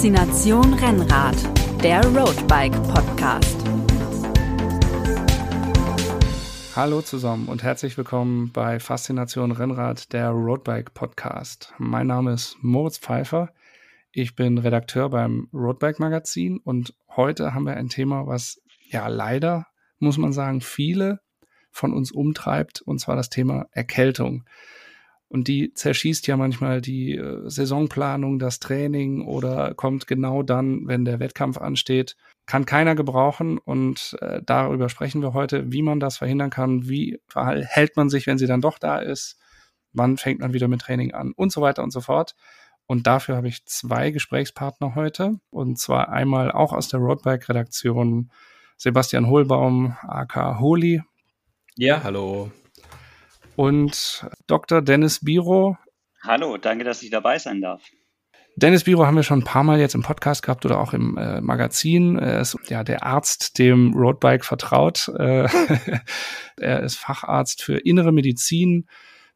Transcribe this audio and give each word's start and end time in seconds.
Faszination 0.00 0.72
Rennrad, 0.72 1.36
der 1.84 2.02
Roadbike 2.02 2.72
Podcast. 2.84 3.54
Hallo 6.74 7.02
zusammen 7.02 7.48
und 7.48 7.62
herzlich 7.62 7.98
willkommen 7.98 8.50
bei 8.50 8.80
Faszination 8.80 9.52
Rennrad, 9.52 10.14
der 10.14 10.30
Roadbike 10.30 10.94
Podcast. 10.94 11.74
Mein 11.76 12.06
Name 12.06 12.32
ist 12.32 12.56
Moritz 12.62 12.96
Pfeiffer. 12.96 13.52
Ich 14.10 14.34
bin 14.34 14.56
Redakteur 14.56 15.10
beim 15.10 15.50
Roadbike 15.52 16.00
Magazin 16.00 16.56
und 16.64 16.94
heute 17.14 17.52
haben 17.52 17.66
wir 17.66 17.76
ein 17.76 17.90
Thema, 17.90 18.26
was 18.26 18.58
ja 18.88 19.06
leider, 19.06 19.66
muss 19.98 20.16
man 20.16 20.32
sagen, 20.32 20.62
viele 20.62 21.20
von 21.70 21.92
uns 21.92 22.10
umtreibt, 22.10 22.80
und 22.80 23.00
zwar 23.00 23.16
das 23.16 23.28
Thema 23.28 23.66
Erkältung. 23.72 24.46
Und 25.30 25.46
die 25.46 25.72
zerschießt 25.72 26.26
ja 26.26 26.36
manchmal 26.36 26.80
die 26.80 27.14
äh, 27.14 27.48
Saisonplanung, 27.48 28.40
das 28.40 28.58
Training 28.58 29.24
oder 29.24 29.74
kommt 29.74 30.08
genau 30.08 30.42
dann, 30.42 30.88
wenn 30.88 31.04
der 31.04 31.20
Wettkampf 31.20 31.56
ansteht. 31.56 32.16
Kann 32.46 32.66
keiner 32.66 32.96
gebrauchen 32.96 33.56
und 33.58 34.16
äh, 34.20 34.42
darüber 34.44 34.88
sprechen 34.88 35.22
wir 35.22 35.32
heute, 35.32 35.70
wie 35.70 35.82
man 35.82 36.00
das 36.00 36.16
verhindern 36.16 36.50
kann, 36.50 36.88
wie 36.88 37.20
verhält 37.28 37.96
man 37.96 38.10
sich, 38.10 38.26
wenn 38.26 38.38
sie 38.38 38.48
dann 38.48 38.60
doch 38.60 38.80
da 38.80 38.98
ist, 38.98 39.38
wann 39.92 40.16
fängt 40.16 40.40
man 40.40 40.52
wieder 40.52 40.66
mit 40.66 40.80
Training 40.80 41.14
an 41.14 41.32
und 41.36 41.52
so 41.52 41.60
weiter 41.60 41.84
und 41.84 41.92
so 41.92 42.00
fort. 42.00 42.34
Und 42.86 43.06
dafür 43.06 43.36
habe 43.36 43.46
ich 43.46 43.64
zwei 43.66 44.10
Gesprächspartner 44.10 44.96
heute. 44.96 45.38
Und 45.50 45.78
zwar 45.78 46.08
einmal 46.08 46.50
auch 46.50 46.72
aus 46.72 46.88
der 46.88 46.98
Roadbike-Redaktion 46.98 48.32
Sebastian 48.76 49.28
Hohlbaum, 49.28 49.96
aka 50.02 50.58
Holi. 50.58 51.02
Ja, 51.76 52.02
hallo 52.02 52.50
und 53.60 54.24
Dr. 54.46 54.80
Dennis 54.80 55.22
Biro. 55.22 55.76
Hallo, 56.22 56.56
danke, 56.56 56.82
dass 56.82 57.02
ich 57.02 57.10
dabei 57.10 57.38
sein 57.38 57.60
darf. 57.60 57.82
Dennis 58.56 58.84
Biro 58.84 59.04
haben 59.04 59.16
wir 59.16 59.22
schon 59.22 59.40
ein 59.40 59.44
paar 59.44 59.64
Mal 59.64 59.78
jetzt 59.78 59.94
im 59.94 60.02
Podcast 60.02 60.42
gehabt 60.42 60.64
oder 60.64 60.80
auch 60.80 60.94
im 60.94 61.18
äh, 61.18 61.42
Magazin. 61.42 62.16
Er 62.16 62.40
ist 62.40 62.56
ja 62.68 62.84
der 62.84 63.04
Arzt, 63.04 63.58
dem 63.58 63.92
Roadbike 63.92 64.46
vertraut. 64.46 65.08
Äh, 65.08 65.46
er 66.58 66.82
ist 66.82 66.96
Facharzt 66.96 67.62
für 67.62 67.76
innere 67.76 68.12
Medizin 68.12 68.86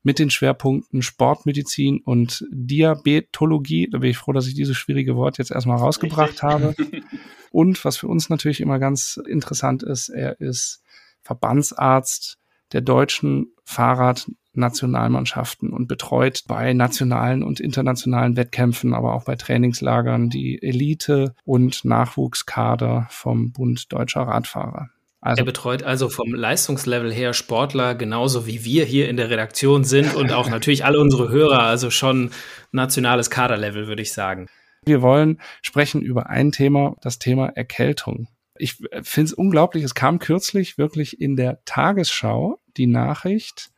mit 0.03 0.19
den 0.19 0.31
Schwerpunkten 0.31 1.03
Sportmedizin 1.03 2.01
und 2.03 2.47
Diabetologie. 2.51 3.91
Da 3.93 3.98
bin 3.98 4.09
ich 4.09 4.17
froh, 4.17 4.33
dass 4.33 4.47
ich 4.47 4.55
dieses 4.55 4.79
schwierige 4.79 5.17
Wort 5.17 5.37
jetzt 5.37 5.51
erstmal 5.51 5.77
rausgebracht 5.77 6.43
Richtig. 6.43 6.43
habe. 6.43 6.75
Und 7.51 7.85
was 7.85 7.98
für 7.98 8.09
uns 8.09 8.31
natürlich 8.31 8.61
immer 8.61 8.81
ganz 8.81 9.20
interessant 9.29 9.83
ist, 9.85 10.09
er 10.09 10.41
ist 10.41 10.83
Verbandsarzt 11.23 12.39
der 12.73 12.81
deutschen 12.81 13.55
Fahrradnationalmannschaften 13.65 15.73
und 15.73 15.87
betreut 15.87 16.43
bei 16.47 16.73
nationalen 16.73 17.43
und 17.43 17.61
internationalen 17.61 18.37
Wettkämpfen, 18.37 18.95
aber 18.95 19.15
auch 19.15 19.25
bei 19.25 19.37
Trainingslagern 19.37 20.31
die 20.31 20.62
Elite- 20.62 21.35
und 21.45 21.85
Nachwuchskader 21.85 23.07
vom 23.11 23.53
Bund 23.53 23.92
Deutscher 23.92 24.23
Radfahrer. 24.23 24.89
Also, 25.20 25.41
er 25.41 25.47
betreut 25.47 25.83
also 25.83 26.11
vom 26.11 26.35
Leistungslevel 26.35 27.11
her 27.11 27.33
Sportler 27.33 27.95
genauso 27.95 28.47
wie 28.47 28.62
wir 28.62 28.85
hier 28.85 29.09
in 29.09 29.17
der 29.17 29.31
Redaktion 29.31 29.83
sind 29.83 30.15
und 30.15 30.33
auch 30.33 30.51
natürlich 30.51 30.85
alle 30.85 31.01
unsere 31.01 31.31
Hörer, 31.31 31.62
also 31.62 31.89
schon 31.89 32.31
nationales 32.73 33.31
Kaderlevel, 33.31 33.87
würde 33.87 34.03
ich 34.03 34.12
sagen. 34.12 34.48
Wir 34.85 35.01
wollen 35.01 35.41
sprechen 35.62 36.03
über 36.03 36.29
ein 36.29 36.53
Thema, 36.53 36.95
das 37.01 37.19
Thema 37.19 37.48
Erkältung. 37.48 38.29
Ich 38.57 38.75
finde 38.75 39.25
es 39.25 39.33
unglaublich, 39.33 39.83
es 39.83 39.95
kam 39.95 40.19
kürzlich 40.19 40.79
wirklich 40.79 41.21
in 41.21 41.37
der 41.37 41.65
Tagesschau 41.65 42.61
die 42.77 42.87
Nachricht, 42.87 43.71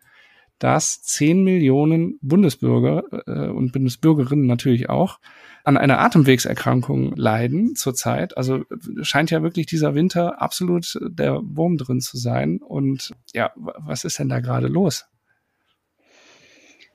dass 0.59 1.03
10 1.03 1.45
Millionen 1.45 2.19
Bundesbürger 2.23 3.05
äh, 3.27 3.49
und 3.49 3.73
Bundesbürgerinnen 3.73 4.47
natürlich 4.47 4.89
auch 4.89 5.19
an 5.65 5.77
einer 5.77 5.99
Atemwegserkrankung 5.99 7.15
leiden 7.17 7.75
zurzeit. 7.75 8.37
Also 8.37 8.65
scheint 9.03 9.31
ja 9.31 9.43
wirklich 9.43 9.67
dieser 9.67 9.95
Winter 9.95 10.41
absolut 10.41 10.99
der 11.03 11.41
Wurm 11.43 11.77
drin 11.77 12.01
zu 12.01 12.17
sein. 12.17 12.61
Und 12.63 13.13
ja, 13.35 13.53
was 13.57 14.05
ist 14.05 14.19
denn 14.19 14.29
da 14.29 14.41
gerade 14.41 14.69
los? 14.69 15.07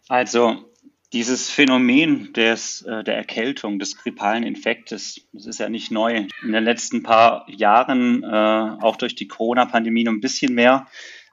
Also 0.07 0.70
dieses 1.13 1.49
Phänomen 1.49 2.31
des, 2.33 2.83
äh, 2.83 3.03
der 3.03 3.15
Erkältung, 3.17 3.79
des 3.79 3.97
grippalen 3.97 4.43
Infektes, 4.43 5.27
das 5.33 5.45
ist 5.45 5.59
ja 5.59 5.69
nicht 5.69 5.91
neu. 5.91 6.27
In 6.43 6.51
den 6.51 6.63
letzten 6.63 7.03
paar 7.03 7.45
Jahren, 7.49 8.23
äh, 8.23 8.27
auch 8.81 8.95
durch 8.95 9.15
die 9.15 9.27
Corona-Pandemie, 9.27 10.05
noch 10.05 10.13
ein 10.13 10.21
bisschen 10.21 10.53
mehr 10.53 10.87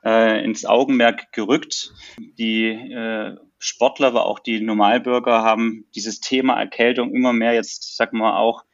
äh, 0.05 0.45
ins 0.45 0.65
Augenmerk 0.65 1.33
gerückt. 1.33 1.93
Die 2.19 3.37
Sportler, 3.61 4.09
aber 4.09 4.27
auch 4.27 4.39
die 4.39 4.61
Normalbürger 4.61 5.43
haben 5.43 5.87
dieses 5.97 6.21
Thema 6.21 6.55
Erkältung 6.55 7.13
immer 7.13 7.33
mehr 7.33 7.55
jetzt, 7.55 7.97
sag 7.97 8.13
mal, 8.13 8.37
auch 8.37 8.65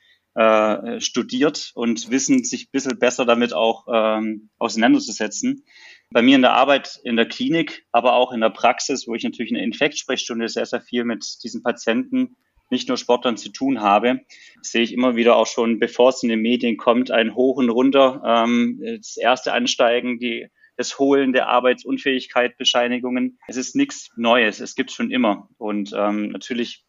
studiert 0.99 1.71
und 1.77 2.11
wissen, 2.11 2.43
sich 2.43 2.65
ein 2.65 2.73
bisschen 2.73 2.99
besser 2.99 3.25
damit 3.25 3.53
auch 3.53 3.87
ähm, 3.89 4.51
auseinanderzusetzen. 4.59 5.65
Bei 6.11 6.23
mir 6.23 6.37
in 6.37 6.43
der 6.43 6.53
Arbeit 6.53 7.01
in 7.03 7.17
der 7.17 7.27
Klinik, 7.27 7.87
aber 7.91 8.15
auch 8.15 8.33
in 8.33 8.41
der 8.41 8.51
Praxis, 8.51 9.09
wo 9.09 9.15
ich 9.15 9.25
natürlich 9.25 9.51
in 9.51 9.57
der 9.57 9.65
Infektsprechstunde 9.65 10.49
sehr, 10.49 10.67
sehr 10.67 10.81
viel 10.81 11.05
mit 11.05 11.43
diesen 11.43 11.63
Patienten, 11.63 12.37
nicht 12.71 12.89
nur 12.89 12.97
Sportlern 12.97 13.37
zu 13.37 13.51
tun 13.51 13.81
habe, 13.81 14.21
sehe 14.63 14.83
ich 14.83 14.93
immer 14.93 15.17
wieder 15.17 15.37
auch 15.37 15.47
schon, 15.47 15.79
bevor 15.79 16.11
es 16.11 16.23
in 16.23 16.29
den 16.29 16.41
Medien 16.41 16.77
kommt, 16.77 17.11
ein 17.11 17.35
Hoch 17.35 17.57
und 17.57 17.69
Runter, 17.69 18.23
ähm, 18.25 18.81
das 18.97 19.17
erste 19.17 19.53
Ansteigen, 19.53 20.19
die 20.19 20.49
das 20.77 20.99
Holen 20.99 21.33
der 21.33 21.49
Arbeitsunfähigkeit, 21.49 22.57
Bescheinigungen. 22.57 23.39
Es 23.47 23.57
ist 23.57 23.77
nichts 23.77 24.11
Neues, 24.17 24.61
es 24.61 24.75
gibt 24.75 24.91
schon 24.91 25.11
immer. 25.11 25.49
Und 25.59 25.93
ähm, 25.97 26.31
natürlich 26.31 26.85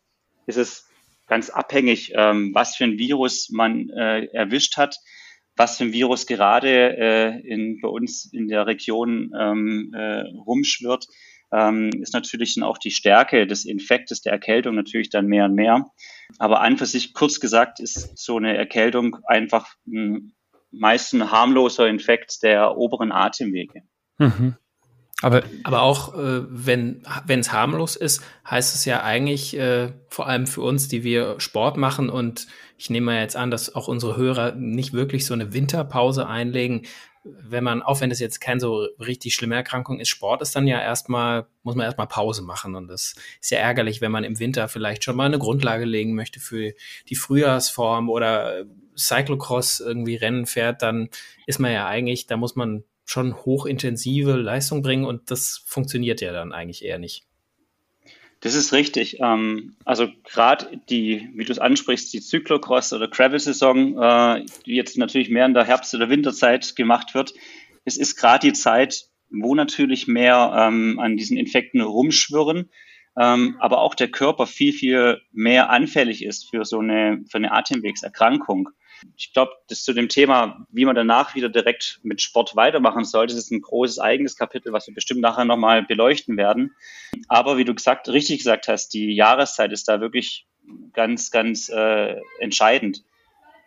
ist 0.48 0.58
es 0.58 0.90
ganz 1.28 1.50
abhängig, 1.50 2.14
ähm, 2.16 2.52
was 2.54 2.76
für 2.76 2.86
ein 2.86 2.98
Virus 2.98 3.50
man 3.52 3.90
äh, 3.90 4.26
erwischt 4.26 4.78
hat, 4.78 4.98
was 5.56 5.78
für 5.78 5.86
ein 5.86 5.94
Virus 5.94 6.26
gerade 6.26 6.98
äh, 6.98 7.40
in, 7.48 7.80
bei 7.82 7.88
uns 7.88 8.32
in 8.32 8.48
der 8.48 8.68
Region 8.68 9.32
ähm, 9.40 9.94
äh, 9.94 10.22
rumschwirrt, 10.46 11.08
ähm, 11.52 11.90
ist 12.02 12.14
natürlich 12.14 12.56
dann 12.56 12.64
auch 12.64 12.78
die 12.78 12.92
Stärke 12.92 13.48
des 13.48 13.66
Infektes, 13.66 14.22
der 14.22 14.34
Erkältung 14.34 14.76
natürlich 14.76 15.10
dann 15.10 15.28
mehr 15.28 15.46
und 15.46 15.56
mehr. 15.56 15.86
Aber 16.40 16.62
an 16.62 16.78
für 16.78 16.86
sich, 16.86 17.14
kurz 17.14 17.40
gesagt, 17.40 17.80
ist 17.80 18.18
so 18.18 18.38
eine 18.38 18.58
Erkältung 18.58 19.18
einfach 19.26 19.76
ein 19.88 20.36
meist 20.78 21.14
ein 21.14 21.32
harmloser 21.32 21.88
Infekt 21.88 22.44
der 22.44 22.78
oberen 22.78 23.12
Atemwege. 23.12 23.84
Mhm. 24.18 24.56
Aber, 25.22 25.44
aber 25.64 25.82
auch 25.82 26.14
äh, 26.16 26.44
wenn 26.50 27.02
es 27.28 27.52
harmlos 27.52 27.96
ist, 27.96 28.22
heißt 28.50 28.76
es 28.76 28.84
ja 28.84 29.02
eigentlich 29.02 29.58
äh, 29.58 29.94
vor 30.10 30.28
allem 30.28 30.46
für 30.46 30.62
uns, 30.62 30.90
die 30.90 31.04
wir 31.04 31.40
Sport 31.40 31.78
machen 31.78 32.10
und 32.10 32.48
ich 32.78 32.90
nehme 32.90 33.08
mal 33.08 33.22
jetzt 33.22 33.38
an, 33.38 33.52
dass 33.52 33.74
auch 33.74 33.88
unsere 33.88 34.18
Hörer 34.18 34.54
nicht 34.56 34.92
wirklich 34.92 35.26
so 35.26 35.34
eine 35.34 35.54
Winterpause 35.54 36.28
einlegen. 36.28 36.86
Wenn 37.24 37.64
man, 37.64 37.82
auch 37.82 38.02
wenn 38.02 38.12
es 38.12 38.20
jetzt 38.20 38.42
keine 38.42 38.60
so 38.60 38.88
richtig 39.00 39.34
schlimme 39.34 39.56
Erkrankung 39.56 40.00
ist, 40.00 40.10
Sport 40.10 40.42
ist 40.42 40.56
dann 40.56 40.68
ja 40.68 40.82
erstmal, 40.82 41.48
muss 41.64 41.76
man 41.76 41.86
erstmal 41.86 42.08
Pause 42.08 42.44
machen. 42.44 42.76
Und 42.76 42.90
das 42.90 43.16
ist 43.42 43.52
ja 43.52 43.60
ärgerlich, 43.60 44.02
wenn 44.02 44.12
man 44.12 44.26
im 44.26 44.40
Winter 44.40 44.68
vielleicht 44.68 45.06
schon 45.06 45.16
mal 45.16 45.26
eine 45.26 45.40
Grundlage 45.40 45.86
legen 45.86 46.14
möchte 46.14 46.42
für 46.42 46.74
die 47.10 47.16
Frühjahrsform 47.16 48.10
oder 48.10 48.66
Cyclocross 48.98 49.80
irgendwie 49.80 50.16
Rennen 50.16 50.46
fährt, 50.46 50.82
dann 50.82 51.10
ist 51.48 51.60
man 51.60 51.72
ja 51.72 51.88
eigentlich, 51.88 52.28
da 52.28 52.38
muss 52.38 52.56
man 52.56 52.84
schon 53.06 53.36
hochintensive 53.46 54.34
Leistung 54.34 54.82
bringen 54.82 55.06
und 55.06 55.32
das 55.32 55.64
funktioniert 55.66 56.22
ja 56.22 56.34
dann 56.34 56.52
eigentlich 56.52 56.84
eher 56.84 57.00
nicht. 57.00 57.24
Das 58.42 58.54
ist 58.54 58.74
richtig. 58.74 59.18
Ähm, 59.22 59.76
also 59.86 60.08
gerade 60.24 60.80
die, 60.90 61.30
wie 61.34 61.46
du 61.46 61.52
es 61.52 61.60
ansprichst, 61.60 62.14
die 62.14 62.20
Cyclocross 62.20 62.94
oder 62.94 63.08
Gravel-Saison, 63.08 63.98
äh, 63.98 64.46
die 64.66 64.76
jetzt 64.76 64.98
natürlich 64.98 65.30
mehr 65.30 65.46
in 65.46 65.54
der 65.54 65.66
Herbst- 65.66 65.96
oder 65.96 66.10
Winterzeit 66.10 66.76
gemacht 66.76 67.16
wird, 67.16 67.34
es 67.86 67.98
ist 67.98 68.18
gerade 68.18 68.48
die 68.48 68.54
Zeit, 68.54 69.06
wo 69.30 69.56
natürlich 69.56 70.08
mehr 70.08 70.54
ähm, 70.56 71.00
an 71.00 71.18
diesen 71.18 71.38
Infekten 71.38 71.82
rumschwirren, 71.82 72.70
ähm, 73.18 73.56
aber 73.60 73.80
auch 73.80 73.96
der 73.96 74.10
Körper 74.10 74.46
viel, 74.46 74.74
viel 74.74 75.22
mehr 75.32 75.70
anfällig 75.70 76.24
ist 76.24 76.50
für 76.50 76.66
so 76.66 76.80
eine, 76.80 77.24
für 77.30 77.38
eine 77.38 77.52
Atemwegserkrankung. 77.52 78.70
Ich 79.18 79.34
glaube, 79.34 79.54
das 79.70 79.84
zu 79.84 79.94
dem 79.94 80.10
Thema, 80.10 80.66
wie 80.72 80.86
man 80.86 80.96
danach 80.96 81.36
wieder 81.36 81.50
direkt 81.50 82.00
mit 82.04 82.22
Sport 82.22 82.56
weitermachen 82.56 83.06
sollte, 83.06 83.34
das 83.34 83.46
ist 83.46 83.52
ein 83.52 83.62
großes 83.62 84.00
eigenes 84.00 84.36
Kapitel, 84.36 84.74
was 84.74 84.88
wir 84.88 84.94
bestimmt 84.94 85.22
nachher 85.22 85.46
nochmal 85.46 85.84
beleuchten 85.84 86.38
werden. 86.38 86.76
Aber 87.28 87.58
wie 87.58 87.66
du 87.66 87.74
gesagt, 87.74 88.10
richtig 88.10 88.40
gesagt 88.40 88.68
hast, 88.68 88.90
die 88.94 89.14
Jahreszeit 89.14 89.72
ist 89.72 89.88
da 89.88 90.02
wirklich 90.02 90.48
ganz, 90.94 91.32
ganz 91.32 91.70
äh, 91.70 92.16
entscheidend. 92.40 93.04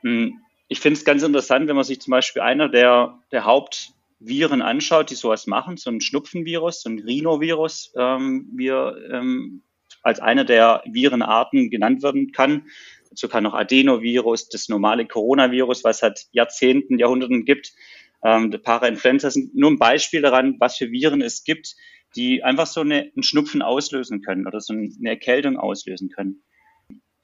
Hm, 0.02 0.40
ich 0.68 0.80
finde 0.80 0.98
es 0.98 1.04
ganz 1.04 1.22
interessant, 1.22 1.68
wenn 1.68 1.76
man 1.76 1.84
sich 1.84 2.00
zum 2.00 2.10
Beispiel 2.10 2.42
einer 2.42 2.68
der, 2.68 3.18
der 3.32 3.44
Hauptviren 3.44 4.62
anschaut, 4.62 5.10
die 5.10 5.14
sowas 5.14 5.46
machen, 5.46 5.76
so 5.76 5.90
ein 5.90 6.00
Schnupfenvirus, 6.00 6.82
so 6.82 6.90
ein 6.90 6.98
Rhinovirus, 6.98 7.92
ähm, 7.96 8.48
wie 8.54 8.68
er 8.68 8.96
ähm, 9.10 9.62
als 10.02 10.20
eine 10.20 10.44
der 10.44 10.82
Virenarten 10.86 11.70
genannt 11.70 12.02
werden 12.02 12.32
kann 12.32 12.66
sogar 13.14 13.40
noch 13.40 13.54
Adenovirus, 13.54 14.48
das 14.48 14.68
normale 14.68 15.06
Coronavirus, 15.06 15.84
was 15.84 15.98
seit 15.98 16.26
Jahrzehnten, 16.32 16.98
Jahrhunderten 16.98 17.44
gibt. 17.44 17.72
Ähm, 18.24 18.50
Parainfluenza 18.62 19.30
sind 19.30 19.54
nur 19.54 19.70
ein 19.70 19.78
Beispiel 19.78 20.22
daran, 20.22 20.56
was 20.58 20.76
für 20.76 20.90
Viren 20.90 21.22
es 21.22 21.44
gibt, 21.44 21.74
die 22.16 22.42
einfach 22.42 22.66
so 22.66 22.80
eine, 22.80 23.12
einen 23.14 23.22
Schnupfen 23.22 23.62
auslösen 23.62 24.22
können 24.22 24.46
oder 24.46 24.60
so 24.60 24.72
eine 24.72 25.08
Erkältung 25.08 25.56
auslösen 25.58 26.08
können. 26.08 26.42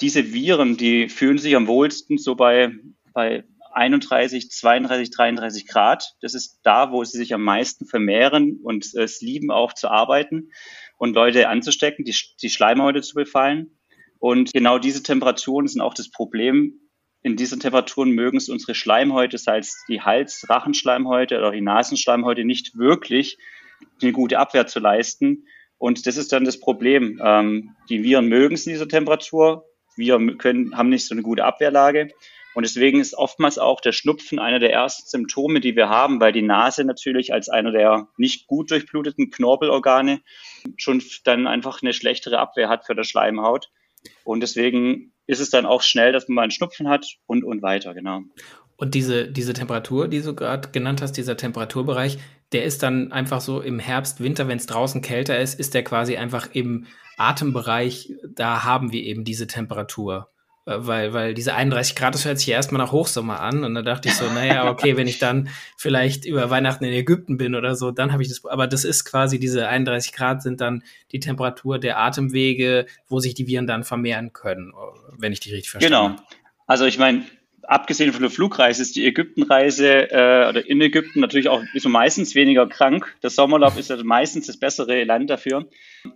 diese 0.00 0.32
Viren, 0.32 0.76
die 0.76 1.08
fühlen 1.08 1.38
sich 1.38 1.54
am 1.56 1.66
wohlsten 1.66 2.18
so 2.18 2.34
bei, 2.34 2.72
bei 3.12 3.44
31, 3.74 4.50
32, 4.50 5.10
33 5.10 5.66
Grad. 5.66 6.14
Das 6.20 6.34
ist 6.34 6.60
da, 6.62 6.92
wo 6.92 7.04
sie 7.04 7.18
sich 7.18 7.34
am 7.34 7.42
meisten 7.42 7.86
vermehren 7.86 8.60
und 8.62 8.94
es 8.94 9.20
lieben 9.20 9.50
auch 9.50 9.72
zu 9.72 9.88
arbeiten 9.88 10.50
und 10.96 11.14
Leute 11.14 11.48
anzustecken, 11.48 12.04
die, 12.04 12.14
die 12.40 12.50
Schleimhäute 12.50 13.02
zu 13.02 13.14
befallen. 13.14 13.78
Und 14.24 14.54
genau 14.54 14.78
diese 14.78 15.02
Temperaturen 15.02 15.66
sind 15.68 15.82
auch 15.82 15.92
das 15.92 16.10
Problem. 16.10 16.80
In 17.20 17.36
diesen 17.36 17.60
Temperaturen 17.60 18.12
mögen 18.12 18.38
es 18.38 18.48
unsere 18.48 18.74
Schleimhäute, 18.74 19.36
sei 19.36 19.58
es 19.58 19.84
die 19.86 20.00
Hals-Rachenschleimhäute 20.00 21.36
oder 21.36 21.50
die 21.50 21.60
Nasenschleimhäute, 21.60 22.46
nicht 22.46 22.74
wirklich 22.74 23.36
eine 24.00 24.12
gute 24.12 24.38
Abwehr 24.38 24.66
zu 24.66 24.80
leisten. 24.80 25.46
Und 25.76 26.06
das 26.06 26.16
ist 26.16 26.32
dann 26.32 26.46
das 26.46 26.58
Problem. 26.58 27.20
Ähm, 27.22 27.76
die 27.90 28.02
Viren 28.02 28.26
mögen 28.30 28.54
es 28.54 28.64
in 28.64 28.72
dieser 28.72 28.88
Temperatur. 28.88 29.66
Wir 29.94 30.18
können, 30.38 30.74
haben 30.74 30.88
nicht 30.88 31.06
so 31.06 31.14
eine 31.14 31.20
gute 31.20 31.44
Abwehrlage. 31.44 32.08
Und 32.54 32.62
deswegen 32.62 33.00
ist 33.00 33.12
oftmals 33.12 33.58
auch 33.58 33.82
der 33.82 33.92
Schnupfen 33.92 34.38
einer 34.38 34.58
der 34.58 34.72
ersten 34.72 35.06
Symptome, 35.06 35.60
die 35.60 35.76
wir 35.76 35.90
haben, 35.90 36.18
weil 36.18 36.32
die 36.32 36.40
Nase 36.40 36.84
natürlich 36.84 37.34
als 37.34 37.50
einer 37.50 37.72
der 37.72 38.08
nicht 38.16 38.46
gut 38.46 38.70
durchbluteten 38.70 39.30
Knorpelorgane 39.30 40.22
schon 40.78 41.02
dann 41.24 41.46
einfach 41.46 41.82
eine 41.82 41.92
schlechtere 41.92 42.38
Abwehr 42.38 42.70
hat 42.70 42.86
für 42.86 42.94
der 42.94 43.04
Schleimhaut. 43.04 43.68
Und 44.24 44.40
deswegen 44.40 45.12
ist 45.26 45.40
es 45.40 45.50
dann 45.50 45.66
auch 45.66 45.82
schnell, 45.82 46.12
dass 46.12 46.28
man 46.28 46.34
mal 46.34 46.42
einen 46.42 46.50
Schnupfen 46.50 46.88
hat 46.88 47.16
und, 47.26 47.44
und 47.44 47.62
weiter, 47.62 47.94
genau. 47.94 48.22
Und 48.76 48.94
diese, 48.94 49.30
diese 49.30 49.52
Temperatur, 49.52 50.08
die 50.08 50.20
du 50.20 50.34
gerade 50.34 50.70
genannt 50.70 51.00
hast, 51.00 51.12
dieser 51.12 51.36
Temperaturbereich, 51.36 52.18
der 52.52 52.64
ist 52.64 52.82
dann 52.82 53.12
einfach 53.12 53.40
so 53.40 53.60
im 53.60 53.78
Herbst, 53.78 54.20
Winter, 54.20 54.48
wenn 54.48 54.58
es 54.58 54.66
draußen 54.66 55.00
kälter 55.00 55.38
ist, 55.38 55.58
ist 55.58 55.74
der 55.74 55.84
quasi 55.84 56.16
einfach 56.16 56.48
im 56.52 56.86
Atembereich, 57.16 58.12
da 58.28 58.64
haben 58.64 58.92
wir 58.92 59.02
eben 59.02 59.24
diese 59.24 59.46
Temperatur. 59.46 60.33
Äh, 60.66 60.76
weil, 60.78 61.12
weil 61.12 61.34
diese 61.34 61.54
31 61.54 61.94
Grad, 61.94 62.14
das 62.14 62.24
hört 62.24 62.38
sich 62.38 62.48
ja 62.48 62.56
erstmal 62.56 62.82
nach 62.82 62.92
Hochsommer 62.92 63.40
an. 63.40 63.64
Und 63.64 63.74
da 63.74 63.82
dachte 63.82 64.08
ich 64.08 64.14
so, 64.14 64.26
naja, 64.30 64.70
okay, 64.70 64.96
wenn 64.96 65.06
ich 65.06 65.18
dann 65.18 65.48
vielleicht 65.76 66.24
über 66.24 66.50
Weihnachten 66.50 66.84
in 66.84 66.92
Ägypten 66.92 67.36
bin 67.36 67.54
oder 67.54 67.74
so, 67.74 67.90
dann 67.90 68.12
habe 68.12 68.22
ich 68.22 68.28
das. 68.28 68.44
Aber 68.44 68.66
das 68.66 68.84
ist 68.84 69.04
quasi, 69.04 69.38
diese 69.38 69.68
31 69.68 70.12
Grad 70.12 70.42
sind 70.42 70.60
dann 70.60 70.82
die 71.12 71.20
Temperatur 71.20 71.78
der 71.78 71.98
Atemwege, 71.98 72.86
wo 73.08 73.20
sich 73.20 73.34
die 73.34 73.46
Viren 73.46 73.66
dann 73.66 73.84
vermehren 73.84 74.32
können, 74.32 74.72
wenn 75.16 75.32
ich 75.32 75.40
die 75.40 75.52
richtig 75.52 75.70
verstehe. 75.70 75.90
Genau. 75.90 76.16
Also 76.66 76.86
ich 76.86 76.98
meine, 76.98 77.24
abgesehen 77.68 78.12
von 78.12 78.22
der 78.22 78.30
Flugreise 78.30 78.82
ist 78.82 78.96
die 78.96 79.06
Ägyptenreise 79.06 80.10
äh, 80.10 80.48
oder 80.48 80.66
in 80.66 80.80
Ägypten 80.80 81.20
natürlich 81.20 81.48
auch 81.48 81.62
ist 81.72 81.86
meistens 81.86 82.34
weniger 82.34 82.66
krank. 82.68 83.14
Der 83.22 83.30
Sommerlauf 83.30 83.78
ist 83.78 83.90
ja 83.90 84.02
meistens 84.02 84.46
das 84.46 84.58
bessere 84.58 85.04
Land 85.04 85.30
dafür. 85.30 85.68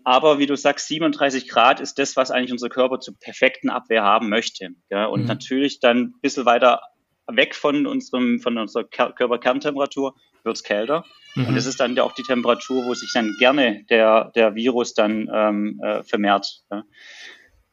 Aber 0.04 0.38
wie 0.38 0.46
du 0.46 0.56
sagst, 0.56 0.88
37 0.88 1.48
Grad 1.48 1.80
ist 1.80 1.98
das, 1.98 2.16
was 2.16 2.30
eigentlich 2.30 2.52
unser 2.52 2.68
Körper 2.68 3.00
zur 3.00 3.18
perfekten 3.18 3.70
Abwehr 3.70 4.02
haben 4.02 4.28
möchte. 4.28 4.70
Ja? 4.90 5.06
Und 5.06 5.22
mhm. 5.22 5.26
natürlich 5.26 5.80
dann 5.80 5.98
ein 5.98 6.14
bisschen 6.20 6.44
weiter 6.44 6.80
weg 7.26 7.54
von 7.54 7.86
unserem, 7.86 8.40
von 8.40 8.56
unserer 8.58 8.84
Körperkerntemperatur 8.84 10.14
wird 10.44 10.56
es 10.56 10.62
kälter. 10.62 11.04
Mhm. 11.34 11.48
Und 11.48 11.54
das 11.56 11.66
ist 11.66 11.80
dann 11.80 11.94
ja 11.94 12.02
auch 12.02 12.12
die 12.12 12.22
Temperatur, 12.22 12.84
wo 12.86 12.94
sich 12.94 13.10
dann 13.12 13.34
gerne 13.38 13.84
der, 13.90 14.32
der 14.34 14.54
Virus 14.54 14.94
dann 14.94 15.28
ähm, 15.32 15.80
äh, 15.82 16.02
vermehrt. 16.02 16.62
Ja? 16.70 16.84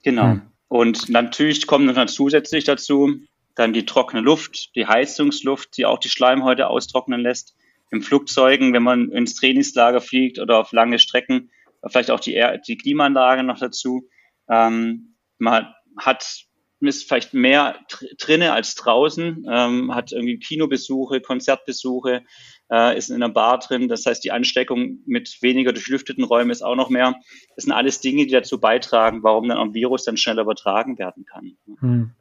Genau. 0.04 0.28
Mhm. 0.28 0.42
Und 0.68 1.10
natürlich 1.10 1.68
kommt 1.68 1.96
dann 1.96 2.08
zusätzlich 2.08 2.64
dazu, 2.64 3.20
dann 3.56 3.74
die 3.74 3.86
trockene 3.86 4.22
Luft, 4.22 4.76
die 4.76 4.86
Heizungsluft, 4.86 5.78
die 5.78 5.86
auch 5.86 6.00
die 6.00 6.10
Schleimhäute 6.10 6.68
austrocknen 6.68 7.22
lässt. 7.22 7.56
Im 7.92 8.02
Flugzeugen, 8.02 8.74
wenn 8.74 8.84
man 8.84 9.12
ins 9.12 9.36
Trainingslager 9.36 10.02
fliegt 10.02 10.40
oder 10.40 10.60
auf 10.60 10.72
lange 10.72 11.00
Strecken, 11.00 11.52
vielleicht 11.88 12.12
auch 12.12 12.20
die, 12.20 12.42
die 12.68 12.78
Klimaanlage 12.78 13.44
noch 13.44 13.60
dazu. 13.60 14.10
Ähm, 14.50 15.16
man 15.38 15.74
hat 15.98 16.46
ist 16.82 17.08
vielleicht 17.08 17.34
mehr 17.34 17.80
drinnen 18.20 18.52
als 18.52 18.76
draußen, 18.76 19.46
ähm, 19.50 19.96
hat 19.96 20.12
irgendwie 20.12 20.38
Kinobesuche, 20.38 21.22
Konzertbesuche, 21.22 22.24
äh, 22.72 22.98
ist 22.98 23.10
in 23.10 23.16
einer 23.16 23.30
Bar 23.30 23.60
drin. 23.60 23.88
Das 23.88 24.06
heißt, 24.06 24.24
die 24.24 24.32
Ansteckung 24.32 25.00
mit 25.06 25.42
weniger 25.42 25.74
durchlüfteten 25.74 26.24
Räumen 26.24 26.52
ist 26.52 26.62
auch 26.62 26.76
noch 26.76 26.90
mehr. 26.90 27.16
Das 27.56 27.64
sind 27.64 27.74
alles 27.74 28.02
Dinge, 28.02 28.26
die 28.26 28.34
dazu 28.34 28.60
beitragen, 28.60 29.24
warum 29.24 29.48
dann 29.48 29.58
ein 29.58 29.74
Virus 29.74 30.04
dann 30.04 30.18
schneller 30.18 30.44
übertragen 30.44 31.00
werden 31.00 31.26
kann. 31.26 31.58
Hm 31.80 32.12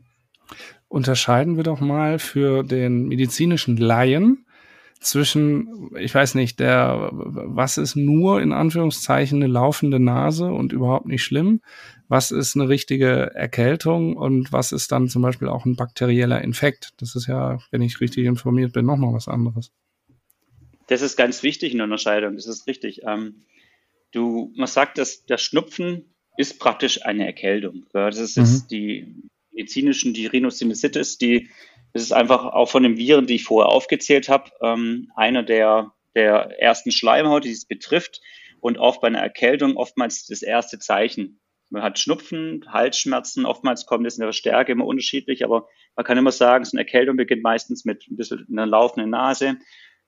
unterscheiden 0.95 1.57
wir 1.57 1.65
doch 1.65 1.81
mal 1.81 2.21
für 2.21 2.63
den 2.63 3.09
medizinischen 3.09 3.77
Laien 3.77 4.47
zwischen, 5.01 5.91
ich 5.99 6.15
weiß 6.15 6.37
nicht, 6.37 6.61
der, 6.61 7.11
was 7.13 7.79
ist 7.79 7.97
nur 7.97 8.41
in 8.41 8.53
Anführungszeichen 8.53 9.43
eine 9.43 9.53
laufende 9.53 9.99
Nase 9.99 10.47
und 10.47 10.73
überhaupt 10.73 11.07
nicht 11.07 11.25
schlimm? 11.25 11.61
Was 12.07 12.31
ist 12.31 12.55
eine 12.55 12.69
richtige 12.69 13.35
Erkältung 13.35 14.17
und 14.17 14.53
was 14.53 14.71
ist 14.71 14.93
dann 14.93 15.09
zum 15.09 15.23
Beispiel 15.23 15.49
auch 15.49 15.65
ein 15.65 15.75
bakterieller 15.75 16.41
Infekt? 16.43 16.93
Das 16.99 17.17
ist 17.17 17.27
ja, 17.27 17.59
wenn 17.73 17.83
ich 17.83 18.01
richtig 18.01 18.27
informiert 18.27 18.73
bin, 18.73 18.87
nochmal 18.87 19.13
was 19.13 19.27
anderes. 19.27 19.73
Das 20.87 21.03
ist 21.03 21.17
ganz 21.17 21.43
wichtig 21.43 21.73
in 21.73 21.79
der 21.79 21.87
Unterscheidung, 21.87 22.37
das 22.37 22.47
ist 22.47 22.69
richtig. 22.69 23.03
Ähm, 23.03 23.43
du, 24.13 24.53
man 24.55 24.69
sagt, 24.69 24.99
dass 24.99 25.25
der 25.27 25.39
Schnupfen 25.39 26.15
ist 26.37 26.61
praktisch 26.61 27.05
eine 27.05 27.27
Erkältung. 27.27 27.85
Das 27.93 28.17
ist, 28.19 28.37
mhm. 28.37 28.69
die 28.71 29.25
medizinischen, 29.55 30.13
die 30.13 30.27
Rhinosinusitis, 30.27 31.19
die 31.19 31.49
das 31.95 32.03
ist 32.03 32.13
einfach 32.13 32.45
auch 32.45 32.69
von 32.69 32.83
den 32.83 32.99
Viren, 32.99 33.27
die 33.27 33.37
ich 33.37 33.45
vorher 33.45 33.71
aufgezählt 33.71 34.29
habe, 34.29 34.51
ähm, 34.61 35.13
einer 35.15 35.45
der, 35.45 35.93
der 36.17 36.61
ersten 36.61 36.91
Schleimhaut, 36.91 37.45
die 37.45 37.53
es 37.53 37.67
betrifft 37.67 38.21
und 38.61 38.79
auch 38.79 39.01
bei 39.01 39.07
einer 39.07 39.21
Erkältung 39.21 39.77
oftmals 39.77 40.27
das 40.27 40.43
erste 40.43 40.81
Zeichen. 40.81 41.39
Man 41.71 41.83
hat 41.83 42.01
Schnupfen, 42.01 42.65
Halsschmerzen, 42.67 43.47
oftmals 43.47 43.87
kommt 43.87 44.07
es 44.09 44.19
in 44.19 44.25
der 44.25 44.33
Stärke 44.33 44.73
immer 44.73 44.87
unterschiedlich, 44.87 45.45
aber 45.45 45.69
man 45.95 46.05
kann 46.05 46.19
immer 46.19 46.33
sagen, 46.33 46.65
so 46.65 46.77
eine 46.77 46.85
Erkältung 46.85 47.17
beginnt 47.17 47.45
meistens 47.45 47.85
mit 47.85 48.09
ein 48.11 48.17
bisschen 48.17 48.45
einer 48.51 48.67
laufenden 48.67 49.11
Nase, 49.11 49.57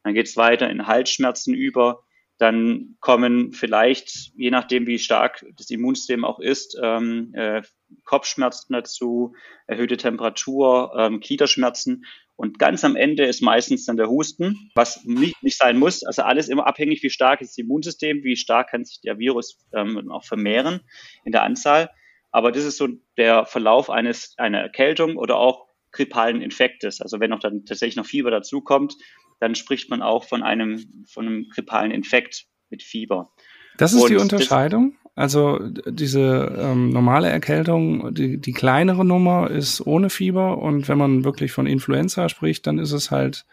dann 0.03 0.15
geht 0.15 0.27
es 0.27 0.37
weiter 0.37 0.69
in 0.69 0.89
Halsschmerzen 0.89 1.55
über, 1.55 2.03
dann 2.39 2.97
kommen 3.01 3.53
vielleicht, 3.53 4.33
je 4.37 4.51
nachdem 4.51 4.87
wie 4.87 4.99
stark 4.99 5.45
das 5.57 5.71
Immunsystem 5.71 6.25
auch 6.25 6.39
ist, 6.39 6.79
ähm, 6.83 7.33
äh, 7.35 7.63
Kopfschmerzen 8.05 8.75
dazu, 8.75 9.35
erhöhte 9.67 9.97
Temperatur, 9.97 10.93
ähm, 10.99 11.21
Gliederschmerzen. 11.21 12.05
Und 12.35 12.59
ganz 12.59 12.85
am 12.85 12.97
Ende 12.97 13.25
ist 13.25 13.41
meistens 13.41 13.87
dann 13.87 13.97
der 13.97 14.09
Husten, 14.09 14.71
was 14.75 15.03
nicht, 15.05 15.43
nicht 15.43 15.57
sein 15.57 15.79
muss. 15.79 16.05
Also 16.05 16.23
alles 16.23 16.49
immer 16.49 16.67
abhängig, 16.67 17.03
wie 17.03 17.09
stark 17.11 17.41
ist 17.41 17.53
das 17.53 17.59
Immunsystem, 17.59 18.23
wie 18.23 18.37
stark 18.37 18.71
kann 18.71 18.85
sich 18.85 19.01
der 19.01 19.19
Virus 19.19 19.59
ähm, 19.73 20.11
auch 20.11 20.25
vermehren 20.25 20.81
in 21.25 21.33
der 21.33 21.43
Anzahl. 21.43 21.91
Aber 22.31 22.53
das 22.53 22.65
ist 22.65 22.77
so 22.77 22.89
der 23.17 23.47
Verlauf 23.47 23.89
eines 23.89 24.35
einer 24.37 24.59
Erkältung 24.61 25.17
oder 25.17 25.39
auch 25.39 25.69
grippalen 25.93 26.43
Infektes. 26.43 27.01
Also 27.01 27.19
wenn 27.19 27.31
noch 27.31 27.41
dann 27.41 27.65
tatsächlich 27.65 27.97
noch 27.97 28.05
Fieber 28.05 28.31
dazukommt, 28.31 28.95
dann 29.39 29.55
spricht 29.55 29.91
man 29.91 30.03
auch 30.03 30.25
von 30.25 30.43
einem, 30.43 31.05
von 31.07 31.27
einem 31.27 31.49
grippalen 31.49 31.91
Infekt 31.91 32.47
mit 32.71 32.83
Fieber. 32.83 33.31
Das 33.77 33.93
ist 33.93 34.03
Und 34.03 34.11
die 34.11 34.17
Unterscheidung? 34.17 34.97
Also 35.15 35.59
diese 35.87 36.55
ähm, 36.59 36.91
normale 36.91 37.31
Erkältung, 37.31 38.15
die, 38.15 38.39
die 38.39 38.53
kleinere 38.53 39.03
Nummer 39.03 39.51
ist 39.51 39.81
ohne 39.81 40.11
Fieber 40.11 40.59
und 40.59 40.89
wenn 40.89 40.99
man 40.99 41.25
wirklich 41.25 41.53
von 41.53 41.67
Influenza 41.67 42.29
spricht, 42.29 42.67
dann 42.67 42.79
ist 42.79 42.93
es 42.93 43.11
halt 43.11 43.47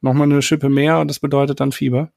nochmal 0.00 0.26
eine 0.26 0.42
Schippe 0.42 0.68
mehr 0.68 0.98
und 0.98 1.08
das 1.08 1.20
bedeutet 1.20 1.60
dann 1.60 1.70
Fieber. 1.70 2.10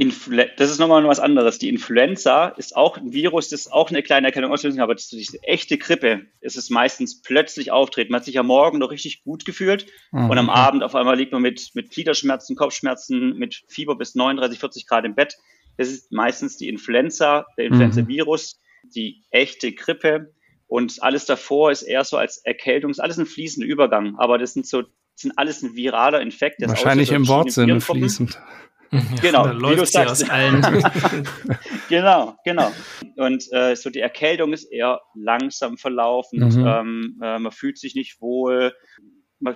Influ 0.00 0.42
das 0.56 0.70
ist 0.70 0.78
nochmal 0.78 1.06
was 1.06 1.20
anderes. 1.20 1.58
Die 1.58 1.68
Influenza 1.68 2.48
ist 2.48 2.74
auch 2.74 2.96
ein 2.96 3.12
Virus, 3.12 3.50
das 3.50 3.70
auch 3.70 3.90
eine 3.90 4.02
kleine 4.02 4.32
kann, 4.32 4.44
aber 4.44 4.94
diese 4.94 5.42
echte 5.42 5.76
Grippe 5.76 6.22
ist 6.40 6.56
es 6.56 6.70
meistens 6.70 7.20
plötzlich 7.20 7.70
auftreten. 7.70 8.10
Man 8.10 8.20
hat 8.20 8.24
sich 8.24 8.38
am 8.38 8.46
Morgen 8.46 8.78
noch 8.78 8.92
richtig 8.92 9.22
gut 9.22 9.44
gefühlt 9.44 9.84
mhm. 10.10 10.30
und 10.30 10.38
am 10.38 10.48
Abend 10.48 10.82
auf 10.84 10.94
einmal 10.94 11.18
liegt 11.18 11.32
man 11.32 11.42
mit, 11.42 11.72
mit 11.74 11.90
Gliederschmerzen, 11.90 12.56
Kopfschmerzen, 12.56 13.36
mit 13.36 13.62
Fieber 13.68 13.94
bis 13.94 14.14
39, 14.14 14.58
40 14.58 14.86
Grad 14.86 15.04
im 15.04 15.14
Bett. 15.14 15.36
Das 15.76 15.88
ist 15.88 16.10
meistens 16.10 16.56
die 16.56 16.70
Influenza, 16.70 17.44
der 17.58 17.66
Influenza-Virus, 17.66 18.58
mhm. 18.82 18.90
die 18.92 19.22
echte 19.30 19.72
Grippe. 19.72 20.32
Und 20.66 21.02
alles 21.02 21.26
davor 21.26 21.72
ist 21.72 21.82
eher 21.82 22.04
so 22.04 22.16
als 22.16 22.38
Erkältung, 22.38 22.90
ist 22.90 23.00
alles 23.00 23.18
ein 23.18 23.26
fließender 23.26 23.68
Übergang. 23.68 24.14
Aber 24.16 24.38
das 24.38 24.54
sind 24.54 24.66
so, 24.66 24.80
das 24.80 24.90
sind 25.16 25.36
alles 25.36 25.60
ein 25.60 25.76
viraler 25.76 26.22
Infekt. 26.22 26.62
Wahrscheinlich 26.66 27.12
im 27.12 27.28
Wortsinne 27.28 27.82
fließend. 27.82 28.40
Genau, 29.22 29.46
da 29.46 29.70
wie 29.70 29.76
du 29.76 29.86
sagst. 29.86 30.26
genau, 31.88 32.36
genau. 32.44 32.72
Und 33.16 33.44
äh, 33.52 33.76
so 33.76 33.90
die 33.90 34.00
Erkältung 34.00 34.52
ist 34.52 34.64
eher 34.64 35.00
langsam 35.14 35.78
verlaufend. 35.78 36.56
Mhm. 36.56 36.66
Ähm, 36.66 37.20
äh, 37.22 37.38
man 37.38 37.52
fühlt 37.52 37.78
sich 37.78 37.94
nicht 37.94 38.20
wohl. 38.20 38.74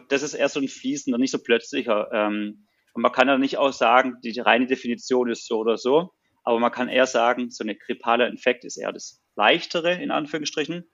Das 0.09 0.23
ist 0.23 0.35
eher 0.35 0.49
so 0.49 0.61
ein 0.61 0.69
fließender, 0.69 1.19
nicht 1.19 1.33
so 1.33 1.39
plötzlicher. 1.39 2.09
Ähm, 2.13 2.67
und 2.95 3.03
man 3.03 3.13
kann 3.13 3.29
ja 3.29 3.37
nicht 3.37 3.59
auch 3.59 3.73
sagen, 3.73 4.19
die, 4.23 4.33
die 4.33 4.41
reine 4.41 4.67
Definition 4.67 5.29
ist 5.29 5.47
so 5.47 5.59
oder 5.59 5.77
so, 5.77 6.13
aber 6.45 6.61
man 6.61 6.71
kann 6.71 6.89
eher 6.89 7.07
sagen, 7.07 7.51
so 7.51 7.65
eine 7.65 7.75
grippale 7.75 8.29
Infekt 8.29 8.65
ist 8.65 8.77
eher 8.77 8.93
das 8.93 9.21
leichtere, 9.35 10.01
in 10.01 10.11
Anführungsstrichen. 10.11 10.85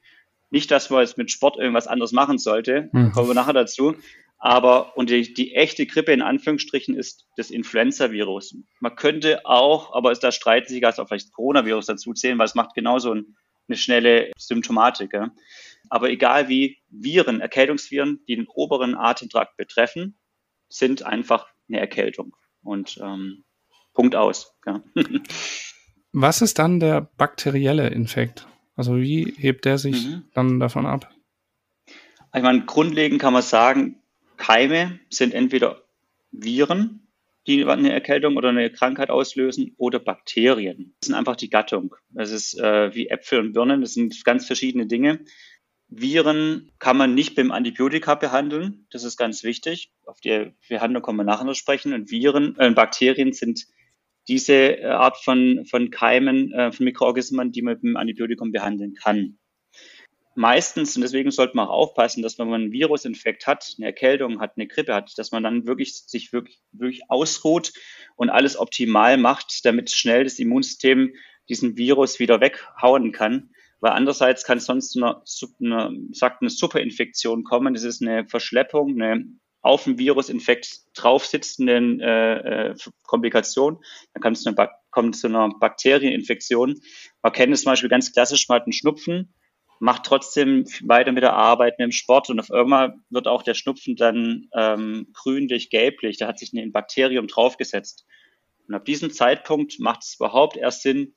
Nicht, 0.50 0.70
dass 0.70 0.90
man 0.90 1.02
jetzt 1.02 1.18
mit 1.18 1.30
Sport 1.30 1.58
irgendwas 1.58 1.86
anderes 1.86 2.12
machen 2.12 2.38
sollte, 2.38 2.88
mhm. 2.92 3.12
kommen 3.12 3.28
wir 3.28 3.34
nachher 3.34 3.52
dazu. 3.52 3.94
Aber, 4.42 4.96
und 4.96 5.10
die, 5.10 5.34
die 5.34 5.54
echte 5.54 5.84
Grippe 5.84 6.12
in 6.12 6.22
Anführungsstrichen 6.22 6.96
ist 6.96 7.26
das 7.36 7.50
Influenza-Virus. 7.50 8.56
Man 8.80 8.96
könnte 8.96 9.44
auch, 9.44 9.94
aber 9.94 10.14
da 10.14 10.32
streiten 10.32 10.72
sich 10.72 10.84
also 10.84 11.02
auch 11.02 11.08
vielleicht 11.08 11.32
Coronavirus 11.32 11.86
dazu 11.86 12.14
zählen, 12.14 12.38
weil 12.38 12.46
es 12.46 12.54
macht 12.54 12.74
genauso 12.74 13.14
ein, 13.14 13.36
eine 13.68 13.76
schnelle 13.76 14.32
Symptomatik. 14.38 15.12
Ja. 15.12 15.30
Aber 15.90 16.08
egal 16.08 16.48
wie 16.48 16.78
Viren, 16.88 17.42
Erkältungsviren, 17.42 18.20
die 18.26 18.36
den 18.36 18.48
oberen 18.48 18.94
Atemtrakt 18.94 19.58
betreffen, 19.58 20.18
sind 20.70 21.02
einfach 21.02 21.46
eine 21.68 21.78
Erkältung. 21.78 22.34
Und 22.62 22.98
ähm, 23.02 23.44
Punkt 23.92 24.16
aus. 24.16 24.54
Ja. 24.66 24.82
Was 26.12 26.40
ist 26.40 26.58
dann 26.58 26.80
der 26.80 27.02
bakterielle 27.02 27.88
Infekt? 27.88 28.46
Also 28.74 28.96
wie 28.96 29.34
hebt 29.36 29.66
der 29.66 29.76
sich 29.76 30.06
mhm. 30.06 30.24
dann 30.32 30.60
davon 30.60 30.86
ab? 30.86 31.10
Ich 32.34 32.42
meine, 32.42 32.64
grundlegend 32.64 33.20
kann 33.20 33.32
man 33.32 33.42
sagen, 33.42 33.99
Keime 34.40 34.98
sind 35.10 35.34
entweder 35.34 35.82
Viren, 36.32 37.06
die 37.46 37.64
eine 37.66 37.92
Erkältung 37.92 38.36
oder 38.36 38.48
eine 38.48 38.70
Krankheit 38.70 39.10
auslösen, 39.10 39.74
oder 39.76 39.98
Bakterien. 39.98 40.94
Das 41.00 41.08
sind 41.08 41.14
einfach 41.14 41.36
die 41.36 41.50
Gattung. 41.50 41.94
Das 42.08 42.30
ist 42.30 42.58
äh, 42.58 42.94
wie 42.94 43.08
Äpfel 43.08 43.40
und 43.40 43.52
Birnen, 43.52 43.82
das 43.82 43.94
sind 43.94 44.24
ganz 44.24 44.46
verschiedene 44.46 44.86
Dinge. 44.86 45.20
Viren 45.88 46.70
kann 46.78 46.96
man 46.96 47.14
nicht 47.14 47.34
beim 47.34 47.50
Antibiotika 47.50 48.14
behandeln. 48.14 48.86
Das 48.90 49.04
ist 49.04 49.16
ganz 49.16 49.44
wichtig. 49.44 49.92
Auf 50.06 50.20
die 50.20 50.52
Behandlung 50.68 51.02
kommen 51.02 51.18
wir 51.18 51.24
nachher 51.24 51.44
noch 51.44 51.54
sprechen. 51.54 51.92
Und 51.92 52.10
Viren, 52.10 52.56
äh, 52.58 52.70
Bakterien 52.70 53.32
sind 53.32 53.66
diese 54.28 54.78
äh, 54.78 54.86
Art 54.86 55.18
von, 55.18 55.66
von 55.68 55.90
Keimen, 55.90 56.52
äh, 56.52 56.72
von 56.72 56.84
Mikroorganismen, 56.84 57.52
die 57.52 57.62
man 57.62 57.74
mit 57.74 57.82
dem 57.82 57.96
Antibiotikum 57.96 58.52
behandeln 58.52 58.94
kann. 58.94 59.39
Meistens, 60.36 60.94
und 60.96 61.02
deswegen 61.02 61.30
sollte 61.32 61.56
man 61.56 61.66
auch 61.66 61.88
aufpassen, 61.88 62.22
dass 62.22 62.38
wenn 62.38 62.48
man 62.48 62.62
einen 62.62 62.72
Virusinfekt 62.72 63.46
hat, 63.46 63.74
eine 63.76 63.86
Erkältung 63.86 64.40
hat, 64.40 64.52
eine 64.56 64.68
Grippe 64.68 64.94
hat, 64.94 65.12
dass 65.18 65.32
man 65.32 65.42
dann 65.42 65.66
wirklich 65.66 65.94
sich 66.06 66.32
wirklich, 66.32 66.60
wirklich 66.72 67.02
ausruht 67.10 67.72
und 68.16 68.30
alles 68.30 68.56
optimal 68.56 69.16
macht, 69.16 69.64
damit 69.64 69.90
schnell 69.90 70.24
das 70.24 70.38
Immunsystem 70.38 71.14
diesen 71.48 71.76
Virus 71.76 72.20
wieder 72.20 72.40
weghauen 72.40 73.10
kann. 73.10 73.50
Weil 73.80 73.92
andererseits 73.92 74.44
kann 74.44 74.60
sonst 74.60 74.96
eine, 74.96 75.22
eine, 75.60 75.98
sagt 76.12 76.42
eine 76.42 76.50
Superinfektion 76.50 77.44
kommen. 77.44 77.74
Das 77.74 77.82
ist 77.82 78.02
eine 78.02 78.26
Verschleppung, 78.26 79.00
eine 79.00 79.24
auf 79.62 79.84
dem 79.84 79.98
Virusinfekt 79.98 80.80
draufsitzenden 80.94 82.00
äh, 82.00 82.68
äh, 82.68 82.74
Komplikation. 83.02 83.78
Dann 84.14 84.22
kann 84.22 84.32
es 84.32 84.44
kommt 84.90 85.16
zu 85.16 85.26
einer 85.26 85.50
Bakterieninfektion. 85.58 86.80
Man 87.22 87.32
kennt 87.32 87.52
es 87.52 87.62
zum 87.62 87.72
Beispiel 87.72 87.90
ganz 87.90 88.12
klassisch, 88.12 88.48
man 88.48 88.56
hat 88.56 88.64
einen 88.64 88.72
Schnupfen, 88.72 89.34
macht 89.80 90.04
trotzdem 90.04 90.66
weiter 90.82 91.10
mit 91.10 91.22
der 91.22 91.32
Arbeit, 91.32 91.78
mit 91.78 91.86
dem 91.86 91.92
Sport 91.92 92.28
und 92.30 92.38
auf 92.38 92.50
einmal 92.50 92.94
wird 93.08 93.26
auch 93.26 93.42
der 93.42 93.54
Schnupfen 93.54 93.96
dann 93.96 94.48
ähm, 94.54 95.08
grünlich, 95.14 95.70
gelblich. 95.70 96.18
Da 96.18 96.28
hat 96.28 96.38
sich 96.38 96.52
ein 96.52 96.70
Bakterium 96.70 97.26
draufgesetzt. 97.26 98.06
Und 98.68 98.74
ab 98.74 98.84
diesem 98.84 99.10
Zeitpunkt 99.10 99.80
macht 99.80 100.04
es 100.04 100.16
überhaupt 100.16 100.56
erst 100.56 100.82
Sinn, 100.82 101.14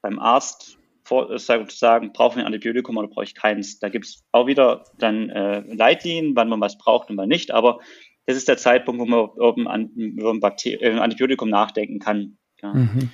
beim 0.00 0.18
Arzt 0.18 0.78
vor, 1.04 1.30
äh, 1.30 1.38
sagen, 1.38 2.12
brauchen 2.12 2.36
wir 2.36 2.44
ein 2.44 2.46
Antibiotikum 2.46 2.96
oder 2.96 3.08
brauche 3.08 3.24
ich 3.24 3.34
keins. 3.34 3.78
Da 3.78 3.90
gibt 3.90 4.06
es 4.06 4.24
auch 4.32 4.46
wieder 4.46 4.84
dann 4.98 5.28
äh, 5.28 5.60
Leitlinien, 5.60 6.34
wann 6.34 6.48
man 6.48 6.60
was 6.60 6.78
braucht 6.78 7.10
und 7.10 7.18
wann 7.18 7.28
nicht. 7.28 7.50
Aber 7.50 7.80
das 8.24 8.38
ist 8.38 8.48
der 8.48 8.56
Zeitpunkt, 8.56 9.00
wo 9.00 9.04
man 9.04 9.28
über 9.36 9.70
ein, 9.70 9.90
über 9.90 10.32
ein 10.32 10.98
Antibiotikum 10.98 11.50
nachdenken 11.50 11.98
kann. 11.98 12.38
Ja. 12.62 12.72
Mhm. 12.72 13.10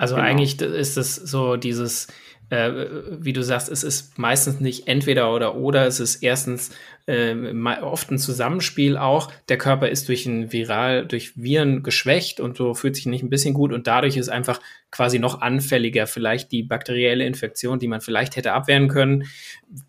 Also 0.00 0.14
genau. 0.14 0.26
eigentlich 0.26 0.58
ist 0.62 0.96
es 0.96 1.14
so 1.14 1.56
dieses 1.56 2.08
äh, 2.48 2.86
wie 3.10 3.34
du 3.34 3.42
sagst, 3.42 3.68
es 3.68 3.84
ist 3.84 4.18
meistens 4.18 4.60
nicht 4.60 4.88
entweder 4.88 5.32
oder 5.32 5.56
oder, 5.56 5.86
es 5.86 6.00
ist 6.00 6.22
erstens 6.22 6.70
äh, 7.06 7.34
oft 7.82 8.10
ein 8.10 8.18
Zusammenspiel 8.18 8.96
auch. 8.96 9.30
Der 9.50 9.58
Körper 9.58 9.90
ist 9.90 10.08
durch 10.08 10.24
ein 10.24 10.52
Viral, 10.52 11.06
durch 11.06 11.36
Viren 11.36 11.82
geschwächt 11.82 12.40
und 12.40 12.56
so 12.56 12.72
fühlt 12.72 12.96
sich 12.96 13.04
nicht 13.04 13.22
ein 13.22 13.28
bisschen 13.28 13.52
gut 13.52 13.74
und 13.74 13.86
dadurch 13.86 14.16
ist 14.16 14.30
einfach 14.30 14.58
quasi 14.90 15.18
noch 15.18 15.42
anfälliger. 15.42 16.06
Vielleicht 16.06 16.50
die 16.50 16.62
bakterielle 16.62 17.26
Infektion, 17.26 17.78
die 17.78 17.88
man 17.88 18.00
vielleicht 18.00 18.36
hätte 18.36 18.52
abwehren 18.54 18.88
können, 18.88 19.24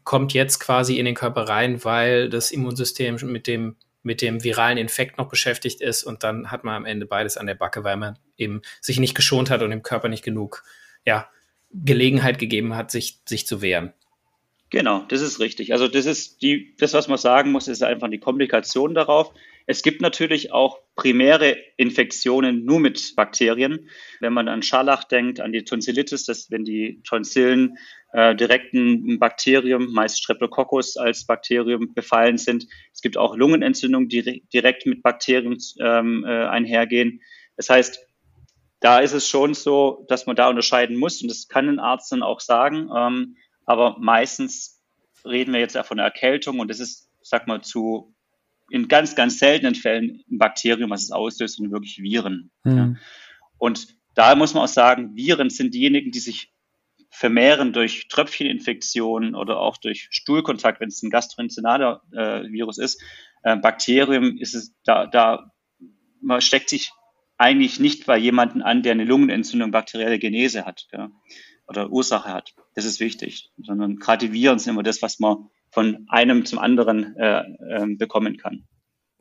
kommt 0.04 0.34
jetzt 0.34 0.60
quasi 0.60 1.00
in 1.00 1.06
den 1.06 1.16
Körper 1.16 1.44
rein, 1.44 1.86
weil 1.86 2.30
das 2.30 2.52
Immunsystem 2.52 3.18
mit 3.24 3.48
dem 3.48 3.78
mit 4.04 4.22
dem 4.22 4.44
viralen 4.44 4.78
Infekt 4.78 5.18
noch 5.18 5.30
beschäftigt 5.30 5.82
ist 5.82 6.04
und 6.04 6.24
dann 6.24 6.52
hat 6.52 6.64
man 6.64 6.76
am 6.76 6.86
Ende 6.86 7.06
beides 7.06 7.38
an 7.38 7.48
der 7.48 7.56
Backe, 7.56 7.84
weil 7.84 7.98
man 7.98 8.18
eben 8.38 8.62
sich 8.80 9.00
nicht 9.00 9.16
geschont 9.16 9.50
hat 9.50 9.62
und 9.62 9.70
dem 9.70 9.84
Körper 9.84 10.10
nicht 10.10 10.24
genug, 10.24 10.64
ja, 11.06 11.30
Gelegenheit 11.74 12.40
gegeben 12.40 12.76
hat, 12.76 12.92
sich, 12.92 13.22
sich 13.26 13.48
zu 13.48 13.62
wehren. 13.62 13.94
Genau, 14.70 15.06
das 15.10 15.22
ist 15.22 15.40
richtig. 15.40 15.74
Also 15.74 15.88
das 15.88 16.06
ist 16.06 16.42
die, 16.42 16.76
das, 16.78 16.94
was 16.94 17.08
man 17.08 17.18
sagen 17.18 17.52
muss, 17.52 17.68
ist 17.68 17.84
einfach 17.84 18.10
die 18.10 18.20
Komplikation 18.20 18.94
darauf. 18.94 19.34
Es 19.68 19.84
gibt 19.84 20.02
natürlich 20.02 20.52
auch 20.52 20.80
primäre 20.96 21.58
Infektionen 21.78 22.66
nur 22.66 22.80
mit 22.80 23.16
Bakterien. 23.16 23.90
Wenn 24.20 24.34
man 24.34 24.48
an 24.48 24.64
Scharlach 24.64 25.04
denkt, 25.04 25.40
an 25.40 25.52
die 25.52 25.64
Tonsillitis, 25.64 26.26
dass 26.26 26.52
wenn 26.52 26.64
die 26.64 27.02
Tonsillen 27.04 27.78
äh, 28.14 28.36
direkt 28.36 28.74
ein 28.74 29.20
Bakterium, 29.20 29.94
meist 29.94 30.22
Streptococcus 30.22 30.98
als 30.98 31.26
Bakterium 31.26 31.94
befallen 31.94 32.38
sind. 32.38 32.68
Es 32.94 33.02
gibt 33.02 33.18
auch 33.18 33.36
Lungenentzündungen, 33.36 34.10
die 34.10 34.44
direkt 34.54 34.86
mit 34.86 35.02
Bakterien 35.02 35.58
ähm, 35.80 36.26
äh, 36.26 36.46
einhergehen. 36.46 37.22
Das 37.56 37.70
heißt, 37.70 38.06
da 38.80 39.00
ist 39.00 39.14
es 39.14 39.28
schon 39.28 39.54
so, 39.54 40.06
dass 40.10 40.26
man 40.26 40.36
da 40.36 40.50
unterscheiden 40.50 40.98
muss 40.98 41.22
und 41.22 41.30
das 41.30 41.48
kann 41.48 41.70
ein 41.70 41.80
Arzt 41.80 42.12
dann 42.12 42.24
auch 42.24 42.40
sagen. 42.40 42.90
Ähm, 42.96 43.38
aber 43.66 43.98
meistens 44.00 44.82
reden 45.24 45.54
wir 45.54 45.60
jetzt 45.60 45.76
ja 45.76 45.84
von 45.84 46.00
einer 46.00 46.08
Erkältung 46.08 46.60
und 46.60 46.68
das 46.68 46.80
ist, 46.80 47.10
sag 47.22 47.48
mal, 47.48 47.62
zu 47.62 48.14
in 48.72 48.88
ganz, 48.88 49.16
ganz 49.16 49.38
seltenen 49.38 49.76
Fällen 49.76 50.24
ein 50.32 50.38
Bakterium, 50.38 50.90
was 50.90 51.04
es 51.04 51.12
auslöst 51.12 51.60
und 51.60 51.72
wirklich 51.72 52.02
Viren. 52.02 52.52
Mhm. 52.64 52.78
Ja. 52.78 52.96
Und 53.58 53.88
da 54.16 54.36
muss 54.36 54.54
man 54.54 54.64
auch 54.64 54.70
sagen, 54.70 55.16
Viren 55.16 55.50
sind 55.50 55.74
diejenigen, 55.74 56.12
die 56.12 56.20
sich 56.20 56.54
vermehren 57.10 57.74
durch 57.74 58.08
Tröpfcheninfektionen 58.08 59.36
oder 59.36 59.60
auch 59.60 59.78
durch 59.78 60.08
Stuhlkontakt, 60.12 60.80
wenn 60.80 60.88
es 60.88 61.04
ein 61.04 61.10
gastrointestinale 61.10 62.00
äh, 62.14 62.50
Virus 62.50 62.78
ist. 62.78 63.02
Äh, 63.44 63.58
Bakterium 63.58 64.38
ist 64.38 64.56
es, 64.56 64.74
da, 64.86 65.06
da 65.06 65.52
man 66.22 66.40
steckt 66.40 66.70
sich 66.70 66.92
eigentlich 67.38 67.80
nicht 67.80 68.06
bei 68.06 68.18
jemandem 68.18 68.62
an, 68.62 68.84
der 68.84 68.94
eine 68.94 69.04
Lungenentzündung, 69.04 69.72
bakterielle 69.72 70.20
Genese 70.20 70.66
hat 70.66 70.88
ja, 70.94 71.12
oder 71.68 71.92
Ursache 71.92 72.30
hat. 72.30 72.54
Das 72.76 72.86
ist 72.86 73.02
wichtig, 73.02 73.52
sondern 73.58 73.98
gerade 73.98 74.28
die 74.28 74.34
Viren 74.34 74.60
sind 74.60 74.74
immer 74.74 74.84
das, 74.84 75.02
was 75.02 75.20
man 75.20 75.50
von 75.72 76.06
einem 76.10 76.46
zum 76.46 76.60
anderen 76.60 77.16
äh, 77.18 77.40
äh, 77.40 77.96
bekommen 77.98 78.38
kann. 78.38 78.66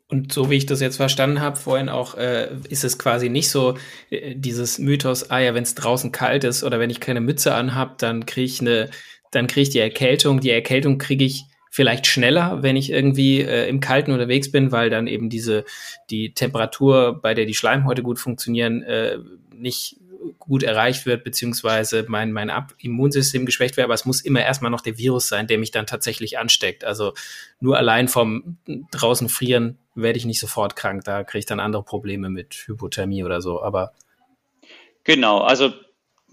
Und 0.08 0.32
so 0.32 0.50
wie 0.50 0.56
ich 0.56 0.66
das 0.66 0.80
jetzt 0.80 0.96
verstanden 0.96 1.40
habe, 1.40 1.56
vorhin 1.56 1.88
auch, 1.88 2.16
äh, 2.16 2.48
ist 2.68 2.82
es 2.82 2.98
quasi 2.98 3.28
nicht 3.28 3.48
so 3.48 3.76
äh, 4.10 4.34
dieses 4.34 4.80
Mythos, 4.80 5.30
ah 5.30 5.38
ja, 5.38 5.54
wenn 5.54 5.62
es 5.62 5.76
draußen 5.76 6.10
kalt 6.10 6.42
ist 6.42 6.64
oder 6.64 6.80
wenn 6.80 6.90
ich 6.90 6.98
keine 6.98 7.20
Mütze 7.20 7.54
anhab, 7.54 7.98
dann 7.98 8.26
kriege 8.26 8.46
ich 8.46 8.60
eine, 8.60 8.90
dann 9.30 9.46
kriege 9.46 9.62
ich 9.62 9.70
die 9.70 9.78
Erkältung. 9.78 10.40
Die 10.40 10.50
Erkältung 10.50 10.98
kriege 10.98 11.24
ich 11.24 11.44
vielleicht 11.70 12.08
schneller, 12.08 12.62
wenn 12.62 12.76
ich 12.76 12.90
irgendwie 12.90 13.42
äh, 13.42 13.68
im 13.68 13.78
Kalten 13.78 14.10
unterwegs 14.10 14.50
bin, 14.50 14.72
weil 14.72 14.90
dann 14.90 15.06
eben 15.06 15.30
diese 15.30 15.64
die 16.10 16.34
Temperatur, 16.34 17.20
bei 17.22 17.34
der 17.34 17.46
die 17.46 17.54
Schleimhäute 17.54 18.02
gut 18.02 18.18
funktionieren, 18.18 18.82
äh, 18.82 19.18
nicht 19.54 19.96
gut 20.38 20.62
erreicht 20.62 21.06
wird, 21.06 21.24
beziehungsweise 21.24 22.04
mein, 22.08 22.32
mein 22.32 22.50
Ab 22.50 22.74
Immunsystem 22.78 23.46
geschwächt 23.46 23.76
wird, 23.76 23.84
aber 23.84 23.94
es 23.94 24.04
muss 24.04 24.20
immer 24.20 24.42
erstmal 24.42 24.70
noch 24.70 24.80
der 24.80 24.98
Virus 24.98 25.28
sein, 25.28 25.46
der 25.46 25.58
mich 25.58 25.70
dann 25.70 25.86
tatsächlich 25.86 26.38
ansteckt. 26.38 26.84
Also 26.84 27.14
nur 27.60 27.78
allein 27.78 28.08
vom 28.08 28.58
draußen 28.90 29.28
frieren 29.28 29.78
werde 29.94 30.18
ich 30.18 30.24
nicht 30.24 30.40
sofort 30.40 30.76
krank, 30.76 31.04
da 31.04 31.24
kriege 31.24 31.40
ich 31.40 31.46
dann 31.46 31.60
andere 31.60 31.82
Probleme 31.82 32.28
mit 32.28 32.54
Hypothermie 32.66 33.24
oder 33.24 33.40
so, 33.40 33.62
aber 33.62 33.92
Genau, 35.04 35.38
also 35.38 35.72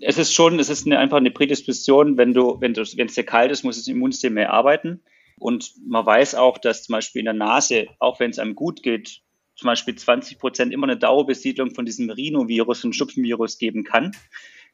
es 0.01 0.17
ist 0.17 0.33
schon, 0.33 0.59
es 0.59 0.69
ist 0.69 0.85
eine, 0.85 0.99
einfach 0.99 1.17
eine 1.17 1.31
Prädisposition, 1.31 2.17
wenn 2.17 2.33
du, 2.33 2.59
wenn 2.59 2.73
du, 2.73 2.83
wenn 2.95 3.07
es 3.07 3.15
sehr 3.15 3.25
kalt 3.25 3.51
ist, 3.51 3.63
muss 3.63 3.77
das 3.77 3.87
Immunsystem 3.87 4.33
mehr 4.33 4.53
arbeiten. 4.53 5.01
Und 5.39 5.73
man 5.87 6.05
weiß 6.05 6.35
auch, 6.35 6.57
dass 6.57 6.83
zum 6.83 6.93
Beispiel 6.93 7.19
in 7.19 7.25
der 7.25 7.33
Nase, 7.33 7.87
auch 7.99 8.19
wenn 8.19 8.31
es 8.31 8.39
einem 8.39 8.55
gut 8.55 8.83
geht, 8.83 9.21
zum 9.57 9.67
Beispiel 9.67 9.95
20 9.95 10.39
Prozent 10.39 10.71
immer 10.71 10.85
eine 10.85 10.97
Dauerbesiedlung 10.97 11.73
von 11.73 11.85
diesem 11.85 12.09
Rhinovirus, 12.09 12.85
und 12.85 12.95
Schnupfenvirus 12.95 13.57
geben 13.57 13.83
kann. 13.83 14.11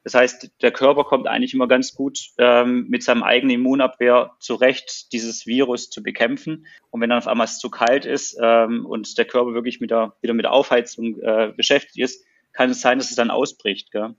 Das 0.03 0.13
heißt, 0.13 0.51
der 0.61 0.71
Körper 0.71 1.05
kommt 1.05 1.27
eigentlich 1.27 1.53
immer 1.53 1.69
ganz 1.69 1.95
gut 1.95 2.19
ähm, 2.37 2.87
mit 2.89 3.03
seinem 3.03 3.23
eigenen 3.23 3.55
Immunabwehr 3.55 4.35
zurecht, 4.39 5.13
dieses 5.13 5.47
Virus 5.47 5.89
zu 5.89 6.03
bekämpfen. 6.03 6.65
Und 6.91 6.99
wenn 6.99 7.09
dann 7.09 7.19
auf 7.19 7.27
einmal 7.27 7.45
es 7.45 7.57
zu 7.57 7.69
kalt 7.69 8.05
ist 8.05 8.37
ähm, 8.41 8.85
und 8.85 9.17
der 9.17 9.23
Körper 9.23 9.53
wirklich 9.53 9.79
mit 9.79 9.91
der, 9.91 10.13
wieder 10.21 10.33
mit 10.33 10.45
Aufheizung 10.45 11.21
äh, 11.21 11.53
beschäftigt 11.55 11.99
ist, 11.99 12.25
kann 12.51 12.69
es 12.69 12.81
sein, 12.81 12.97
dass 12.97 13.09
es 13.09 13.15
dann 13.15 13.31
ausbricht. 13.31 13.91
Gell? 13.91 14.15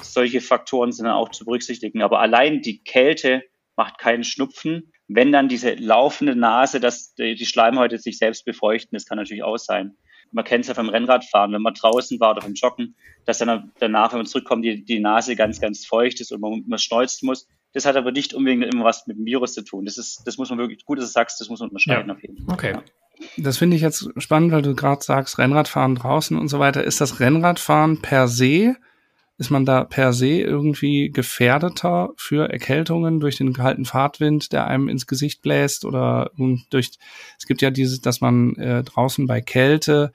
Solche 0.00 0.40
Faktoren 0.40 0.92
sind 0.92 1.04
dann 1.04 1.14
auch 1.14 1.28
zu 1.28 1.44
berücksichtigen. 1.44 2.00
Aber 2.00 2.20
allein 2.20 2.62
die 2.62 2.82
Kälte 2.82 3.42
macht 3.76 3.98
keinen 3.98 4.24
Schnupfen 4.24 4.90
wenn 5.08 5.32
dann 5.32 5.48
diese 5.48 5.74
laufende 5.74 6.34
Nase, 6.34 6.80
dass 6.80 7.14
die 7.14 7.46
Schleimhäute 7.46 7.98
sich 7.98 8.18
selbst 8.18 8.44
befeuchten, 8.44 8.96
das 8.96 9.06
kann 9.06 9.18
natürlich 9.18 9.44
auch 9.44 9.58
sein. 9.58 9.96
Man 10.32 10.44
kennt 10.44 10.62
es 10.62 10.68
ja 10.68 10.74
vom 10.74 10.88
Rennradfahren, 10.88 11.52
wenn 11.52 11.62
man 11.62 11.74
draußen 11.74 12.18
war 12.20 12.32
oder 12.32 12.42
vom 12.42 12.54
Joggen, 12.54 12.94
dass 13.24 13.38
dann 13.38 13.72
danach, 13.78 14.12
wenn 14.12 14.18
man 14.18 14.26
zurückkommt, 14.26 14.64
die, 14.64 14.84
die 14.84 15.00
Nase 15.00 15.36
ganz, 15.36 15.60
ganz 15.60 15.86
feucht 15.86 16.20
ist 16.20 16.32
und 16.32 16.40
man, 16.40 16.64
man 16.66 16.78
schneuzen 16.78 17.26
muss. 17.26 17.48
Das 17.72 17.84
hat 17.84 17.96
aber 17.96 18.12
nicht 18.12 18.34
unbedingt 18.34 18.64
immer 18.64 18.84
was 18.84 19.06
mit 19.06 19.18
dem 19.18 19.26
Virus 19.26 19.54
zu 19.54 19.62
tun. 19.62 19.84
Das 19.84 19.98
ist, 19.98 20.22
das 20.24 20.38
muss 20.38 20.50
man 20.50 20.58
wirklich, 20.58 20.84
gut, 20.84 20.98
dass 20.98 21.06
du 21.06 21.12
sagst, 21.12 21.40
das 21.40 21.48
muss 21.48 21.60
man 21.60 21.68
unterscheiden 21.68 22.08
ja. 22.08 22.14
auf 22.14 22.22
jeden 22.22 22.38
Fall. 22.38 22.54
Okay. 22.54 22.72
Ja. 22.72 22.82
Das 23.38 23.58
finde 23.58 23.76
ich 23.76 23.82
jetzt 23.82 24.08
spannend, 24.18 24.52
weil 24.52 24.62
du 24.62 24.74
gerade 24.74 25.02
sagst, 25.02 25.38
Rennradfahren 25.38 25.94
draußen 25.94 26.38
und 26.38 26.48
so 26.48 26.58
weiter. 26.58 26.84
Ist 26.84 27.00
das 27.00 27.20
Rennradfahren 27.20 28.02
per 28.02 28.28
se 28.28 28.76
ist 29.38 29.50
man 29.50 29.66
da 29.66 29.84
per 29.84 30.12
se 30.12 30.40
irgendwie 30.40 31.10
gefährdeter 31.10 32.10
für 32.16 32.50
Erkältungen 32.50 33.20
durch 33.20 33.36
den 33.36 33.52
kalten 33.52 33.84
Fahrtwind, 33.84 34.52
der 34.52 34.66
einem 34.66 34.88
ins 34.88 35.06
Gesicht 35.06 35.42
bläst 35.42 35.84
oder 35.84 36.30
durch, 36.70 36.92
es 37.38 37.46
gibt 37.46 37.60
ja 37.60 37.70
dieses, 37.70 38.00
dass 38.00 38.20
man 38.20 38.56
äh, 38.56 38.82
draußen 38.82 39.26
bei 39.26 39.40
Kälte 39.40 40.12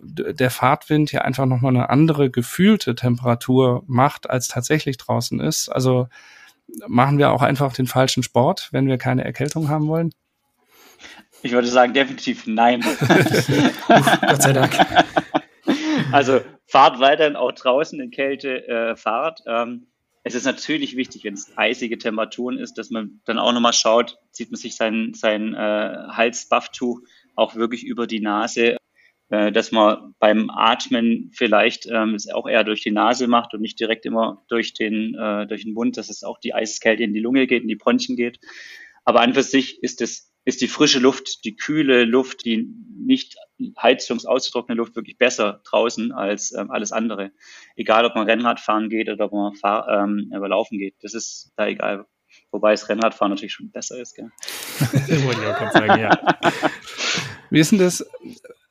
der 0.00 0.50
Fahrtwind 0.50 1.12
ja 1.12 1.22
einfach 1.22 1.46
nochmal 1.46 1.74
eine 1.74 1.90
andere 1.90 2.30
gefühlte 2.30 2.94
Temperatur 2.94 3.84
macht, 3.86 4.28
als 4.28 4.48
tatsächlich 4.48 4.96
draußen 4.96 5.40
ist. 5.40 5.68
Also 5.68 6.08
machen 6.86 7.18
wir 7.18 7.30
auch 7.30 7.42
einfach 7.42 7.72
den 7.72 7.86
falschen 7.86 8.22
Sport, 8.22 8.68
wenn 8.72 8.88
wir 8.88 8.98
keine 8.98 9.24
Erkältung 9.24 9.68
haben 9.68 9.86
wollen? 9.86 10.12
Ich 11.42 11.52
würde 11.52 11.68
sagen, 11.68 11.92
definitiv 11.92 12.46
nein. 12.46 12.80
Gott 13.86 14.42
sei 14.42 14.52
Dank. 14.52 14.76
Also 16.12 16.40
fahrt 16.66 17.00
weiterhin 17.00 17.36
auch 17.36 17.52
draußen 17.52 18.00
in 18.00 18.10
Kälte 18.10 18.66
äh, 18.66 18.96
Fahrrad. 18.96 19.40
Ähm, 19.46 19.88
es 20.24 20.34
ist 20.34 20.44
natürlich 20.44 20.96
wichtig, 20.96 21.24
wenn 21.24 21.34
es 21.34 21.56
eisige 21.56 21.96
Temperaturen 21.96 22.58
ist, 22.58 22.74
dass 22.74 22.90
man 22.90 23.20
dann 23.24 23.38
auch 23.38 23.52
nochmal 23.52 23.72
schaut, 23.72 24.18
zieht 24.30 24.50
man 24.50 24.58
sich 24.58 24.76
sein, 24.76 25.12
sein 25.14 25.54
äh, 25.54 26.08
Halsbufftuch 26.10 27.00
auch 27.34 27.54
wirklich 27.54 27.84
über 27.84 28.06
die 28.06 28.20
Nase, 28.20 28.76
äh, 29.30 29.52
dass 29.52 29.72
man 29.72 30.14
beim 30.18 30.50
Atmen 30.50 31.30
vielleicht 31.32 31.86
ähm, 31.86 32.14
es 32.14 32.28
auch 32.28 32.48
eher 32.48 32.64
durch 32.64 32.82
die 32.82 32.90
Nase 32.90 33.26
macht 33.26 33.54
und 33.54 33.60
nicht 33.60 33.80
direkt 33.80 34.06
immer 34.06 34.44
durch 34.48 34.74
den, 34.74 35.14
äh, 35.14 35.46
durch 35.46 35.62
den 35.64 35.72
Mund, 35.72 35.96
dass 35.96 36.10
es 36.10 36.24
auch 36.24 36.38
die 36.38 36.54
Eiseskälte 36.54 37.04
in 37.04 37.14
die 37.14 37.20
Lunge 37.20 37.46
geht, 37.46 37.62
in 37.62 37.68
die 37.68 37.76
Bronchien 37.76 38.16
geht. 38.16 38.38
Aber 39.04 39.20
an 39.20 39.34
für 39.34 39.42
sich 39.42 39.82
ist 39.82 40.00
es 40.02 40.28
ist 40.48 40.62
die 40.62 40.68
frische 40.68 40.98
Luft, 40.98 41.44
die 41.44 41.56
kühle 41.56 42.04
Luft, 42.04 42.46
die 42.46 42.72
nicht 42.96 43.36
heizungsausgetrocknete 43.80 44.76
Luft 44.78 44.96
wirklich 44.96 45.18
besser 45.18 45.60
draußen 45.64 46.12
als 46.12 46.52
ähm, 46.52 46.70
alles 46.70 46.92
andere. 46.92 47.32
Egal, 47.76 48.04
ob 48.04 48.14
man 48.14 48.26
Rennrad 48.26 48.60
fahren 48.60 48.88
geht 48.88 49.08
oder 49.08 49.26
ob 49.26 49.32
man 49.32 49.54
fahr, 49.54 49.88
ähm, 49.88 50.30
Laufen 50.30 50.78
geht. 50.78 50.96
Das 51.02 51.14
ist 51.14 51.52
da 51.56 51.66
egal. 51.66 52.06
Wobei 52.50 52.72
das 52.72 52.88
Rennradfahren 52.88 53.30
natürlich 53.30 53.52
schon 53.52 53.70
besser 53.70 53.98
ist. 54.00 54.14
Gell? 54.14 54.30
sagen, 55.72 56.00
ja. 56.00 56.10
Wie 57.50 57.60
ist 57.60 57.72
denn 57.72 57.78
das? 57.78 58.08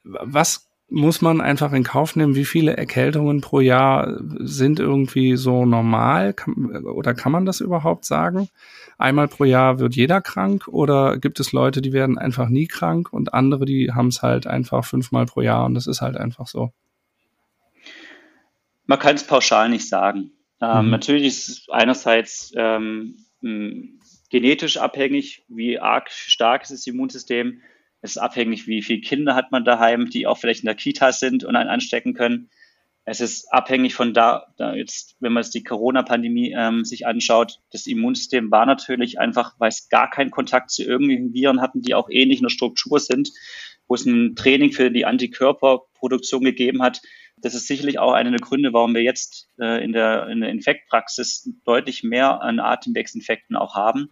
Was 0.03 0.67
muss 0.89 1.21
man 1.21 1.41
einfach 1.41 1.73
in 1.73 1.83
Kauf 1.83 2.15
nehmen, 2.15 2.35
wie 2.35 2.45
viele 2.45 2.77
Erkältungen 2.77 3.41
pro 3.41 3.59
Jahr 3.59 4.17
sind 4.39 4.79
irgendwie 4.79 5.35
so 5.35 5.65
normal? 5.65 6.33
Kann, 6.33 6.85
oder 6.85 7.13
kann 7.13 7.31
man 7.31 7.45
das 7.45 7.59
überhaupt 7.59 8.05
sagen? 8.05 8.49
Einmal 8.97 9.27
pro 9.27 9.43
Jahr 9.43 9.79
wird 9.79 9.95
jeder 9.95 10.21
krank 10.21 10.67
oder 10.67 11.17
gibt 11.17 11.39
es 11.39 11.51
Leute, 11.51 11.81
die 11.81 11.93
werden 11.93 12.17
einfach 12.17 12.49
nie 12.49 12.67
krank 12.67 13.13
und 13.13 13.33
andere, 13.33 13.65
die 13.65 13.91
haben 13.91 14.07
es 14.07 14.21
halt 14.21 14.47
einfach 14.47 14.85
fünfmal 14.85 15.25
pro 15.25 15.41
Jahr 15.41 15.65
und 15.65 15.73
das 15.73 15.87
ist 15.87 16.01
halt 16.01 16.17
einfach 16.17 16.47
so? 16.47 16.71
Man 18.85 18.99
kann 18.99 19.15
es 19.15 19.25
pauschal 19.25 19.69
nicht 19.69 19.87
sagen. 19.87 20.31
Ähm, 20.61 20.85
mhm. 20.85 20.91
Natürlich 20.91 21.25
ist 21.25 21.49
es 21.49 21.69
einerseits 21.69 22.51
ähm, 22.55 23.17
genetisch 24.29 24.77
abhängig, 24.77 25.45
wie 25.47 25.79
arg 25.79 26.09
stark 26.09 26.63
ist 26.63 26.71
das 26.71 26.87
Immunsystem. 26.87 27.61
Es 28.01 28.11
ist 28.11 28.17
abhängig, 28.17 28.67
wie 28.67 28.81
viele 28.81 29.01
Kinder 29.01 29.35
hat 29.35 29.51
man 29.51 29.65
daheim, 29.65 30.09
die 30.09 30.27
auch 30.27 30.37
vielleicht 30.37 30.61
in 30.61 30.67
der 30.67 30.75
Kita 30.75 31.11
sind 31.11 31.43
und 31.43 31.55
einen 31.55 31.69
anstecken 31.69 32.13
können. 32.13 32.49
Es 33.09 33.21
ist 33.21 33.53
abhängig 33.53 33.95
von 33.95 34.13
da, 34.13 34.53
da 34.57 34.73
jetzt, 34.73 35.15
wenn 35.21 35.31
man 35.31 35.41
jetzt 35.41 35.55
die 35.55 35.63
Corona-Pandemie 35.63 36.53
ähm, 36.53 36.83
sich 36.83 37.07
anschaut, 37.07 37.61
das 37.71 37.87
Immunsystem 37.87 38.51
war 38.51 38.65
natürlich 38.65 39.17
einfach, 39.17 39.55
weil 39.59 39.69
es 39.69 39.87
gar 39.87 40.09
keinen 40.09 40.29
Kontakt 40.29 40.71
zu 40.71 40.83
irgendwelchen 40.83 41.33
Viren 41.33 41.61
hatten, 41.61 41.81
die 41.81 41.95
auch 41.95 42.09
ähnlich 42.09 42.39
in 42.39 42.43
der 42.43 42.49
Struktur 42.49 42.99
sind, 42.99 43.31
wo 43.87 43.95
es 43.95 44.05
ein 44.05 44.35
Training 44.35 44.73
für 44.73 44.91
die 44.91 45.05
Antikörperproduktion 45.05 46.43
gegeben 46.43 46.83
hat. 46.83 47.01
Das 47.37 47.55
ist 47.55 47.67
sicherlich 47.67 47.97
auch 47.97 48.11
einer 48.11 48.31
der 48.31 48.41
Gründe, 48.41 48.73
warum 48.73 48.93
wir 48.93 49.03
jetzt 49.03 49.47
äh, 49.57 49.81
in, 49.81 49.93
der, 49.93 50.27
in 50.27 50.41
der 50.41 50.49
Infektpraxis 50.49 51.49
deutlich 51.63 52.03
mehr 52.03 52.41
an 52.41 52.59
Atemwegsinfekten 52.59 53.55
auch 53.55 53.75
haben 53.75 54.09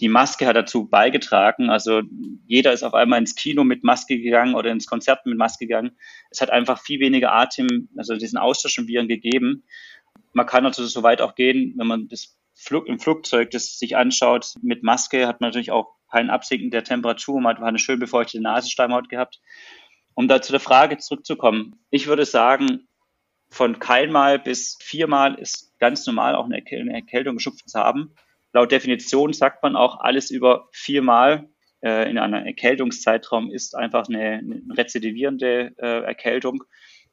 die 0.00 0.08
Maske 0.08 0.46
hat 0.46 0.56
dazu 0.56 0.88
beigetragen. 0.88 1.70
Also 1.70 2.02
jeder 2.46 2.72
ist 2.72 2.82
auf 2.82 2.94
einmal 2.94 3.18
ins 3.18 3.34
Kino 3.34 3.64
mit 3.64 3.82
Maske 3.84 4.18
gegangen 4.18 4.54
oder 4.54 4.70
ins 4.70 4.86
Konzert 4.86 5.26
mit 5.26 5.36
Maske 5.36 5.66
gegangen. 5.66 5.96
Es 6.30 6.40
hat 6.40 6.50
einfach 6.50 6.80
viel 6.80 7.00
weniger 7.00 7.32
Atem, 7.32 7.88
also 7.96 8.14
diesen 8.16 8.38
Austausch 8.38 8.76
von 8.76 8.86
Viren 8.86 9.08
gegeben. 9.08 9.64
Man 10.32 10.46
kann 10.46 10.66
also 10.66 10.84
so 10.86 11.02
weit 11.02 11.20
auch 11.20 11.34
gehen, 11.34 11.74
wenn 11.76 11.86
man 11.86 12.08
das 12.08 12.36
Flug, 12.54 12.86
im 12.88 12.98
Flugzeug 12.98 13.50
das 13.50 13.78
sich 13.78 13.96
anschaut, 13.96 14.54
mit 14.62 14.82
Maske 14.82 15.26
hat 15.26 15.40
man 15.40 15.48
natürlich 15.48 15.70
auch 15.70 15.94
kein 16.10 16.30
Absinken 16.30 16.70
der 16.70 16.84
Temperatur, 16.84 17.40
man 17.40 17.56
hat 17.56 17.62
eine 17.62 17.78
schön 17.78 18.00
befeuchtete 18.00 18.42
Nasenschleimhaut 18.42 19.08
gehabt. 19.08 19.40
Um 20.14 20.26
da 20.26 20.42
zu 20.42 20.52
der 20.52 20.60
Frage 20.60 20.98
zurückzukommen, 20.98 21.78
ich 21.90 22.08
würde 22.08 22.24
sagen, 22.24 22.88
von 23.50 23.78
keinmal 23.78 24.38
bis 24.38 24.76
viermal 24.80 25.34
ist 25.34 25.78
ganz 25.78 26.06
normal 26.06 26.34
auch 26.34 26.46
eine 26.46 26.58
Erkältung 26.58 27.36
geschupft 27.36 27.68
zu 27.68 27.78
haben. 27.78 28.14
Laut 28.52 28.72
Definition 28.72 29.32
sagt 29.32 29.62
man 29.62 29.76
auch, 29.76 30.00
alles 30.00 30.30
über 30.30 30.68
viermal 30.72 31.48
äh, 31.82 32.10
in 32.10 32.18
einem 32.18 32.46
Erkältungszeitraum 32.46 33.50
ist 33.50 33.76
einfach 33.76 34.08
eine, 34.08 34.38
eine 34.38 34.62
rezidivierende 34.76 35.72
äh, 35.78 36.02
Erkältung. 36.04 36.64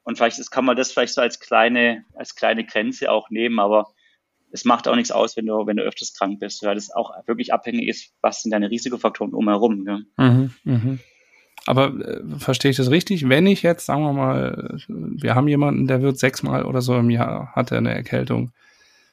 Und 0.04 0.18
vielleicht 0.18 0.40
ist, 0.40 0.52
kann 0.52 0.66
man 0.66 0.78
das 0.78 0.92
vielleicht 0.92 1.14
so 1.14 1.22
als 1.22 1.40
kleine, 1.40 2.06
als 2.14 2.36
kleine 2.36 2.64
Grenze 2.64 3.12
auch 3.12 3.30
nehmen, 3.30 3.60
aber 3.60 3.88
es 4.52 4.64
macht 4.64 4.88
auch 4.88 4.96
nichts 4.96 5.12
aus, 5.12 5.36
wenn 5.36 5.48
du, 5.48 5.68
wenn 5.68 5.78
du 5.78 5.84
öfters 5.84 6.14
krank 6.14 6.40
bist, 6.40 6.64
weil 6.64 6.76
das 6.76 6.92
auch 6.92 7.12
wirklich 7.28 7.54
abhängig 7.54 7.90
ist, 7.90 8.14
was 8.22 8.42
sind 8.42 8.52
deine 8.52 8.70
Risikofaktoren 8.70 9.34
umherum. 9.34 9.86
Ja. 9.86 10.00
Mhm, 10.18 10.52
mh. 10.64 10.98
Aber 11.66 11.88
äh, 11.88 12.22
verstehe 12.38 12.72
ich 12.72 12.78
das 12.78 12.92
richtig? 12.92 13.28
Wenn 13.28 13.48
ich 13.48 13.64
jetzt, 13.64 13.86
sagen 13.86 14.04
wir 14.04 14.14
mal, 14.14 14.78
wir 14.88 15.36
haben 15.36 15.48
jemanden, 15.48 15.88
der 15.88 16.02
wird 16.02 16.20
sechsmal 16.20 16.64
oder 16.66 16.82
so 16.82 16.96
im 16.96 17.10
Jahr, 17.10 17.52
hat 17.54 17.72
er 17.72 17.80
eine 17.80 17.94
Erkältung. 17.94 18.52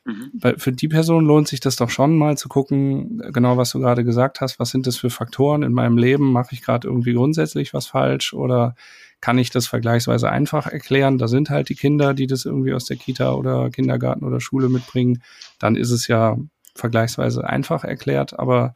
Mhm. 0.05 0.31
Weil 0.35 0.59
für 0.59 0.73
die 0.73 0.89
Person 0.89 1.25
lohnt 1.25 1.49
sich 1.49 1.61
das 1.61 1.77
doch 1.77 1.91
schon 1.91 2.17
mal 2.17 2.37
zu 2.37 2.49
gucken, 2.49 3.23
genau 3.33 3.57
was 3.57 3.71
du 3.71 3.79
gerade 3.79 4.05
gesagt 4.05 4.41
hast, 4.41 4.59
was 4.59 4.71
sind 4.71 4.87
das 4.87 4.97
für 4.97 5.11
Faktoren 5.11 5.63
in 5.63 5.73
meinem 5.73 5.97
Leben? 5.97 6.33
Mache 6.33 6.55
ich 6.55 6.63
gerade 6.63 6.89
irgendwie 6.89 7.13
grundsätzlich 7.13 7.73
was 7.73 7.87
falsch 7.87 8.33
oder 8.33 8.75
kann 9.21 9.39
ich 9.39 9.51
das 9.51 9.69
vergleichsweise 9.69 10.29
einfach 10.29 10.67
erklären? 10.67 11.19
Da 11.19 11.29
sind 11.29 11.51
halt 11.51 11.69
die 11.69 11.77
Kinder, 11.77 12.15
die 12.15 12.27
das 12.27 12.45
irgendwie 12.45 12.75
aus 12.75 12.87
der 12.87 12.97
Kita 12.97 13.33
oder 13.35 13.71
Kindergarten 13.71 14.25
oder 14.25 14.41
Schule 14.41 14.69
mitbringen. 14.69 15.23
Dann 15.61 15.77
ist 15.77 15.93
es 15.93 16.09
ja 16.09 16.37
vergleichsweise 16.75 17.49
einfach 17.49 17.85
erklärt, 17.85 18.37
aber 18.37 18.75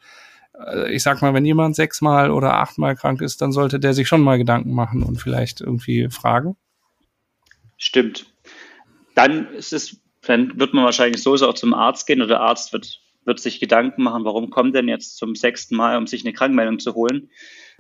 äh, 0.65 0.93
ich 0.93 1.03
sag 1.03 1.23
mal, 1.23 1.35
wenn 1.35 1.45
jemand 1.45 1.75
sechsmal 1.75 2.31
oder 2.31 2.55
achtmal 2.55 2.95
krank 2.95 3.21
ist, 3.21 3.43
dann 3.43 3.51
sollte 3.51 3.81
der 3.81 3.95
sich 3.95 4.07
schon 4.07 4.21
mal 4.21 4.39
Gedanken 4.39 4.73
machen 4.73 5.03
und 5.03 5.21
vielleicht 5.21 5.61
irgendwie 5.61 6.09
fragen. 6.11 6.57
Stimmt. 7.77 8.27
Dann 9.15 9.53
ist 9.55 9.73
es 9.73 10.01
dann 10.27 10.59
wird 10.59 10.75
man 10.75 10.85
wahrscheinlich 10.85 11.23
so 11.23 11.35
auch 11.35 11.55
zum 11.55 11.75
Arzt 11.75 12.07
gehen 12.07 12.21
oder 12.21 12.29
der 12.29 12.41
Arzt 12.41 12.73
wird, 12.73 13.01
wird 13.25 13.41
sich 13.41 13.61
Gedanken 13.61 14.03
machen, 14.03 14.25
warum 14.25 14.51
kommt 14.51 14.75
denn 14.75 14.89
jetzt 14.89 15.17
zum 15.17 15.35
sechsten 15.35 15.77
Mal, 15.77 15.97
um 15.97 16.07
sich 16.07 16.25
eine 16.25 16.33
Krankmeldung 16.33 16.79
zu 16.79 16.95
holen. 16.95 17.31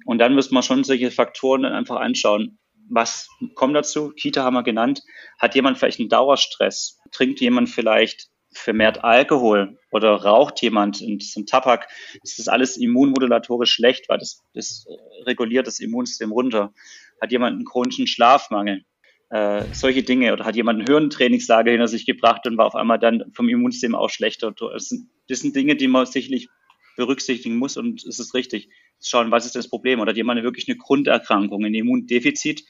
Und 0.04 0.18
dann 0.18 0.34
müssen 0.34 0.54
wir 0.54 0.62
schon 0.62 0.84
solche 0.84 1.10
Faktoren 1.10 1.62
dann 1.62 1.72
einfach 1.72 1.96
anschauen. 1.96 2.58
Was 2.88 3.28
kommt 3.54 3.74
dazu? 3.74 4.10
Kita 4.10 4.44
haben 4.44 4.54
wir 4.54 4.62
genannt. 4.62 5.02
Hat 5.38 5.54
jemand 5.54 5.78
vielleicht 5.78 5.98
einen 5.98 6.08
Dauerstress? 6.08 7.00
Trinkt 7.10 7.40
jemand 7.40 7.68
vielleicht 7.68 8.28
vermehrt 8.52 9.04
Alkohol 9.04 9.78
oder 9.90 10.14
raucht 10.14 10.62
jemand 10.62 11.00
ist 11.00 11.36
Tabak? 11.46 11.88
Das 12.22 12.38
alles 12.48 12.76
immunmodulatorisch 12.76 13.72
schlecht, 13.72 14.08
weil 14.08 14.18
das, 14.18 14.42
das 14.54 14.86
reguliert 15.24 15.66
das 15.66 15.80
Immunsystem 15.80 16.32
runter. 16.32 16.72
Hat 17.20 17.32
jemand 17.32 17.56
einen 17.56 17.64
chronischen 17.64 18.06
Schlafmangel? 18.06 18.84
Äh, 19.30 19.64
solche 19.72 20.02
Dinge 20.02 20.32
oder 20.32 20.44
hat 20.44 20.56
jemand 20.56 20.80
ein 20.80 20.86
Hirntrainingslager 20.86 21.70
hinter 21.70 21.88
sich 21.88 22.06
gebracht 22.06 22.46
und 22.46 22.56
war 22.56 22.66
auf 22.66 22.76
einmal 22.76 22.98
dann 22.98 23.24
vom 23.32 23.48
Immunsystem 23.48 23.94
auch 23.94 24.10
schlechter. 24.10 24.52
Das 24.52 24.88
sind, 24.88 25.08
das 25.28 25.40
sind 25.40 25.56
Dinge, 25.56 25.76
die 25.76 25.88
man 25.88 26.06
sicherlich 26.06 26.48
berücksichtigen 26.96 27.56
muss 27.56 27.76
und 27.76 28.04
es 28.04 28.18
ist 28.18 28.34
richtig. 28.34 28.68
Schauen, 29.02 29.30
was 29.30 29.44
ist 29.44 29.56
das 29.56 29.68
Problem? 29.68 30.00
Oder 30.00 30.10
hat 30.10 30.16
jemand 30.16 30.42
wirklich 30.42 30.68
eine 30.68 30.78
Grunderkrankung, 30.78 31.64
ein 31.64 31.74
Immundefizit, 31.74 32.64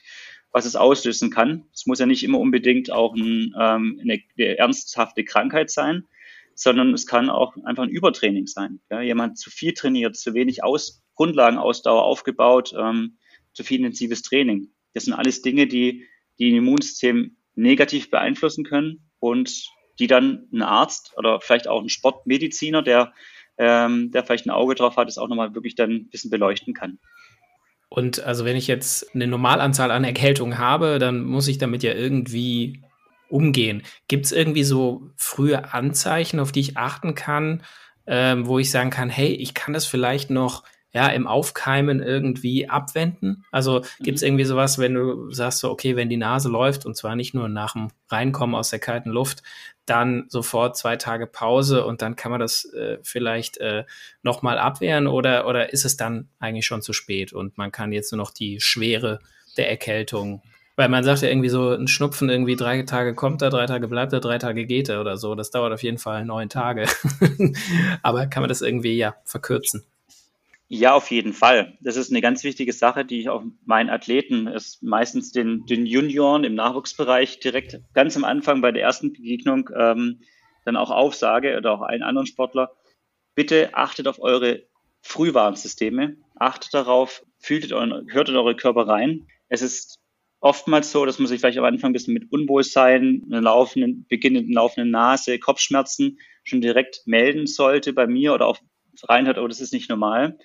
was 0.51 0.65
es 0.65 0.75
auslösen 0.75 1.29
kann? 1.29 1.65
Es 1.73 1.85
muss 1.85 1.99
ja 1.99 2.05
nicht 2.05 2.23
immer 2.23 2.39
unbedingt 2.39 2.91
auch 2.91 3.15
ein, 3.15 3.55
ähm, 3.57 3.99
eine, 4.01 4.19
eine 4.37 4.57
ernsthafte 4.57 5.23
Krankheit 5.23 5.69
sein, 5.69 6.05
sondern 6.55 6.93
es 6.93 7.05
kann 7.05 7.29
auch 7.29 7.55
einfach 7.63 7.83
ein 7.83 7.89
Übertraining 7.89 8.47
sein. 8.47 8.81
Ja? 8.89 9.01
Jemand 9.01 9.37
zu 9.37 9.49
viel 9.49 9.73
trainiert, 9.73 10.17
zu 10.17 10.33
wenig 10.33 10.63
Aus 10.63 11.03
Grundlagenausdauer 11.15 12.03
aufgebaut, 12.03 12.73
ähm, 12.77 13.17
zu 13.53 13.63
viel 13.63 13.77
intensives 13.77 14.23
Training. 14.23 14.71
Das 14.93 15.05
sind 15.05 15.13
alles 15.13 15.41
Dinge, 15.41 15.67
die 15.67 16.05
die 16.39 16.51
ein 16.51 16.57
Immunsystem 16.57 17.37
negativ 17.55 18.11
beeinflussen 18.11 18.63
können 18.63 19.09
und 19.19 19.69
die 19.99 20.07
dann 20.07 20.47
ein 20.53 20.61
Arzt 20.61 21.13
oder 21.17 21.39
vielleicht 21.41 21.67
auch 21.67 21.81
ein 21.81 21.89
Sportmediziner, 21.89 22.83
der, 22.83 23.13
ähm, 23.57 24.11
der 24.11 24.23
vielleicht 24.23 24.45
ein 24.45 24.51
Auge 24.51 24.75
drauf 24.75 24.97
hat, 24.97 25.09
es 25.09 25.17
auch 25.17 25.27
nochmal 25.27 25.55
wirklich 25.55 25.75
dann 25.75 25.91
ein 25.91 26.09
bisschen 26.09 26.29
beleuchten 26.29 26.73
kann. 26.73 26.99
Und 27.89 28.19
also 28.19 28.45
wenn 28.45 28.57
ich 28.57 28.67
jetzt 28.67 29.15
eine 29.15 29.27
Normalanzahl 29.27 29.91
an 29.91 30.03
Erkältungen 30.03 30.57
habe, 30.57 30.99
dann 30.99 31.23
muss 31.23 31.47
ich 31.47 31.57
damit 31.57 31.83
ja 31.83 31.93
irgendwie 31.93 32.83
umgehen. 33.29 33.83
Gibt 34.07 34.25
es 34.25 34.31
irgendwie 34.31 34.63
so 34.63 35.09
frühe 35.15 35.73
Anzeichen, 35.73 36.39
auf 36.39 36.51
die 36.51 36.59
ich 36.59 36.77
achten 36.77 37.15
kann, 37.15 37.63
ähm, 38.05 38.47
wo 38.47 38.59
ich 38.59 38.71
sagen 38.71 38.89
kann, 38.89 39.09
hey, 39.09 39.33
ich 39.33 39.53
kann 39.53 39.73
das 39.73 39.85
vielleicht 39.85 40.29
noch 40.29 40.63
ja, 40.97 41.09
im 41.09 41.27
Aufkeimen 41.27 42.01
irgendwie 42.01 42.67
abwenden? 42.67 43.45
Also 43.51 43.81
gibt 43.99 44.15
es 44.15 44.23
mhm. 44.23 44.29
irgendwie 44.29 44.45
sowas, 44.45 44.79
wenn 44.79 44.95
du 44.95 45.31
sagst 45.31 45.59
so, 45.59 45.69
okay, 45.69 45.95
wenn 45.95 46.09
die 46.09 46.17
Nase 46.17 46.49
läuft 46.49 46.87
und 46.87 46.97
zwar 46.97 47.15
nicht 47.15 47.35
nur 47.35 47.49
nach 47.49 47.73
dem 47.73 47.89
Reinkommen 48.09 48.55
aus 48.55 48.71
der 48.71 48.79
kalten 48.79 49.11
Luft, 49.11 49.43
dann 49.85 50.25
sofort 50.27 50.75
zwei 50.75 50.95
Tage 50.95 51.27
Pause 51.27 51.85
und 51.85 52.01
dann 52.01 52.15
kann 52.15 52.31
man 52.31 52.39
das 52.39 52.65
äh, 52.73 52.97
vielleicht 53.03 53.57
äh, 53.57 53.85
nochmal 54.23 54.57
abwehren 54.57 55.05
oder, 55.05 55.47
oder 55.47 55.71
ist 55.71 55.85
es 55.85 55.97
dann 55.97 56.29
eigentlich 56.39 56.65
schon 56.65 56.81
zu 56.81 56.93
spät 56.93 57.31
und 57.31 57.59
man 57.59 57.71
kann 57.71 57.91
jetzt 57.91 58.11
nur 58.11 58.17
noch 58.17 58.31
die 58.31 58.59
Schwere 58.59 59.19
der 59.55 59.69
Erkältung 59.69 60.41
weil 60.79 60.89
man 60.89 61.03
sagt 61.03 61.23
ja 61.23 61.29
irgendwie 61.29 61.49
so, 61.49 61.71
ein 61.71 61.87
Schnupfen 61.87 62.29
irgendwie 62.29 62.55
drei 62.55 62.83
Tage 62.83 63.15
kommt 63.15 63.41
er, 63.41 63.49
drei 63.49 63.65
Tage 63.65 63.87
bleibt 63.87 64.13
er, 64.13 64.19
drei 64.19 64.37
Tage 64.37 64.67
geht 64.67 64.89
er 64.89 65.01
oder 65.01 65.17
so. 65.17 65.33
Das 65.33 65.49
dauert 65.49 65.73
auf 65.73 65.81
jeden 65.81 65.97
Fall 65.97 66.23
neun 66.23 66.49
Tage. 66.49 66.85
Aber 68.03 68.27
kann 68.27 68.43
man 68.43 68.49
das 68.49 68.61
irgendwie 68.61 68.95
ja 68.95 69.15
verkürzen? 69.25 69.83
Ja, 70.69 70.95
auf 70.95 71.11
jeden 71.11 71.31
Fall. 71.31 71.77
Das 71.79 71.95
ist 71.95 72.11
eine 72.11 72.19
ganz 72.21 72.43
wichtige 72.43 72.73
Sache, 72.73 73.05
die 73.05 73.21
ich 73.21 73.29
auch 73.29 73.41
meinen 73.65 73.89
Athleten, 73.89 74.47
ist 74.47 74.83
meistens 74.83 75.31
den, 75.31 75.65
den 75.65 75.85
Junioren 75.85 76.43
im 76.43 76.55
Nachwuchsbereich 76.55 77.39
direkt 77.39 77.79
ganz 77.93 78.17
am 78.17 78.25
Anfang 78.25 78.59
bei 78.59 78.73
der 78.73 78.81
ersten 78.81 79.13
Begegnung 79.13 79.69
ähm, 79.73 80.19
dann 80.65 80.75
auch 80.75 80.91
aufsage 80.91 81.55
oder 81.57 81.71
auch 81.71 81.81
allen 81.81 82.03
anderen 82.03 82.27
Sportler. 82.27 82.75
Bitte 83.33 83.75
achtet 83.75 84.09
auf 84.09 84.19
eure 84.19 84.63
Frühwarnsysteme, 85.01 86.17
achtet 86.35 86.73
darauf, 86.73 87.23
fühlt 87.39 87.71
euren, 87.71 88.11
hört 88.11 88.27
in 88.27 88.35
eure 88.35 88.55
Körper 88.55 88.89
rein. 88.89 89.27
Es 89.47 89.61
ist 89.61 89.99
oftmals 90.41 90.91
so, 90.91 91.05
dass 91.05 91.17
man 91.17 91.27
sich 91.27 91.39
vielleicht 91.39 91.57
am 91.59 91.63
Anfang 91.63 91.91
ein 91.91 91.93
bisschen 91.93 92.13
mit 92.13 92.29
Unwohlsein, 92.29 93.23
einer 93.27 93.41
laufenden, 93.41 94.05
beginnenden 94.09 94.53
laufenden 94.53 94.91
Nase, 94.91 95.39
Kopfschmerzen 95.39 96.19
schon 96.43 96.59
direkt 96.59 97.03
melden 97.05 97.47
sollte 97.47 97.93
bei 97.93 98.05
mir 98.05 98.33
oder 98.33 98.47
auch 98.47 98.59
reinhört, 99.07 99.37
oh, 99.37 99.47
das 99.47 99.61
ist 99.61 99.73
nicht 99.73 99.89
normal. 99.89 100.37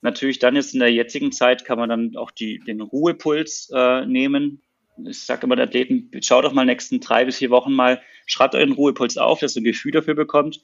Natürlich 0.00 0.38
dann 0.38 0.54
jetzt 0.54 0.74
in 0.74 0.80
der 0.80 0.92
jetzigen 0.92 1.32
Zeit 1.32 1.64
kann 1.64 1.78
man 1.78 1.88
dann 1.88 2.16
auch 2.16 2.30
die, 2.30 2.60
den 2.60 2.80
Ruhepuls 2.80 3.70
äh, 3.74 4.06
nehmen. 4.06 4.62
Ich 5.04 5.24
sage 5.24 5.44
immer 5.44 5.56
den 5.56 5.68
Athleten, 5.68 6.10
schaut 6.22 6.44
doch 6.44 6.52
mal 6.52 6.64
nächsten 6.64 7.00
drei 7.00 7.24
bis 7.24 7.38
vier 7.38 7.50
Wochen 7.50 7.72
mal, 7.72 8.00
schreibt 8.26 8.54
euren 8.54 8.72
Ruhepuls 8.72 9.16
auf, 9.16 9.40
dass 9.40 9.56
ihr 9.56 9.62
ein 9.62 9.64
Gefühl 9.64 9.92
dafür 9.92 10.14
bekommt. 10.14 10.60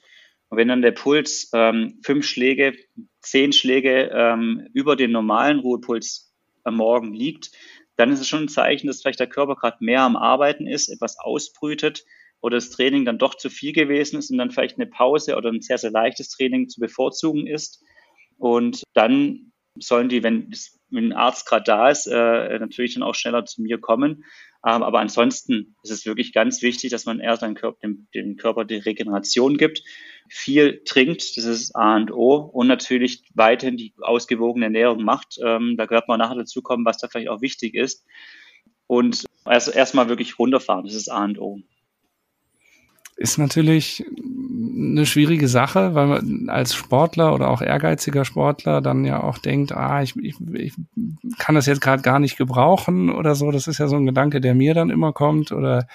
Und 0.49 0.57
wenn 0.57 0.67
dann 0.67 0.81
der 0.81 0.91
Puls 0.91 1.49
ähm, 1.53 1.99
fünf 2.03 2.25
Schläge, 2.25 2.75
zehn 3.21 3.51
Schläge 3.51 4.11
ähm, 4.13 4.67
über 4.73 4.95
den 4.95 5.11
normalen 5.11 5.59
Ruhepuls 5.59 6.33
am 6.63 6.77
Morgen 6.77 7.13
liegt, 7.13 7.51
dann 7.97 8.11
ist 8.11 8.19
es 8.19 8.27
schon 8.27 8.43
ein 8.43 8.49
Zeichen, 8.49 8.87
dass 8.87 9.01
vielleicht 9.01 9.19
der 9.19 9.27
Körper 9.27 9.55
gerade 9.55 9.77
mehr 9.79 10.01
am 10.01 10.15
Arbeiten 10.15 10.67
ist, 10.67 10.89
etwas 10.89 11.17
ausbrütet 11.17 12.05
oder 12.45 12.57
das 12.57 12.69
Training 12.69 13.05
dann 13.05 13.17
doch 13.17 13.33
zu 13.33 13.49
viel 13.49 13.73
gewesen 13.73 14.19
ist 14.19 14.29
und 14.29 14.37
dann 14.37 14.51
vielleicht 14.51 14.77
eine 14.77 14.85
Pause 14.85 15.35
oder 15.35 15.49
ein 15.49 15.61
sehr, 15.61 15.79
sehr 15.79 15.89
leichtes 15.89 16.29
Training 16.29 16.69
zu 16.69 16.79
bevorzugen 16.79 17.47
ist. 17.47 17.83
Und 18.37 18.83
dann 18.93 19.51
sollen 19.79 20.09
die, 20.09 20.21
wenn, 20.21 20.53
wenn 20.91 21.05
ein 21.05 21.13
Arzt 21.13 21.47
gerade 21.47 21.63
da 21.63 21.89
ist, 21.89 22.05
äh, 22.05 22.59
natürlich 22.59 22.93
dann 22.93 23.01
auch 23.01 23.15
schneller 23.15 23.45
zu 23.45 23.63
mir 23.63 23.79
kommen. 23.79 24.25
Ähm, 24.63 24.83
aber 24.83 24.99
ansonsten 24.99 25.75
ist 25.81 25.89
es 25.89 26.05
wirklich 26.05 26.33
ganz 26.33 26.61
wichtig, 26.61 26.91
dass 26.91 27.05
man 27.05 27.19
erst 27.19 27.41
Körper, 27.55 27.79
dem, 27.81 28.07
dem 28.13 28.35
Körper 28.35 28.63
die 28.63 28.75
Regeneration 28.75 29.57
gibt, 29.57 29.81
viel 30.29 30.83
trinkt, 30.85 31.37
das 31.37 31.45
ist 31.45 31.75
A 31.75 31.95
und 31.95 32.11
O, 32.11 32.35
und 32.35 32.67
natürlich 32.67 33.23
weiterhin 33.33 33.75
die 33.75 33.95
ausgewogene 34.01 34.65
Ernährung 34.65 35.03
macht. 35.03 35.39
Ähm, 35.43 35.77
da 35.77 35.87
gehört 35.87 36.07
man 36.07 36.19
nachher 36.19 36.35
dazu 36.35 36.61
kommen, 36.61 36.85
was 36.85 36.99
da 36.99 37.07
vielleicht 37.07 37.29
auch 37.29 37.41
wichtig 37.41 37.73
ist. 37.73 38.05
Und 38.85 39.25
also 39.45 39.71
erstmal 39.71 40.09
wirklich 40.09 40.37
runterfahren, 40.37 40.85
das 40.85 40.93
ist 40.93 41.09
A 41.09 41.23
und 41.23 41.39
O 41.39 41.63
ist 43.17 43.37
natürlich 43.37 44.05
eine 44.75 45.05
schwierige 45.05 45.47
Sache, 45.47 45.95
weil 45.95 46.07
man 46.07 46.49
als 46.49 46.75
Sportler 46.75 47.33
oder 47.33 47.49
auch 47.49 47.61
ehrgeiziger 47.61 48.25
Sportler 48.25 48.81
dann 48.81 49.05
ja 49.05 49.23
auch 49.23 49.37
denkt, 49.37 49.71
ah, 49.71 50.01
ich, 50.01 50.15
ich, 50.17 50.35
ich 50.53 50.73
kann 51.37 51.55
das 51.55 51.65
jetzt 51.65 51.81
gerade 51.81 52.01
gar 52.01 52.19
nicht 52.19 52.37
gebrauchen 52.37 53.09
oder 53.09 53.35
so. 53.35 53.51
Das 53.51 53.67
ist 53.67 53.77
ja 53.77 53.87
so 53.87 53.95
ein 53.95 54.05
Gedanke, 54.05 54.41
der 54.41 54.53
mir 54.53 54.73
dann 54.73 54.89
immer 54.89 55.13
kommt. 55.13 55.53
Oder 55.53 55.87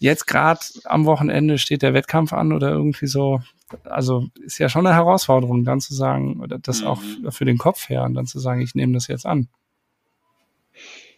jetzt 0.00 0.26
gerade 0.26 0.60
am 0.84 1.04
Wochenende 1.04 1.58
steht 1.58 1.82
der 1.82 1.94
Wettkampf 1.94 2.32
an 2.32 2.52
oder 2.52 2.70
irgendwie 2.70 3.06
so. 3.06 3.40
Also 3.84 4.26
ist 4.44 4.58
ja 4.58 4.68
schon 4.68 4.86
eine 4.86 4.96
Herausforderung, 4.96 5.64
dann 5.64 5.80
zu 5.80 5.94
sagen, 5.94 6.40
oder 6.40 6.58
das 6.58 6.80
mhm. 6.80 6.86
auch 6.88 7.00
für 7.30 7.44
den 7.44 7.58
Kopf 7.58 7.88
her 7.88 8.02
und 8.02 8.14
dann 8.14 8.26
zu 8.26 8.40
sagen, 8.40 8.60
ich 8.60 8.74
nehme 8.74 8.92
das 8.92 9.06
jetzt 9.06 9.26
an. 9.26 9.48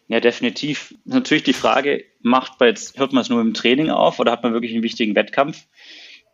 Ja, 0.09 0.21
definitiv. 0.21 0.95
Natürlich 1.05 1.43
die 1.45 1.53
Frage, 1.53 2.05
macht 2.21 2.59
man 2.59 2.71
jetzt, 2.71 2.99
hört 2.99 3.13
man 3.13 3.21
es 3.21 3.29
nur 3.29 3.43
im 3.43 3.53
Training 3.53 3.91
auf 3.91 4.19
oder 4.19 4.33
hat 4.33 4.43
man 4.43 4.55
wirklich 4.55 4.73
einen 4.73 4.83
wichtigen 4.83 5.15
Wettkampf? 5.15 5.67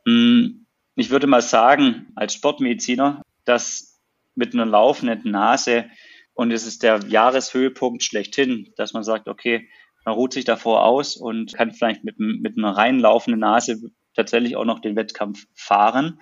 Hm, 0.07 0.67
ich 0.95 1.11
würde 1.11 1.27
mal 1.27 1.43
sagen, 1.43 2.07
als 2.15 2.35
Sportmediziner, 2.35 3.23
dass 3.45 4.01
mit 4.37 4.55
einer 4.55 4.65
laufenden 4.65 5.31
Nase 5.31 5.87
und 6.35 6.53
es 6.53 6.67
ist 6.67 6.83
der 6.83 7.01
Jahreshöhepunkt 7.09 8.03
schlechthin, 8.03 8.73
dass 8.77 8.93
man 8.93 9.03
sagt, 9.03 9.29
okay, 9.29 9.69
man 10.05 10.15
ruht 10.15 10.33
sich 10.33 10.45
davor 10.45 10.85
aus 10.85 11.17
und 11.17 11.55
kann 11.55 11.73
vielleicht 11.73 12.05
mit, 12.05 12.19
mit 12.19 12.57
einer 12.57 12.77
rein 12.77 13.01
laufenden 13.01 13.41
Nase 13.41 13.91
tatsächlich 14.15 14.55
auch 14.57 14.65
noch 14.65 14.81
den 14.81 14.97
Wettkampf 14.97 15.47
fahren. 15.55 16.21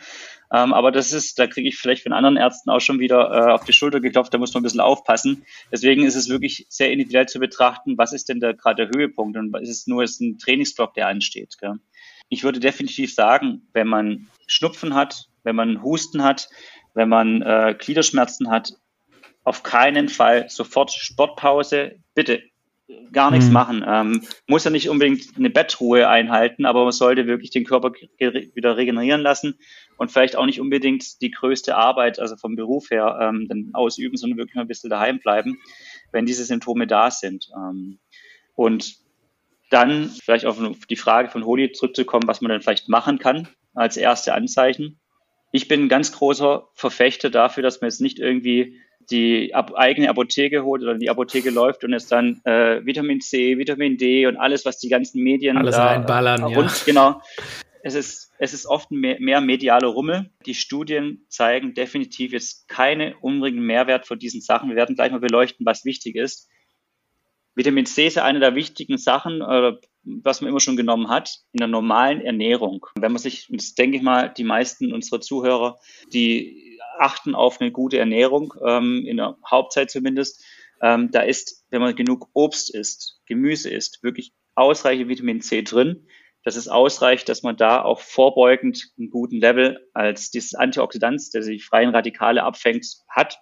Ähm, 0.52 0.74
aber 0.74 0.92
das 0.92 1.12
ist, 1.12 1.38
da 1.38 1.46
kriege 1.46 1.68
ich 1.68 1.78
vielleicht 1.78 2.02
von 2.02 2.12
anderen 2.12 2.36
Ärzten 2.36 2.70
auch 2.70 2.80
schon 2.80 2.98
wieder 3.00 3.30
äh, 3.30 3.52
auf 3.52 3.64
die 3.64 3.72
Schulter 3.72 4.00
geklopft, 4.00 4.34
da 4.34 4.38
muss 4.38 4.52
man 4.52 4.60
ein 4.60 4.64
bisschen 4.64 4.80
aufpassen. 4.80 5.44
Deswegen 5.70 6.04
ist 6.04 6.14
es 6.14 6.28
wirklich 6.28 6.66
sehr 6.68 6.92
individuell 6.92 7.26
zu 7.26 7.38
betrachten, 7.38 7.96
was 7.96 8.12
ist 8.12 8.28
denn 8.28 8.40
da 8.40 8.52
gerade 8.52 8.86
der 8.86 8.94
Höhepunkt 8.94 9.38
und 9.38 9.56
ist 9.56 9.70
es 9.70 9.86
nur 9.86 10.02
ist 10.02 10.20
ein 10.20 10.38
Trainingsblock, 10.38 10.92
der 10.94 11.08
ansteht. 11.08 11.56
Gell? 11.58 11.76
Ich 12.28 12.44
würde 12.44 12.60
definitiv 12.60 13.14
sagen, 13.14 13.62
wenn 13.72 13.88
man 13.88 14.28
Schnupfen 14.46 14.94
hat, 14.94 15.28
wenn 15.42 15.56
man 15.56 15.82
Husten 15.82 16.22
hat, 16.22 16.50
wenn 16.92 17.08
man 17.08 17.40
äh, 17.40 17.74
Gliederschmerzen 17.78 18.50
hat, 18.50 18.74
auf 19.44 19.62
keinen 19.62 20.08
Fall 20.08 20.48
sofort 20.50 20.92
Sportpause. 20.92 21.96
Bitte 22.14 22.42
gar 23.12 23.30
nichts 23.30 23.46
mhm. 23.46 23.52
machen. 23.52 23.84
Ähm, 23.86 24.22
muss 24.46 24.64
ja 24.64 24.70
nicht 24.70 24.88
unbedingt 24.88 25.36
eine 25.36 25.50
Bettruhe 25.50 26.08
einhalten, 26.08 26.66
aber 26.66 26.84
man 26.84 26.92
sollte 26.92 27.26
wirklich 27.26 27.50
den 27.50 27.64
Körper 27.64 27.92
wieder 28.18 28.76
regenerieren 28.76 29.22
lassen 29.22 29.58
und 29.96 30.10
vielleicht 30.10 30.36
auch 30.36 30.46
nicht 30.46 30.60
unbedingt 30.60 31.20
die 31.20 31.30
größte 31.30 31.76
Arbeit, 31.76 32.18
also 32.18 32.36
vom 32.36 32.56
Beruf 32.56 32.90
her, 32.90 33.18
ähm, 33.20 33.46
dann 33.48 33.70
ausüben, 33.72 34.16
sondern 34.16 34.38
wirklich 34.38 34.54
mal 34.54 34.62
ein 34.62 34.68
bisschen 34.68 34.90
daheim 34.90 35.18
bleiben, 35.20 35.58
wenn 36.10 36.26
diese 36.26 36.44
Symptome 36.44 36.86
da 36.86 37.10
sind. 37.10 37.50
Ähm, 37.56 37.98
und 38.54 38.96
dann 39.70 40.10
vielleicht 40.22 40.44
auf 40.44 40.58
die 40.90 40.96
Frage 40.96 41.30
von 41.30 41.46
Holi 41.46 41.72
zurückzukommen, 41.72 42.26
was 42.26 42.40
man 42.40 42.50
dann 42.50 42.60
vielleicht 42.60 42.88
machen 42.88 43.18
kann 43.18 43.48
als 43.74 43.96
erste 43.96 44.34
Anzeichen. 44.34 45.00
Ich 45.50 45.68
bin 45.68 45.84
ein 45.84 45.88
ganz 45.88 46.12
großer 46.12 46.68
Verfechter 46.74 47.30
dafür, 47.30 47.62
dass 47.62 47.80
man 47.80 47.88
jetzt 47.88 48.00
nicht 48.00 48.18
irgendwie 48.18 48.78
die 49.10 49.54
eigene 49.54 50.08
Apotheke 50.08 50.64
holt 50.64 50.82
oder 50.82 50.94
die 50.94 51.10
Apotheke 51.10 51.50
läuft 51.50 51.84
und 51.84 51.92
es 51.92 52.06
dann 52.06 52.40
äh, 52.44 52.84
Vitamin 52.84 53.20
C, 53.20 53.58
Vitamin 53.58 53.96
D 53.96 54.26
und 54.26 54.36
alles, 54.36 54.64
was 54.64 54.78
die 54.78 54.88
ganzen 54.88 55.22
Medien 55.22 55.56
alles 55.56 55.74
da 55.74 55.86
reinballern, 55.86 56.44
rund, 56.44 56.70
ja. 56.70 56.84
genau. 56.86 57.22
Es 57.82 57.94
ist, 57.94 58.32
es 58.38 58.54
ist 58.54 58.66
oft 58.66 58.90
mehr, 58.90 59.18
mehr 59.20 59.40
mediale 59.40 59.88
Rummel. 59.88 60.30
Die 60.46 60.54
Studien 60.54 61.24
zeigen 61.28 61.74
definitiv 61.74 62.32
jetzt 62.32 62.68
keine 62.68 63.16
unbedingten 63.18 63.66
Mehrwert 63.66 64.06
von 64.06 64.18
diesen 64.18 64.40
Sachen. 64.40 64.68
Wir 64.68 64.76
werden 64.76 64.94
gleich 64.94 65.10
mal 65.10 65.20
beleuchten, 65.20 65.66
was 65.66 65.84
wichtig 65.84 66.14
ist. 66.16 66.48
Vitamin 67.54 67.86
C 67.86 68.06
ist 68.06 68.16
ja 68.16 68.24
eine 68.24 68.40
der 68.40 68.54
wichtigen 68.54 68.96
Sachen, 68.96 69.42
äh, 69.42 69.72
was 70.04 70.40
man 70.40 70.50
immer 70.50 70.60
schon 70.60 70.76
genommen 70.76 71.08
hat, 71.08 71.40
in 71.52 71.58
der 71.58 71.68
normalen 71.68 72.20
Ernährung. 72.20 72.86
Wenn 72.98 73.12
man 73.12 73.20
sich, 73.20 73.48
das 73.50 73.74
denke 73.74 73.96
ich 73.96 74.02
mal, 74.02 74.28
die 74.28 74.44
meisten 74.44 74.92
unserer 74.92 75.20
Zuhörer, 75.20 75.78
die 76.12 76.78
achten 76.98 77.34
auf 77.34 77.60
eine 77.60 77.72
gute 77.72 77.98
Ernährung, 77.98 78.54
ähm, 78.64 79.04
in 79.06 79.18
der 79.18 79.36
Hauptzeit 79.48 79.90
zumindest. 79.90 80.44
Ähm, 80.80 81.10
da 81.10 81.20
ist, 81.20 81.64
wenn 81.70 81.80
man 81.80 81.94
genug 81.94 82.28
Obst 82.32 82.74
isst, 82.74 83.20
Gemüse 83.26 83.70
isst, 83.70 84.02
wirklich 84.02 84.32
ausreichend 84.54 85.08
Vitamin 85.08 85.40
C 85.40 85.62
drin. 85.62 86.06
Das 86.44 86.56
ist 86.56 86.68
ausreichend, 86.68 87.28
dass 87.28 87.42
man 87.42 87.56
da 87.56 87.82
auch 87.82 88.00
vorbeugend 88.00 88.90
einen 88.98 89.10
guten 89.10 89.36
Level 89.36 89.88
als 89.94 90.30
dieses 90.30 90.54
Antioxidant, 90.54 91.22
der 91.34 91.42
sich 91.42 91.64
freien 91.64 91.90
Radikale 91.90 92.42
abfängt, 92.42 92.86
hat. 93.08 93.38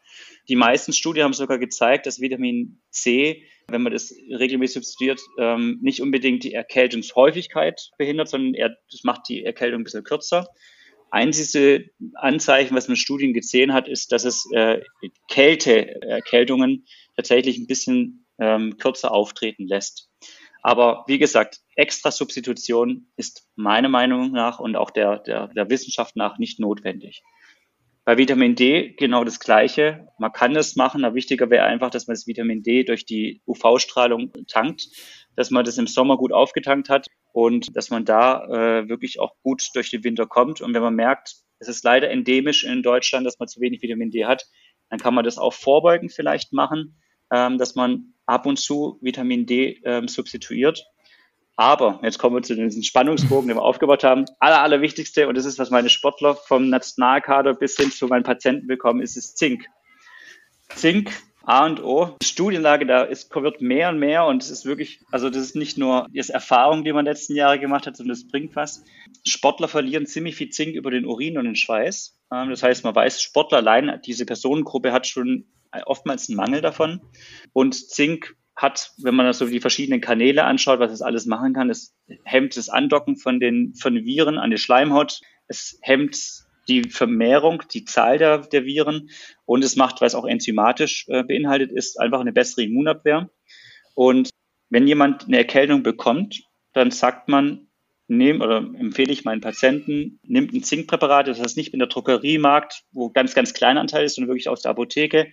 Die 0.48 0.56
meisten 0.56 0.92
Studien 0.92 1.24
haben 1.24 1.32
sogar 1.32 1.58
gezeigt, 1.58 2.06
dass 2.06 2.20
Vitamin 2.20 2.82
C, 2.90 3.44
wenn 3.68 3.82
man 3.82 3.92
das 3.92 4.12
regelmäßig 4.12 4.74
substituiert, 4.74 5.20
ähm, 5.38 5.78
nicht 5.80 6.02
unbedingt 6.02 6.44
die 6.44 6.52
Erkältungshäufigkeit 6.52 7.90
behindert, 7.96 8.28
sondern 8.28 8.54
eher, 8.54 8.76
das 8.90 9.04
macht 9.04 9.28
die 9.28 9.44
Erkältung 9.44 9.80
ein 9.80 9.84
bisschen 9.84 10.04
kürzer. 10.04 10.48
Einzige 11.10 11.90
Anzeichen, 12.14 12.76
was 12.76 12.86
man 12.86 12.94
in 12.94 13.00
Studien 13.00 13.32
gesehen 13.32 13.72
hat, 13.72 13.88
ist, 13.88 14.12
dass 14.12 14.24
es 14.24 14.46
äh, 14.52 14.80
Kälteerkältungen 15.28 16.84
tatsächlich 17.16 17.58
ein 17.58 17.66
bisschen 17.66 18.26
ähm, 18.38 18.76
kürzer 18.76 19.12
auftreten 19.12 19.66
lässt. 19.66 20.08
Aber 20.62 21.04
wie 21.06 21.18
gesagt, 21.18 21.60
extra 21.80 22.10
Substitution 22.10 23.06
ist 23.16 23.48
meiner 23.56 23.88
Meinung 23.88 24.32
nach 24.32 24.60
und 24.60 24.76
auch 24.76 24.90
der, 24.90 25.18
der, 25.18 25.48
der 25.48 25.70
Wissenschaft 25.70 26.14
nach 26.14 26.38
nicht 26.38 26.60
notwendig. 26.60 27.22
Bei 28.04 28.18
Vitamin 28.18 28.54
D 28.54 28.94
genau 28.98 29.24
das 29.24 29.40
Gleiche. 29.40 30.08
Man 30.18 30.32
kann 30.32 30.52
das 30.52 30.76
machen, 30.76 31.04
aber 31.04 31.14
wichtiger 31.14 31.48
wäre 31.48 31.64
einfach, 31.64 31.90
dass 31.90 32.06
man 32.06 32.14
das 32.14 32.26
Vitamin 32.26 32.62
D 32.62 32.84
durch 32.84 33.06
die 33.06 33.40
UV-Strahlung 33.46 34.32
tankt, 34.46 34.88
dass 35.36 35.50
man 35.50 35.64
das 35.64 35.78
im 35.78 35.86
Sommer 35.86 36.16
gut 36.16 36.32
aufgetankt 36.32 36.88
hat 36.90 37.06
und 37.32 37.74
dass 37.74 37.88
man 37.88 38.04
da 38.04 38.44
äh, 38.44 38.88
wirklich 38.88 39.18
auch 39.20 39.34
gut 39.42 39.62
durch 39.74 39.90
den 39.90 40.04
Winter 40.04 40.26
kommt. 40.26 40.60
Und 40.60 40.74
wenn 40.74 40.82
man 40.82 40.94
merkt, 40.94 41.36
es 41.60 41.68
ist 41.68 41.84
leider 41.84 42.10
endemisch 42.10 42.64
in 42.64 42.82
Deutschland, 42.82 43.26
dass 43.26 43.38
man 43.38 43.48
zu 43.48 43.60
wenig 43.60 43.80
Vitamin 43.80 44.10
D 44.10 44.26
hat, 44.26 44.44
dann 44.90 44.98
kann 44.98 45.14
man 45.14 45.24
das 45.24 45.38
auch 45.38 45.54
vorbeugend 45.54 46.12
vielleicht 46.12 46.52
machen, 46.52 47.00
ähm, 47.32 47.58
dass 47.58 47.74
man 47.74 48.14
ab 48.26 48.46
und 48.46 48.58
zu 48.58 48.98
Vitamin 49.00 49.46
D 49.46 49.80
ähm, 49.84 50.08
substituiert. 50.08 50.84
Aber 51.60 52.00
jetzt 52.02 52.18
kommen 52.18 52.36
wir 52.36 52.42
zu 52.42 52.56
diesem 52.56 52.82
Spannungsbogen, 52.82 53.48
den 53.48 53.58
wir 53.58 53.62
aufgebaut 53.62 54.02
haben. 54.02 54.24
Aller, 54.38 54.62
allerwichtigste, 54.62 55.28
und 55.28 55.36
das 55.36 55.44
ist, 55.44 55.58
was 55.58 55.68
meine 55.68 55.90
Sportler 55.90 56.34
vom 56.34 56.70
Nationalkader 56.70 57.52
bis 57.52 57.76
hin 57.76 57.90
zu 57.90 58.06
meinen 58.06 58.22
Patienten 58.22 58.66
bekommen, 58.66 59.02
ist 59.02 59.18
das 59.18 59.34
Zink. 59.34 59.66
Zink 60.70 61.12
A 61.42 61.66
und 61.66 61.84
O. 61.84 62.16
Die 62.22 62.26
Studienlage 62.26 62.86
da 62.86 63.02
ist, 63.02 63.34
wird 63.34 63.60
mehr 63.60 63.90
und 63.90 63.98
mehr 63.98 64.24
und 64.24 64.42
es 64.42 64.48
ist 64.48 64.64
wirklich, 64.64 65.00
also 65.10 65.28
das 65.28 65.42
ist 65.42 65.54
nicht 65.54 65.76
nur 65.76 66.06
die 66.10 66.20
Erfahrung, 66.20 66.82
die 66.82 66.94
man 66.94 67.00
in 67.00 67.04
den 67.04 67.12
letzten 67.12 67.34
Jahre 67.36 67.58
gemacht 67.58 67.86
hat, 67.86 67.94
sondern 67.94 68.16
das 68.16 68.26
bringt 68.26 68.56
was. 68.56 68.82
Sportler 69.26 69.68
verlieren 69.68 70.06
ziemlich 70.06 70.36
viel 70.36 70.48
Zink 70.48 70.74
über 70.74 70.90
den 70.90 71.04
Urin 71.04 71.36
und 71.36 71.44
den 71.44 71.56
Schweiß. 71.56 72.16
Ähm, 72.32 72.48
das 72.48 72.62
heißt, 72.62 72.84
man 72.84 72.94
weiß, 72.94 73.20
Sportler 73.20 73.58
allein, 73.58 74.00
diese 74.06 74.24
Personengruppe 74.24 74.92
hat 74.92 75.06
schon 75.06 75.44
oftmals 75.84 76.30
einen 76.30 76.36
Mangel 76.36 76.62
davon. 76.62 77.02
Und 77.52 77.74
Zink 77.74 78.34
hat, 78.60 78.92
wenn 78.98 79.14
man 79.14 79.32
so 79.32 79.46
die 79.46 79.60
verschiedenen 79.60 80.02
Kanäle 80.02 80.44
anschaut, 80.44 80.80
was 80.80 80.92
es 80.92 81.00
alles 81.00 81.24
machen 81.24 81.54
kann, 81.54 81.70
es 81.70 81.96
hemmt 82.24 82.58
das 82.58 82.68
Andocken 82.68 83.16
von 83.16 83.40
den, 83.40 83.74
von 83.74 84.04
Viren 84.04 84.36
an 84.36 84.50
die 84.50 84.58
Schleimhaut. 84.58 85.20
Es 85.46 85.78
hemmt 85.80 86.18
die 86.68 86.82
Vermehrung, 86.90 87.62
die 87.72 87.86
Zahl 87.86 88.18
der, 88.18 88.38
der 88.38 88.66
Viren 88.66 89.08
und 89.46 89.64
es 89.64 89.76
macht, 89.76 90.02
was 90.02 90.14
auch 90.14 90.26
enzymatisch 90.26 91.06
äh, 91.08 91.24
beinhaltet 91.24 91.72
ist, 91.72 91.98
einfach 91.98 92.20
eine 92.20 92.32
bessere 92.32 92.64
Immunabwehr. 92.64 93.30
Und 93.94 94.28
wenn 94.68 94.86
jemand 94.86 95.26
eine 95.26 95.38
Erkältung 95.38 95.82
bekommt, 95.82 96.42
dann 96.74 96.90
sagt 96.90 97.28
man, 97.28 97.66
nehm, 98.08 98.42
oder 98.42 98.58
empfehle 98.58 99.12
ich 99.12 99.24
meinen 99.24 99.40
Patienten, 99.40 100.20
nimmt 100.22 100.52
ein 100.52 100.62
Zinkpräparat, 100.62 101.28
das 101.28 101.40
heißt 101.40 101.56
nicht 101.56 101.72
in 101.72 101.78
der 101.78 101.88
Drogeriemarkt, 101.88 102.82
wo 102.92 103.08
ganz, 103.08 103.34
ganz 103.34 103.54
kleiner 103.54 103.80
Anteil 103.80 104.04
ist, 104.04 104.16
sondern 104.16 104.28
wirklich 104.28 104.50
aus 104.50 104.60
der 104.60 104.72
Apotheke. 104.72 105.28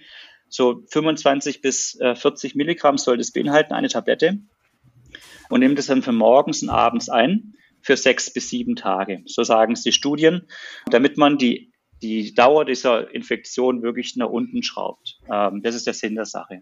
So 0.50 0.84
25 0.90 1.62
bis 1.62 2.00
äh, 2.00 2.16
40 2.16 2.56
Milligramm 2.56 2.98
soll 2.98 3.18
das 3.18 3.32
beinhalten, 3.32 3.74
eine 3.74 3.90
Tablette. 3.90 4.40
Und 5.50 5.62
nimmt 5.62 5.80
es 5.80 5.88
dann 5.88 6.02
für 6.02 6.12
morgens 6.12 6.62
und 6.62 6.70
abends 6.70 7.10
ein 7.10 7.54
für 7.82 7.96
sechs 7.96 8.32
bis 8.32 8.50
sieben 8.50 8.76
Tage. 8.76 9.22
So 9.26 9.44
sagen 9.44 9.74
es 9.74 9.84
die 9.84 9.94
Studien, 9.94 10.48
damit 10.90 11.18
man 11.18 11.38
die, 11.38 11.72
die 12.02 12.34
Dauer 12.34 12.66
dieser 12.66 13.14
Infektion 13.14 13.82
wirklich 13.82 14.16
nach 14.18 14.30
unten 14.30 14.62
schraubt. 14.62 15.20
Ähm, 15.32 15.62
das 15.64 15.76
ist 15.76 15.88
der 15.88 15.94
Sinn 15.94 16.16
der 16.16 16.26
Sache. 16.26 16.62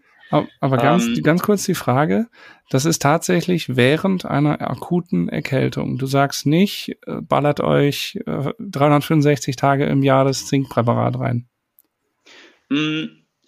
Aber 0.60 0.76
ganz, 0.76 1.06
ähm, 1.06 1.22
ganz 1.22 1.42
kurz 1.42 1.64
die 1.64 1.74
Frage, 1.74 2.28
das 2.70 2.84
ist 2.84 3.02
tatsächlich 3.02 3.76
während 3.76 4.24
einer 4.24 4.60
akuten 4.60 5.28
Erkältung. 5.28 5.98
Du 5.98 6.06
sagst 6.06 6.46
nicht, 6.46 6.96
äh, 7.06 7.20
ballert 7.20 7.60
euch 7.60 8.18
äh, 8.26 8.52
365 8.58 9.56
Tage 9.56 9.86
im 9.86 10.02
Jahr 10.02 10.24
das 10.24 10.46
Zinkpräparat 10.46 11.18
rein. 11.18 11.48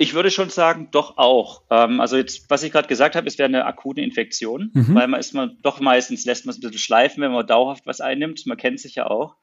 Ich 0.00 0.14
würde 0.14 0.30
schon 0.30 0.48
sagen, 0.48 0.88
doch 0.92 1.18
auch. 1.18 1.62
Ähm, 1.70 2.00
also 2.00 2.16
jetzt, 2.16 2.48
was 2.48 2.62
ich 2.62 2.70
gerade 2.70 2.87
gesagt 2.87 3.16
habe, 3.16 3.26
es 3.26 3.37
wäre 3.37 3.48
eine 3.48 3.66
akute 3.66 4.00
Infektion, 4.00 4.70
mhm. 4.72 4.94
weil 4.94 5.08
man 5.08 5.18
ist 5.18 5.34
man 5.34 5.58
doch 5.62 5.80
meistens 5.80 6.24
lässt 6.24 6.46
man 6.46 6.52
es 6.52 6.58
ein 6.58 6.61
bisschen 6.61 6.78
schleifen, 6.78 7.20
wenn 7.20 7.32
man 7.32 7.44
dauerhaft 7.44 7.84
was 7.84 8.00
einnimmt. 8.00 8.46
Man 8.46 8.56
kennt 8.56 8.78
sich 8.78 8.94
ja 8.94 9.08
auch. 9.08 9.34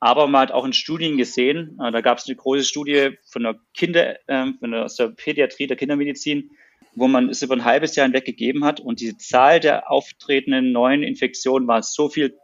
Aber 0.00 0.26
man 0.26 0.40
hat 0.40 0.52
auch 0.52 0.64
in 0.64 0.72
Studien 0.72 1.18
gesehen, 1.18 1.78
äh, 1.82 1.92
da 1.92 2.00
gab 2.00 2.16
es 2.16 2.26
eine 2.26 2.34
große 2.34 2.64
Studie 2.64 3.18
von 3.26 3.42
der 3.42 3.56
Kinder, 3.74 4.16
äh, 4.26 4.52
von 4.58 4.70
der, 4.70 4.84
aus 4.84 4.96
der 4.96 5.08
Pädiatrie, 5.08 5.66
der 5.66 5.76
Kindermedizin, 5.76 6.50
wo 6.94 7.06
man 7.06 7.28
es 7.28 7.42
über 7.42 7.54
ein 7.54 7.66
halbes 7.66 7.94
Jahr 7.94 8.06
hinweg 8.06 8.24
gegeben 8.24 8.64
hat 8.64 8.80
und 8.80 9.00
die 9.00 9.18
Zahl 9.18 9.60
der 9.60 9.90
auftretenden 9.90 10.72
neuen 10.72 11.02
Infektionen 11.02 11.68
war 11.68 11.82
so 11.82 12.08
viel 12.08 12.34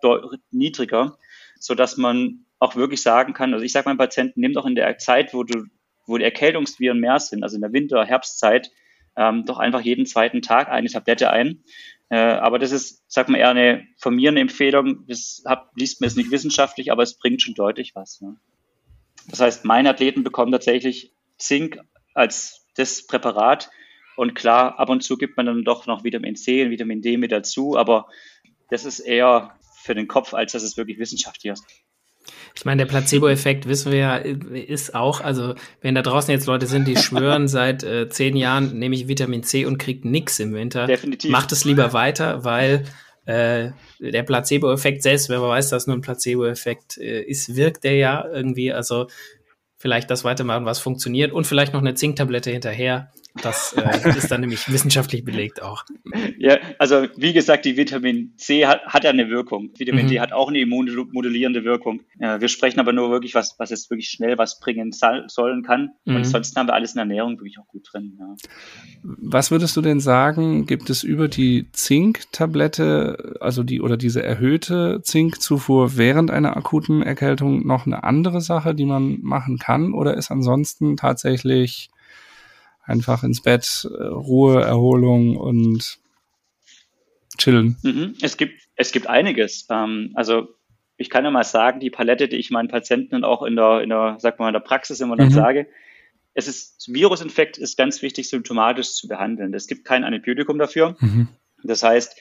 niedriger, 0.50 1.16
so 1.58 1.74
dass 1.74 1.96
man 1.96 2.44
auch 2.58 2.76
wirklich 2.76 3.00
sagen 3.00 3.32
kann, 3.32 3.54
also 3.54 3.64
ich 3.64 3.72
sage 3.72 3.88
meinen 3.88 3.96
Patienten, 3.96 4.40
nimm 4.40 4.52
doch 4.52 4.66
in 4.66 4.74
der 4.74 4.98
Zeit, 4.98 5.32
wo 5.32 5.44
du 5.44 5.64
wo 6.10 6.18
die 6.18 6.24
Erkältungsviren 6.24 6.98
mehr 6.98 7.18
sind, 7.18 7.42
also 7.42 7.56
in 7.56 7.62
der 7.62 7.72
Winter-, 7.72 8.04
Herbstzeit, 8.04 8.70
ähm, 9.16 9.44
doch 9.44 9.58
einfach 9.58 9.80
jeden 9.80 10.06
zweiten 10.06 10.42
Tag 10.42 10.68
eine 10.68 10.88
Tablette 10.88 11.30
ein. 11.30 11.64
Äh, 12.10 12.16
aber 12.16 12.58
das 12.58 12.72
ist, 12.72 13.04
sag 13.08 13.28
mal, 13.28 13.38
eher 13.38 13.50
eine 13.50 13.86
von 13.98 14.14
mir 14.14 14.30
eine 14.30 14.40
Empfehlung. 14.40 15.06
Das 15.06 15.42
hab, 15.46 15.70
liest 15.76 16.00
mir 16.00 16.08
jetzt 16.08 16.16
nicht 16.16 16.30
wissenschaftlich, 16.30 16.90
aber 16.90 17.02
es 17.02 17.18
bringt 17.18 17.42
schon 17.42 17.54
deutlich 17.54 17.94
was. 17.94 18.20
Ne? 18.20 18.36
Das 19.28 19.40
heißt, 19.40 19.64
meine 19.64 19.90
Athleten 19.90 20.24
bekommen 20.24 20.52
tatsächlich 20.52 21.12
Zink 21.38 21.78
als 22.14 22.66
das 22.76 23.06
Präparat. 23.06 23.70
Und 24.16 24.34
klar, 24.34 24.78
ab 24.78 24.90
und 24.90 25.02
zu 25.02 25.16
gibt 25.16 25.36
man 25.36 25.46
dann 25.46 25.64
doch 25.64 25.86
noch 25.86 26.04
Vitamin 26.04 26.36
C 26.36 26.64
und 26.64 26.70
Vitamin 26.70 27.00
D 27.00 27.16
mit 27.16 27.32
dazu, 27.32 27.78
aber 27.78 28.08
das 28.68 28.84
ist 28.84 29.00
eher 29.00 29.56
für 29.82 29.94
den 29.94 30.08
Kopf, 30.08 30.34
als 30.34 30.52
dass 30.52 30.62
es 30.62 30.76
wirklich 30.76 30.98
wissenschaftlich 30.98 31.52
ist. 31.52 31.64
Ich 32.54 32.64
meine, 32.64 32.84
der 32.84 32.90
Placebo-Effekt, 32.90 33.66
wissen 33.66 33.92
wir 33.92 33.98
ja, 33.98 34.16
ist 34.16 34.94
auch, 34.94 35.20
also 35.20 35.54
wenn 35.80 35.94
da 35.94 36.02
draußen 36.02 36.32
jetzt 36.32 36.46
Leute 36.46 36.66
sind, 36.66 36.86
die 36.86 36.96
schwören, 36.98 37.48
seit 37.48 37.82
äh, 37.82 38.08
zehn 38.08 38.36
Jahren 38.36 38.78
nehme 38.78 38.94
ich 38.94 39.08
Vitamin 39.08 39.42
C 39.42 39.64
und 39.64 39.78
kriege 39.78 40.08
nix 40.08 40.38
im 40.38 40.52
Winter, 40.52 40.86
Definitiv. 40.86 41.30
macht 41.30 41.52
es 41.52 41.64
lieber 41.64 41.92
weiter, 41.92 42.44
weil 42.44 42.84
äh, 43.26 43.70
der 44.00 44.22
Placebo-Effekt, 44.22 45.02
selbst 45.02 45.28
wenn 45.28 45.40
man 45.40 45.50
weiß, 45.50 45.70
dass 45.70 45.86
nur 45.86 45.96
ein 45.96 46.00
Placebo-Effekt 46.00 46.98
äh, 46.98 47.22
ist, 47.22 47.56
wirkt 47.56 47.84
der 47.84 47.96
ja 47.96 48.26
irgendwie, 48.26 48.72
also 48.72 49.06
vielleicht 49.80 50.10
das 50.10 50.24
weitermachen, 50.24 50.66
was 50.66 50.78
funktioniert 50.78 51.32
und 51.32 51.46
vielleicht 51.46 51.72
noch 51.72 51.80
eine 51.80 51.94
Zinktablette 51.94 52.50
hinterher. 52.50 53.10
Das 53.42 53.72
äh, 53.72 54.08
ist 54.18 54.30
dann 54.30 54.42
nämlich 54.42 54.70
wissenschaftlich 54.70 55.24
belegt 55.24 55.62
auch. 55.62 55.84
Ja, 56.38 56.58
also 56.78 57.06
wie 57.16 57.32
gesagt, 57.32 57.64
die 57.64 57.76
Vitamin 57.76 58.34
C 58.36 58.66
hat, 58.66 58.82
hat 58.84 59.04
ja 59.04 59.10
eine 59.10 59.30
Wirkung. 59.30 59.70
Vitamin 59.78 60.06
mhm. 60.06 60.10
D 60.10 60.20
hat 60.20 60.32
auch 60.32 60.48
eine 60.48 60.58
immunmodulierende 60.58 61.64
Wirkung. 61.64 62.02
Ja, 62.18 62.40
wir 62.40 62.48
sprechen 62.48 62.78
aber 62.78 62.92
nur 62.92 63.10
wirklich 63.10 63.34
was, 63.34 63.54
was 63.58 63.70
jetzt 63.70 63.90
wirklich 63.90 64.08
schnell 64.10 64.36
was 64.36 64.60
bringen 64.60 64.92
sollen 64.92 65.62
kann. 65.62 65.92
Mhm. 66.04 66.14
Und 66.14 66.16
ansonsten 66.16 66.58
haben 66.58 66.66
wir 66.66 66.74
alles 66.74 66.92
in 66.92 66.96
der 66.96 67.04
Ernährung 67.04 67.38
wirklich 67.38 67.58
auch 67.58 67.68
gut 67.68 67.88
drin. 67.90 68.18
Ja. 68.18 68.34
Was 69.02 69.50
würdest 69.50 69.76
du 69.76 69.80
denn 69.80 70.00
sagen, 70.00 70.66
gibt 70.66 70.90
es 70.90 71.02
über 71.04 71.28
die 71.28 71.70
Zinktablette, 71.72 73.38
also 73.40 73.62
die 73.62 73.80
oder 73.80 73.96
diese 73.96 74.22
erhöhte 74.22 75.00
Zinkzufuhr 75.02 75.96
während 75.96 76.30
einer 76.30 76.56
akuten 76.56 77.00
Erkältung 77.00 77.66
noch 77.66 77.86
eine 77.86 78.04
andere 78.04 78.42
Sache, 78.42 78.74
die 78.74 78.84
man 78.84 79.20
machen 79.22 79.56
kann? 79.58 79.69
Oder 79.94 80.16
ist 80.16 80.30
ansonsten 80.30 80.96
tatsächlich 80.96 81.90
einfach 82.82 83.22
ins 83.22 83.42
Bett, 83.42 83.88
äh, 83.90 84.04
Ruhe, 84.04 84.62
Erholung 84.62 85.36
und 85.36 85.98
chillen. 87.38 87.76
Mhm. 87.82 88.16
Es 88.20 88.36
gibt, 88.36 88.60
es 88.76 88.92
gibt 88.92 89.06
einiges. 89.06 89.66
Ähm, 89.70 90.10
also 90.14 90.48
ich 90.96 91.08
kann 91.08 91.24
ja 91.24 91.30
mal 91.30 91.44
sagen, 91.44 91.80
die 91.80 91.90
Palette, 91.90 92.28
die 92.28 92.36
ich 92.36 92.50
meinen 92.50 92.68
Patienten 92.68 93.24
auch 93.24 93.42
in 93.42 93.56
der, 93.56 93.80
in 93.80 93.88
der, 93.88 94.16
sag 94.18 94.38
mal, 94.38 94.48
in 94.48 94.52
der 94.52 94.60
Praxis 94.60 95.00
immer 95.00 95.16
dann 95.16 95.28
mhm. 95.28 95.32
sage, 95.32 95.66
es 96.34 96.46
ist, 96.46 96.92
Virusinfekt 96.92 97.58
ist 97.58 97.76
ganz 97.76 98.02
wichtig, 98.02 98.28
symptomatisch 98.28 98.92
zu 98.92 99.08
behandeln. 99.08 99.54
Es 99.54 99.66
gibt 99.66 99.84
kein 99.84 100.04
Antibiotikum 100.04 100.58
dafür. 100.58 100.96
Mhm. 101.00 101.28
Das 101.64 101.82
heißt, 101.82 102.16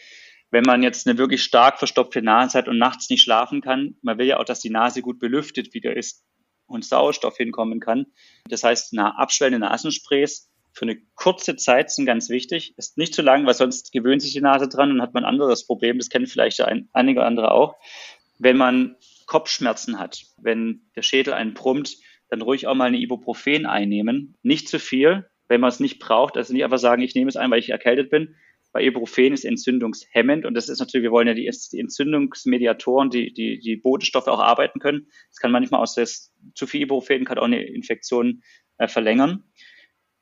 wenn 0.51 0.63
man 0.63 0.81
jetzt 0.81 1.07
eine 1.07 1.17
wirklich 1.17 1.43
stark 1.43 1.77
verstopfte 1.77 2.21
Nase 2.21 2.57
hat 2.57 2.67
und 2.67 2.77
nachts 2.77 3.09
nicht 3.09 3.21
schlafen 3.21 3.61
kann, 3.61 3.95
man 4.01 4.17
will 4.17 4.25
ja 4.25 4.39
auch, 4.39 4.45
dass 4.45 4.61
die 4.61 4.71
Nase 4.71 5.01
gut 5.01 5.19
belüftet 5.19 5.73
wieder 5.73 5.95
ist 5.95 6.23
und 6.69 6.85
Sauerstoff 6.85 7.37
hinkommen 7.37 7.79
kann. 7.79 8.05
Das 8.47 8.63
heißt, 8.63 8.93
na, 8.93 9.15
abschwellende 9.15 9.67
Nasensprays 9.67 10.49
für 10.71 10.85
eine 10.85 11.01
kurze 11.15 11.55
Zeit 11.55 11.91
sind 11.91 12.05
ganz 12.05 12.29
wichtig. 12.29 12.73
Ist 12.77 12.97
nicht 12.97 13.13
zu 13.13 13.21
lang, 13.21 13.45
weil 13.45 13.53
sonst 13.53 13.91
gewöhnt 13.91 14.21
sich 14.21 14.33
die 14.33 14.41
Nase 14.41 14.69
dran 14.69 14.91
und 14.91 15.01
hat 15.01 15.13
man 15.13 15.23
ein 15.25 15.29
anderes 15.29 15.65
Problem. 15.65 15.97
Das 15.97 16.09
kennen 16.09 16.27
vielleicht 16.27 16.61
ein, 16.61 16.89
einige 16.93 17.23
andere 17.23 17.51
auch. 17.51 17.75
Wenn 18.37 18.57
man 18.57 18.95
Kopfschmerzen 19.25 19.99
hat, 19.99 20.23
wenn 20.37 20.81
der 20.95 21.01
Schädel 21.01 21.33
einen 21.33 21.53
brummt, 21.53 21.97
dann 22.29 22.41
ruhig 22.41 22.67
auch 22.67 22.75
mal 22.75 22.85
eine 22.85 22.97
Ibuprofen 22.97 23.65
einnehmen. 23.65 24.37
Nicht 24.43 24.69
zu 24.69 24.79
viel, 24.79 25.29
wenn 25.47 25.61
man 25.61 25.69
es 25.69 25.79
nicht 25.79 25.99
braucht. 25.99 26.37
Also 26.37 26.53
nicht 26.53 26.63
einfach 26.63 26.77
sagen, 26.77 27.01
ich 27.01 27.15
nehme 27.15 27.29
es 27.29 27.35
ein, 27.35 27.51
weil 27.51 27.59
ich 27.59 27.69
erkältet 27.69 28.09
bin. 28.09 28.35
Weil 28.71 28.85
Ibuprofen 28.85 29.33
ist 29.33 29.45
entzündungshemmend 29.45 30.45
und 30.45 30.53
das 30.53 30.69
ist 30.69 30.79
natürlich, 30.79 31.03
wir 31.03 31.11
wollen 31.11 31.27
ja 31.27 31.33
die, 31.33 31.49
die 31.71 31.79
Entzündungsmediatoren, 31.79 33.09
die, 33.09 33.33
die, 33.33 33.59
die 33.59 33.75
Botenstoffe 33.77 34.27
auch 34.27 34.39
arbeiten 34.39 34.79
können. 34.79 35.07
Das 35.29 35.37
kann 35.37 35.51
manchmal 35.51 35.81
aus 35.81 35.95
das, 35.95 36.33
zu 36.53 36.67
viel 36.67 36.83
Ibuprofen 36.83 37.25
kann 37.25 37.39
auch 37.39 37.45
eine 37.45 37.63
Infektion 37.63 38.43
äh, 38.77 38.87
verlängern. 38.87 39.43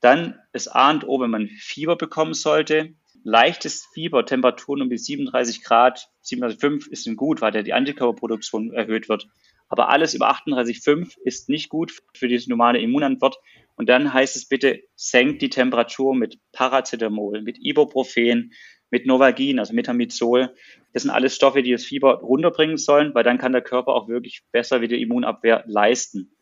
Dann 0.00 0.38
das 0.52 0.68
A 0.68 0.90
und 0.90 1.06
O, 1.06 1.20
wenn 1.20 1.30
man 1.30 1.48
Fieber 1.48 1.96
bekommen 1.96 2.34
sollte. 2.34 2.94
Leichtes 3.24 3.86
Fieber, 3.92 4.24
Temperaturen 4.24 4.82
um 4.82 4.90
die 4.90 4.96
37 4.96 5.64
Grad, 5.64 6.08
37,5 6.24 6.88
ist 6.88 7.16
gut, 7.16 7.40
weil 7.40 7.50
da 7.50 7.62
die 7.62 7.72
Antikörperproduktion 7.72 8.72
erhöht 8.72 9.08
wird. 9.08 9.28
Aber 9.68 9.88
alles 9.90 10.14
über 10.14 10.30
38,5 10.30 11.18
ist 11.24 11.48
nicht 11.48 11.68
gut 11.68 12.00
für 12.14 12.28
diese 12.28 12.48
normale 12.48 12.78
Immunantwort. 12.78 13.38
Und 13.78 13.88
dann 13.88 14.12
heißt 14.12 14.34
es 14.34 14.48
bitte, 14.48 14.82
senkt 14.96 15.40
die 15.40 15.50
Temperatur 15.50 16.12
mit 16.12 16.40
Paracetamol, 16.50 17.42
mit 17.42 17.58
Ibuprofen, 17.60 18.52
mit 18.90 19.06
Novagin, 19.06 19.60
also 19.60 19.72
Metamizol. 19.72 20.52
Das 20.92 21.04
sind 21.04 21.12
alles 21.12 21.36
Stoffe, 21.36 21.62
die 21.62 21.70
das 21.70 21.84
Fieber 21.84 22.14
runterbringen 22.14 22.76
sollen, 22.76 23.14
weil 23.14 23.22
dann 23.22 23.38
kann 23.38 23.52
der 23.52 23.62
Körper 23.62 23.92
auch 23.92 24.08
wirklich 24.08 24.42
besser 24.50 24.80
wieder 24.80 24.96
Immunabwehr 24.96 25.62
leisten. 25.68 26.36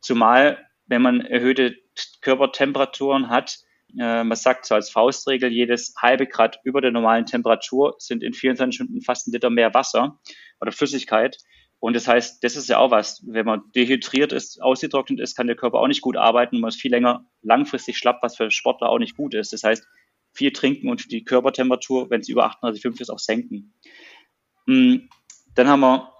Zumal, 0.00 0.66
wenn 0.86 1.00
man 1.00 1.20
erhöhte 1.20 1.76
Körpertemperaturen 2.22 3.28
hat. 3.28 3.58
Äh, 3.96 4.24
man 4.24 4.36
sagt 4.36 4.66
so 4.66 4.74
als 4.74 4.90
Faustregel, 4.90 5.52
jedes 5.52 5.94
halbe 5.96 6.26
Grad 6.26 6.58
über 6.64 6.80
der 6.80 6.90
normalen 6.90 7.24
Temperatur 7.24 7.94
sind 7.98 8.24
in 8.24 8.32
24 8.32 8.74
Stunden 8.74 9.00
fast 9.00 9.28
ein 9.28 9.32
Liter 9.32 9.50
mehr 9.50 9.74
Wasser 9.74 10.18
oder 10.60 10.72
Flüssigkeit. 10.72 11.38
Und 11.80 11.96
das 11.96 12.06
heißt, 12.06 12.44
das 12.44 12.56
ist 12.56 12.68
ja 12.68 12.78
auch 12.78 12.90
was. 12.90 13.22
Wenn 13.26 13.46
man 13.46 13.62
dehydriert 13.74 14.32
ist, 14.32 14.62
ausgetrocknet 14.62 15.18
ist, 15.18 15.34
kann 15.34 15.46
der 15.46 15.56
Körper 15.56 15.78
auch 15.78 15.88
nicht 15.88 16.02
gut 16.02 16.16
arbeiten. 16.16 16.60
Man 16.60 16.68
ist 16.68 16.80
viel 16.80 16.90
länger 16.90 17.24
langfristig 17.42 17.96
schlapp, 17.96 18.18
was 18.22 18.36
für 18.36 18.50
Sportler 18.50 18.90
auch 18.90 18.98
nicht 18.98 19.16
gut 19.16 19.34
ist. 19.34 19.54
Das 19.54 19.62
heißt, 19.62 19.86
viel 20.32 20.52
trinken 20.52 20.88
und 20.88 21.10
die 21.10 21.24
Körpertemperatur, 21.24 22.10
wenn 22.10 22.20
es 22.20 22.28
über 22.28 22.46
38,5 22.46 23.00
ist, 23.00 23.10
auch 23.10 23.18
senken. 23.18 23.74
Hm, 24.66 25.08
dann 25.54 25.68
haben 25.68 25.80
wir 25.80 26.12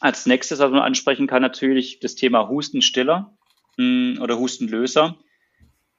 als 0.00 0.26
nächstes, 0.26 0.58
was 0.58 0.70
man 0.70 0.80
ansprechen 0.80 1.26
kann, 1.26 1.42
natürlich 1.42 2.00
das 2.00 2.14
Thema 2.14 2.48
Hustenstiller 2.48 3.36
hm, 3.78 4.18
oder 4.20 4.38
Hustenlöser. 4.38 5.16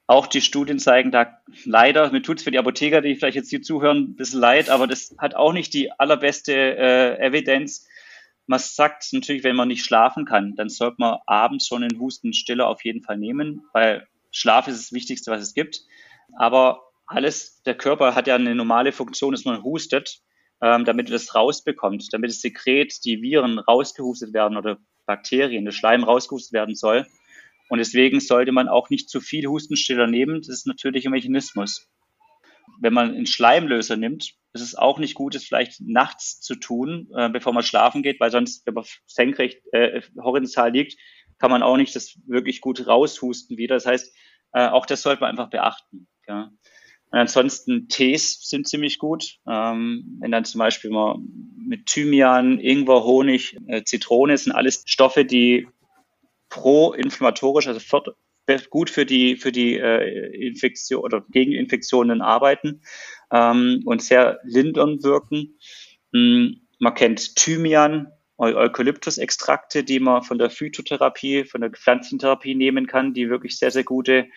Auch 0.06 0.28
die 0.28 0.42
Studien 0.42 0.80
zeigen 0.80 1.12
da 1.12 1.42
leider, 1.66 2.12
mir 2.12 2.22
tut 2.22 2.38
es 2.38 2.44
für 2.44 2.52
die 2.52 2.60
Apotheker, 2.60 3.02
die 3.02 3.16
vielleicht 3.16 3.36
jetzt 3.36 3.50
hier 3.50 3.62
zuhören, 3.62 4.12
ein 4.12 4.16
bisschen 4.16 4.40
leid, 4.40 4.70
aber 4.70 4.88
das 4.88 5.14
hat 5.18 5.36
auch 5.36 5.52
nicht 5.52 5.74
die 5.74 5.92
allerbeste 5.92 6.54
äh, 6.54 7.20
Evidenz. 7.20 7.87
Man 8.48 8.60
sagt 8.60 9.12
natürlich, 9.12 9.44
wenn 9.44 9.58
man 9.58 9.68
nicht 9.68 9.84
schlafen 9.84 10.26
kann, 10.26 10.56
dann 10.56 10.70
sollte 10.70 10.96
man 11.00 11.20
abends 11.26 11.68
schon 11.68 11.84
einen 11.84 12.00
Hustenstiller 12.00 12.68
auf 12.68 12.84
jeden 12.86 13.04
Fall 13.04 13.18
nehmen, 13.18 13.64
weil 13.74 14.08
Schlaf 14.32 14.68
ist 14.68 14.80
das 14.80 14.94
Wichtigste, 14.94 15.32
was 15.32 15.42
es 15.42 15.54
gibt. 15.54 15.82
Aber 16.38 16.84
alles, 17.06 17.62
der 17.64 17.76
Körper 17.76 18.16
hat 18.16 18.28
ja 18.28 18.36
eine 18.36 18.56
normale 18.56 18.92
Funktion, 18.92 19.34
dass 19.34 19.46
man 19.46 19.64
hustet, 19.64 20.22
ähm, 20.62 20.86
damit 20.86 21.10
er 21.10 21.14
das 21.14 21.36
rausbekommt, 21.36 22.08
damit 22.12 22.30
das 22.30 22.42
Sekret, 22.42 23.04
die 23.04 23.22
Viren 23.22 23.60
rausgehustet 23.60 24.34
werden 24.34 24.58
oder 24.58 24.78
Bakterien, 25.06 25.66
der 25.66 25.72
Schleim 25.72 26.04
rausgehustet 26.04 26.54
werden 26.54 26.76
soll. 26.76 27.06
Und 27.70 27.80
deswegen 27.80 28.20
sollte 28.20 28.52
man 28.54 28.70
auch 28.70 28.90
nicht 28.90 29.10
zu 29.10 29.20
viel 29.20 29.46
Hustenstiller 29.48 30.08
nehmen. 30.08 30.42
Das 30.42 30.50
ist 30.50 30.68
natürlich 30.68 31.06
ein 31.06 31.12
Mechanismus. 31.12 31.88
Wenn 32.80 32.94
man 32.94 33.14
einen 33.14 33.26
Schleimlöser 33.26 33.98
nimmt, 33.98 34.34
ist 34.54 34.62
es 34.62 34.76
auch 34.76 35.00
nicht 35.00 35.14
gut, 35.14 35.36
es 35.36 35.46
vielleicht 35.46 35.82
nachts 35.82 36.40
zu 36.42 36.56
tun, 36.56 37.10
äh, 37.16 37.30
bevor 37.30 37.54
man 37.54 37.64
schlafen 37.64 38.04
geht, 38.04 38.20
weil 38.20 38.32
sonst, 38.32 38.66
wenn 38.66 38.74
man 38.74 38.86
senkrecht 39.06 39.62
äh, 39.72 40.02
horizontal 40.20 40.72
liegt, 40.72 40.98
kann 41.38 41.52
man 41.52 41.64
auch 41.64 41.78
nicht 41.78 41.96
das 41.96 42.18
wirklich 42.26 42.62
gut 42.62 42.88
raushusten 42.88 43.58
wieder. 43.58 43.76
Das 43.76 43.86
heißt, 43.86 44.16
äh, 44.54 44.68
auch 44.68 44.86
das 44.86 45.02
sollte 45.02 45.22
man 45.22 45.30
einfach 45.32 45.50
beachten. 45.50 46.08
Ja. 46.28 46.52
Und 47.10 47.20
ansonsten 47.20 47.88
Tees 47.88 48.40
sind 48.42 48.68
ziemlich 48.68 49.00
gut. 49.00 49.38
Ähm, 49.48 50.18
wenn 50.20 50.32
dann 50.32 50.46
zum 50.46 50.60
Beispiel 50.60 50.90
mal 50.90 51.18
mit 51.56 51.86
Thymian, 51.86 52.60
Ingwer, 52.60 53.04
Honig, 53.04 53.58
äh, 53.68 53.84
Zitrone 53.84 54.38
sind 54.38 54.52
alles 54.52 54.84
Stoffe, 54.86 55.24
die 55.24 55.68
pro-inflammatorisch, 56.50 57.68
also 57.68 57.80
gut 58.70 58.90
für 58.90 59.06
die, 59.06 59.36
für 59.36 59.52
die 59.52 59.78
äh, 59.78 60.48
Infektion 60.48 61.02
oder 61.02 61.26
gegen 61.30 61.52
Infektionen 61.52 62.22
arbeiten 62.22 62.82
ähm, 63.32 63.82
und 63.86 64.02
sehr 64.02 64.40
lindern 64.44 65.04
wirken. 65.04 65.58
Mhm. 66.12 66.62
Man 66.80 66.94
kennt 66.94 67.36
Thymian, 67.36 68.08
Eukalyptusextrakte, 68.38 69.84
die 69.84 70.00
man 70.00 70.22
von 70.22 70.38
der 70.38 70.52
Phytotherapie, 70.52 71.46
von 71.46 71.62
der 71.62 71.72
Pflanzentherapie 71.72 72.54
nehmen 72.54 72.86
kann, 72.86 73.14
die 73.16 73.30
wirklich 73.30 73.58
sehr, 73.58 73.72
sehr 73.72 73.84
gute 73.84 74.28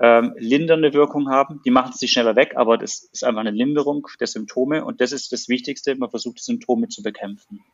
ähm, 0.00 0.34
lindernde 0.38 0.94
Wirkung 0.94 1.28
haben. 1.28 1.60
Die 1.64 1.72
machen 1.72 1.90
es 1.92 2.00
nicht 2.00 2.12
schneller 2.12 2.36
weg, 2.36 2.52
aber 2.54 2.78
das 2.78 3.08
ist 3.12 3.24
einfach 3.24 3.40
eine 3.40 3.50
Linderung 3.50 4.06
der 4.20 4.28
Symptome 4.28 4.84
und 4.84 5.00
das 5.00 5.10
ist 5.10 5.32
das 5.32 5.48
Wichtigste. 5.48 5.96
Man 5.96 6.10
versucht, 6.10 6.38
die 6.38 6.44
Symptome 6.44 6.86
zu 6.86 7.02
bekämpfen 7.02 7.64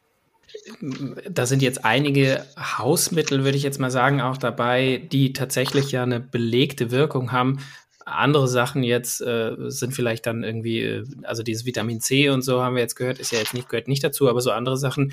da 1.28 1.46
sind 1.46 1.62
jetzt 1.62 1.84
einige 1.84 2.44
Hausmittel, 2.56 3.44
würde 3.44 3.56
ich 3.56 3.62
jetzt 3.62 3.80
mal 3.80 3.90
sagen, 3.90 4.20
auch 4.20 4.36
dabei, 4.36 5.02
die 5.10 5.32
tatsächlich 5.32 5.92
ja 5.92 6.02
eine 6.02 6.20
belegte 6.20 6.90
Wirkung 6.90 7.32
haben. 7.32 7.58
Andere 8.04 8.48
Sachen 8.48 8.82
jetzt 8.82 9.20
äh, 9.20 9.54
sind 9.68 9.92
vielleicht 9.92 10.26
dann 10.26 10.44
irgendwie, 10.44 10.80
äh, 10.80 11.04
also 11.22 11.42
dieses 11.42 11.64
Vitamin 11.64 12.00
C 12.00 12.28
und 12.28 12.42
so 12.42 12.62
haben 12.62 12.76
wir 12.76 12.82
jetzt 12.82 12.96
gehört, 12.96 13.18
ist 13.18 13.32
ja 13.32 13.38
jetzt 13.38 13.54
nicht, 13.54 13.68
gehört 13.68 13.88
nicht 13.88 14.04
dazu, 14.04 14.28
aber 14.28 14.40
so 14.40 14.50
andere 14.50 14.76
Sachen, 14.76 15.12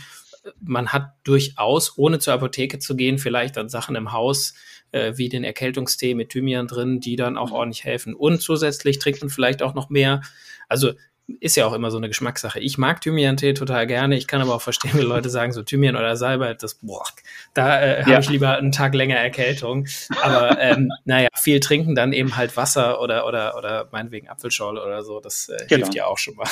man 0.60 0.90
hat 0.90 1.14
durchaus, 1.24 1.98
ohne 1.98 2.20
zur 2.20 2.34
Apotheke 2.34 2.80
zu 2.80 2.96
gehen, 2.96 3.18
vielleicht 3.18 3.58
dann 3.58 3.70
Sachen 3.70 3.96
im 3.96 4.12
Haus, 4.12 4.54
äh, 4.92 5.14
wie 5.16 5.30
den 5.30 5.44
Erkältungstee 5.44 6.16
mit 6.16 6.30
Thymian 6.30 6.68
drin, 6.68 7.00
die 7.00 7.16
dann 7.16 7.38
auch 7.38 7.52
ordentlich 7.52 7.84
helfen. 7.84 8.14
Und 8.14 8.42
zusätzlich 8.42 9.00
trinkt 9.00 9.22
man 9.22 9.30
vielleicht 9.30 9.62
auch 9.62 9.74
noch 9.74 9.90
mehr. 9.90 10.22
Also 10.68 10.94
ist 11.40 11.56
ja 11.56 11.66
auch 11.66 11.74
immer 11.74 11.92
so 11.92 11.98
eine 11.98 12.08
Geschmackssache. 12.08 12.60
Ich 12.60 12.78
mag 12.78 13.02
Thymian-Tee 13.02 13.54
total 13.54 13.88
gerne. 13.88 14.18
Ich 14.18 14.28
kann 14.28 14.42
aber 14.42 14.56
auch 14.56 14.62
verstehen, 14.62 14.92
wenn 14.94 15.06
Leute 15.06 15.30
sagen, 15.30 15.52
so 15.54 15.64
Thymian 15.64 15.96
oder 15.96 16.16
Salbei, 16.16 16.54
das, 16.54 16.76
boah, 16.76 17.06
da 17.54 17.80
äh, 17.80 18.00
ja. 18.02 18.08
habe 18.08 18.22
ich 18.22 18.30
lieber 18.30 18.58
einen 18.58 18.72
Tag 18.72 18.94
länger 18.94 19.18
Erkältung. 19.18 19.88
Aber 20.22 20.60
ähm, 20.60 20.90
naja, 21.06 21.30
viel 21.36 21.60
trinken, 21.60 21.96
dann 21.96 22.14
eben 22.14 22.36
halt 22.36 22.56
Wasser 22.58 23.02
oder, 23.02 23.28
oder, 23.28 23.58
oder 23.58 23.88
meinetwegen 23.92 24.30
Apfelschorle 24.30 24.84
oder 24.84 25.04
so, 25.04 25.20
das 25.20 25.50
äh, 25.50 25.58
genau. 25.68 25.78
hilft 25.78 25.96
ja 25.96 26.06
auch 26.06 26.18
schon 26.18 26.36
mal. 26.36 26.48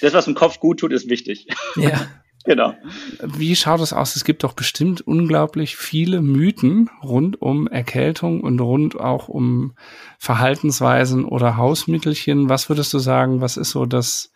Das, 0.00 0.12
was 0.12 0.26
im 0.26 0.34
Kopf 0.34 0.60
gut 0.60 0.80
tut, 0.80 0.92
ist 0.92 1.08
wichtig. 1.08 1.46
Ja. 1.76 2.08
Genau. 2.44 2.74
Wie 3.22 3.56
schaut 3.56 3.80
es 3.80 3.94
aus? 3.94 4.16
Es 4.16 4.24
gibt 4.24 4.44
doch 4.44 4.52
bestimmt 4.52 5.00
unglaublich 5.00 5.76
viele 5.76 6.20
Mythen 6.20 6.90
rund 7.02 7.40
um 7.40 7.66
Erkältung 7.66 8.42
und 8.42 8.60
rund 8.60 9.00
auch 9.00 9.28
um 9.28 9.74
Verhaltensweisen 10.18 11.24
oder 11.24 11.56
Hausmittelchen. 11.56 12.50
Was 12.50 12.68
würdest 12.68 12.92
du 12.92 12.98
sagen, 12.98 13.40
was 13.40 13.56
ist 13.56 13.70
so 13.70 13.86
das 13.86 14.30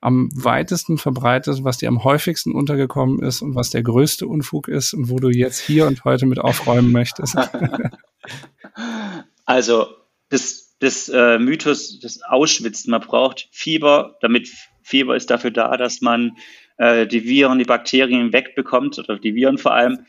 am 0.00 0.30
weitesten 0.34 0.98
verbreitet, 0.98 1.64
was 1.64 1.78
dir 1.78 1.88
am 1.88 2.04
häufigsten 2.04 2.52
untergekommen 2.52 3.22
ist 3.22 3.42
und 3.42 3.56
was 3.56 3.70
der 3.70 3.82
größte 3.82 4.26
Unfug 4.26 4.68
ist 4.68 4.94
und 4.94 5.10
wo 5.10 5.18
du 5.18 5.28
jetzt 5.28 5.60
hier 5.60 5.86
und 5.86 6.04
heute 6.04 6.26
mit 6.26 6.38
aufräumen 6.38 6.92
möchtest? 6.92 7.36
also 9.44 9.88
das, 10.28 10.76
das 10.78 11.08
äh, 11.08 11.38
Mythos 11.38 11.98
des 11.98 12.22
Ausschwitzen. 12.22 12.92
Man 12.92 13.00
braucht 13.00 13.48
Fieber, 13.50 14.16
damit 14.20 14.48
Fieber 14.82 15.16
ist 15.16 15.30
dafür 15.30 15.50
da, 15.50 15.76
dass 15.76 16.00
man 16.00 16.36
äh, 16.78 17.06
die 17.06 17.24
Viren, 17.24 17.58
die 17.58 17.64
Bakterien 17.64 18.32
wegbekommt, 18.32 18.98
oder 18.98 19.18
die 19.18 19.34
Viren 19.34 19.58
vor 19.58 19.74
allem. 19.74 20.06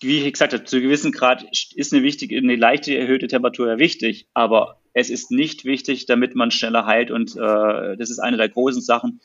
Wie 0.00 0.20
ich 0.20 0.32
gesagt 0.32 0.52
habe, 0.52 0.64
zu 0.64 0.76
einem 0.76 0.84
gewissen 0.84 1.10
Grad 1.10 1.44
ist 1.74 1.92
eine 1.92 2.02
wichtige, 2.04 2.36
eine 2.36 2.54
leichte 2.54 2.96
erhöhte 2.96 3.26
Temperatur 3.26 3.68
ja 3.68 3.78
wichtig, 3.78 4.28
aber 4.32 4.80
es 4.92 5.10
ist 5.10 5.30
nicht 5.30 5.64
wichtig, 5.64 6.06
damit 6.06 6.36
man 6.36 6.50
schneller 6.50 6.86
heilt 6.86 7.10
und 7.10 7.36
äh, 7.36 7.96
das 7.96 8.10
ist 8.10 8.20
eine 8.20 8.36
der 8.36 8.48
großen 8.48 8.82
Sachen. 8.82 9.20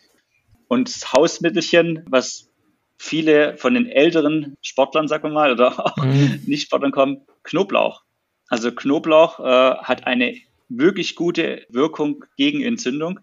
Und 0.67 0.89
das 0.89 1.13
Hausmittelchen, 1.13 2.03
was 2.07 2.49
viele 2.97 3.57
von 3.57 3.73
den 3.73 3.87
älteren 3.87 4.57
Sportlern, 4.61 5.07
sagen 5.07 5.23
wir 5.23 5.29
mal, 5.29 5.51
oder 5.51 5.85
auch 5.85 5.97
mhm. 5.97 6.41
Nicht-Sportlern 6.47 6.91
kommen, 6.91 7.21
Knoblauch. 7.43 8.03
Also 8.47 8.71
Knoblauch 8.71 9.39
äh, 9.39 9.75
hat 9.77 10.07
eine 10.07 10.35
wirklich 10.69 11.15
gute 11.15 11.65
Wirkung 11.69 12.25
gegen 12.37 12.63
Entzündung. 12.63 13.19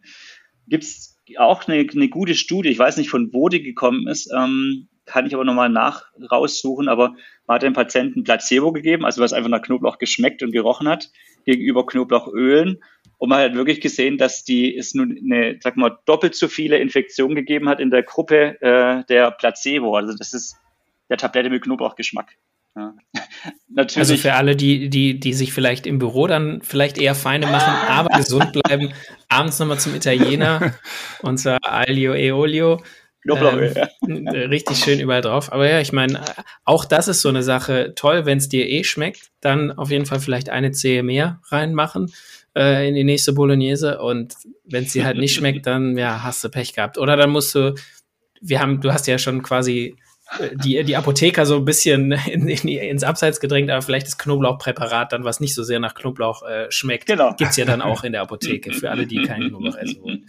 Gibt 0.69 0.85
es 0.85 1.19
auch 1.39 1.67
eine, 1.67 1.87
eine 1.91 2.09
gute 2.09 2.35
Studie, 2.35 2.71
ich 2.71 2.79
weiß 2.79 2.97
nicht, 2.97 3.11
von 3.11 3.33
wo 3.33 3.49
die 3.49 3.63
gekommen 3.63 4.09
ist, 4.09 4.31
ähm, 4.37 4.89
kann 5.07 5.27
ich 5.27 5.35
aber 5.35 5.45
nochmal 5.45 5.69
nach 5.69 6.05
raussuchen, 6.31 6.89
aber 6.89 7.15
man 7.47 7.57
hat 7.57 7.63
dem 7.63 7.73
Patienten 7.73 8.23
Placebo 8.23 8.73
gegeben, 8.73 9.05
also 9.05 9.21
was 9.21 9.33
einfach 9.33 9.51
nach 9.51 9.63
Knoblauch 9.63 9.99
geschmeckt 9.99 10.43
und 10.43 10.53
gerochen 10.53 10.89
hat, 10.89 11.11
gegenüber 11.45 11.85
Knoblauchölen. 11.85 12.81
Und 13.19 13.29
man 13.29 13.41
hat 13.41 13.55
wirklich 13.55 13.81
gesehen, 13.81 14.19
dass 14.19 14.45
die 14.45 14.77
es 14.77 14.95
nun 14.95 15.19
eine, 15.23 15.59
sag 15.61 15.77
mal, 15.77 15.99
doppelt 16.07 16.35
so 16.35 16.49
viele 16.49 16.79
Infektionen 16.79 17.35
gegeben 17.35 17.69
hat 17.69 17.81
in 17.81 17.91
der 17.91 18.03
Gruppe 18.03 18.61
äh, 18.63 19.05
der 19.09 19.33
Placebo. 19.33 19.97
Also 19.97 20.17
das 20.17 20.33
ist 20.33 20.57
der 21.09 21.19
Tablette 21.19 21.51
mit 21.51 21.63
Knoblauchgeschmack. 21.63 22.37
Ja. 22.77 22.95
Natürlich. 23.69 23.99
Also 23.99 24.17
für 24.17 24.35
alle, 24.35 24.57
die, 24.57 24.89
die, 24.91 25.19
die 25.19 25.33
sich 25.33 25.53
vielleicht 25.53 25.87
im 25.87 25.99
Büro 25.99 26.27
dann 26.27 26.61
vielleicht 26.63 26.99
eher 26.99 27.15
Feinde 27.15 27.47
machen, 27.47 27.73
aber 27.89 28.17
gesund 28.19 28.53
bleiben, 28.53 28.93
abends 29.29 29.59
nochmal 29.59 29.79
zum 29.79 29.95
Italiener 29.95 30.75
und 31.23 31.39
zwar 31.39 31.59
Aglio 31.63 32.15
e 32.15 32.33
Olio. 32.33 32.83
Ähm, 33.27 33.75
ja. 33.75 34.31
Richtig 34.31 34.79
schön 34.79 34.99
überall 34.99 35.21
drauf. 35.21 35.53
Aber 35.53 35.69
ja, 35.69 35.81
ich 35.81 35.93
meine, 35.93 36.23
auch 36.65 36.85
das 36.85 37.07
ist 37.07 37.21
so 37.21 37.29
eine 37.29 37.43
Sache. 37.43 37.93
Toll, 37.95 38.25
wenn 38.25 38.39
es 38.39 38.49
dir 38.49 38.67
eh 38.67 38.83
schmeckt, 38.83 39.31
dann 39.41 39.73
auf 39.73 39.91
jeden 39.91 40.07
Fall 40.07 40.21
vielleicht 40.21 40.49
eine 40.49 40.73
Zehe 40.73 41.03
mehr 41.03 41.41
reinmachen 41.49 42.13
äh, 42.57 42.89
in 42.89 42.95
die 42.95 43.05
nächste 43.05 43.35
Bolognese. 43.35 44.01
Und 44.01 44.35
wenn 44.65 44.85
es 44.85 44.93
dir 44.93 45.05
halt 45.05 45.19
nicht 45.19 45.35
schmeckt, 45.35 45.67
dann 45.67 45.99
ja, 45.99 46.23
hast 46.23 46.43
du 46.43 46.49
Pech 46.49 46.73
gehabt. 46.73 46.97
Oder 46.97 47.17
dann 47.17 47.31
musst 47.31 47.55
du, 47.55 47.75
wir 48.41 48.61
haben, 48.61 48.81
du 48.81 48.93
hast 48.93 49.07
ja 49.07 49.19
schon 49.19 49.43
quasi 49.43 49.97
die, 50.65 50.83
die 50.85 50.97
Apotheker 50.97 51.47
so 51.47 51.57
ein 51.57 51.65
bisschen 51.65 52.13
in, 52.13 52.49
in, 52.49 52.69
ins 52.69 53.03
Abseits 53.05 53.41
gedrängt, 53.41 53.71
aber 53.71 53.83
vielleicht 53.83 54.07
das 54.07 54.19
Knoblauchpräparat 54.19 55.13
dann, 55.13 55.25
was 55.25 55.41
nicht 55.41 55.55
so 55.55 55.63
sehr 55.63 55.81
nach 55.81 55.95
Knoblauch 55.95 56.43
äh, 56.43 56.71
schmeckt, 56.71 57.07
genau. 57.07 57.35
gibt's 57.35 57.57
ja 57.57 57.65
dann 57.65 57.83
auch 57.83 58.05
in 58.05 58.13
der 58.13 58.23
Apotheke 58.23 58.73
für 58.73 58.91
alle, 58.91 59.07
die 59.07 59.23
keinen 59.23 59.49
Knoblauch 59.49 59.77
essen 59.77 60.03
wollen. 60.03 60.27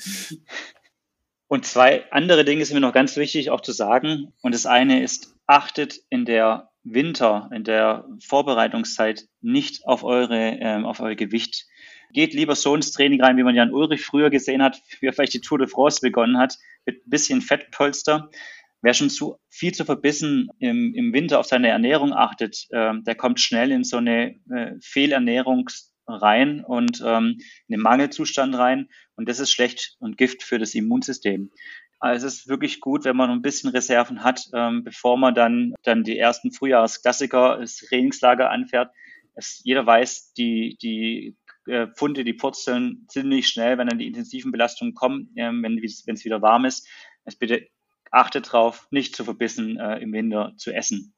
Und 1.47 1.65
zwei 1.65 2.09
andere 2.11 2.45
Dinge 2.45 2.63
sind 2.63 2.75
mir 2.75 2.82
noch 2.82 2.93
ganz 2.93 3.17
wichtig 3.17 3.49
auch 3.49 3.59
zu 3.59 3.73
sagen. 3.73 4.32
Und 4.41 4.55
das 4.55 4.65
eine 4.65 5.03
ist, 5.03 5.36
achtet 5.47 5.99
in 6.09 6.23
der 6.23 6.69
Winter, 6.84 7.49
in 7.53 7.65
der 7.65 8.05
Vorbereitungszeit 8.25 9.25
nicht 9.41 9.86
auf 9.86 10.05
eure, 10.05 10.38
ähm, 10.61 10.86
auf 10.86 11.01
euer 11.01 11.15
Gewicht. 11.15 11.65
Geht 12.13 12.34
lieber 12.34 12.55
so 12.55 12.73
ins 12.73 12.91
Training 12.91 13.21
rein, 13.21 13.36
wie 13.36 13.43
man 13.43 13.55
Jan 13.55 13.73
Ulrich 13.73 14.05
früher 14.05 14.30
gesehen 14.30 14.63
hat, 14.63 14.82
wie 15.01 15.07
er 15.07 15.13
vielleicht 15.13 15.34
die 15.34 15.41
Tour 15.41 15.57
de 15.57 15.67
France 15.67 15.99
begonnen 16.01 16.38
hat, 16.38 16.57
mit 16.86 17.05
ein 17.05 17.09
bisschen 17.09 17.41
Fettpolster. 17.41 18.30
Wer 18.82 18.93
schon 18.93 19.09
zu 19.09 19.38
viel 19.49 19.73
zu 19.73 19.86
verbissen 19.86 20.49
im, 20.59 20.93
im 20.95 21.13
Winter 21.13 21.39
auf 21.39 21.45
seine 21.45 21.69
Ernährung 21.69 22.13
achtet, 22.13 22.65
äh, 22.71 22.93
der 23.01 23.15
kommt 23.15 23.39
schnell 23.39 23.71
in 23.71 23.84
so 23.84 23.97
eine 23.97 24.36
äh, 24.49 24.73
Fehlernährung 24.82 25.69
rein 26.07 26.63
und 26.63 27.01
ähm, 27.05 27.38
in 27.67 27.75
den 27.75 27.82
Mangelzustand 27.82 28.55
rein. 28.55 28.89
Und 29.15 29.29
das 29.29 29.39
ist 29.39 29.51
schlecht 29.51 29.95
und 29.99 30.17
Gift 30.17 30.43
für 30.43 30.57
das 30.57 30.73
Immunsystem. 30.73 31.51
Also 31.99 32.25
es 32.25 32.39
ist 32.39 32.47
wirklich 32.47 32.79
gut, 32.79 33.05
wenn 33.05 33.15
man 33.15 33.29
ein 33.29 33.43
bisschen 33.43 33.69
Reserven 33.69 34.23
hat, 34.23 34.49
ähm, 34.53 34.84
bevor 34.84 35.17
man 35.17 35.36
dann, 35.36 35.75
dann 35.84 36.03
die 36.03 36.17
ersten 36.17 36.51
Frühjahrsklassiker, 36.51 37.59
das 37.59 37.75
Trainingslager 37.77 38.49
anfährt. 38.49 38.91
Es, 39.36 39.61
jeder 39.63 39.86
weiß, 39.86 40.34
die, 40.34 40.77
die 40.82 41.38
äh, 41.67 41.88
Pfunde, 41.88 42.23
die 42.23 42.34
purzeln 42.34 43.05
ziemlich 43.07 43.47
schnell, 43.47 43.77
wenn 43.77 43.88
dann 43.88 43.99
die 43.99 44.07
intensiven 44.07 44.51
Belastungen 44.51 44.95
kommen, 44.95 45.32
ähm, 45.36 45.61
wenn 45.61 45.77
es 45.84 46.25
wieder 46.25 46.41
warm 46.41 46.65
ist. 46.65 46.89
Also 47.23 47.38
bitte 47.38 47.67
achtet 48.12 48.47
darauf, 48.47 48.88
nicht 48.91 49.16
zu 49.16 49.24
verbissen 49.24 49.80
äh, 49.80 49.97
im 49.99 50.14
Winter 50.14 50.53
zu 50.57 50.72
essen. 50.72 51.14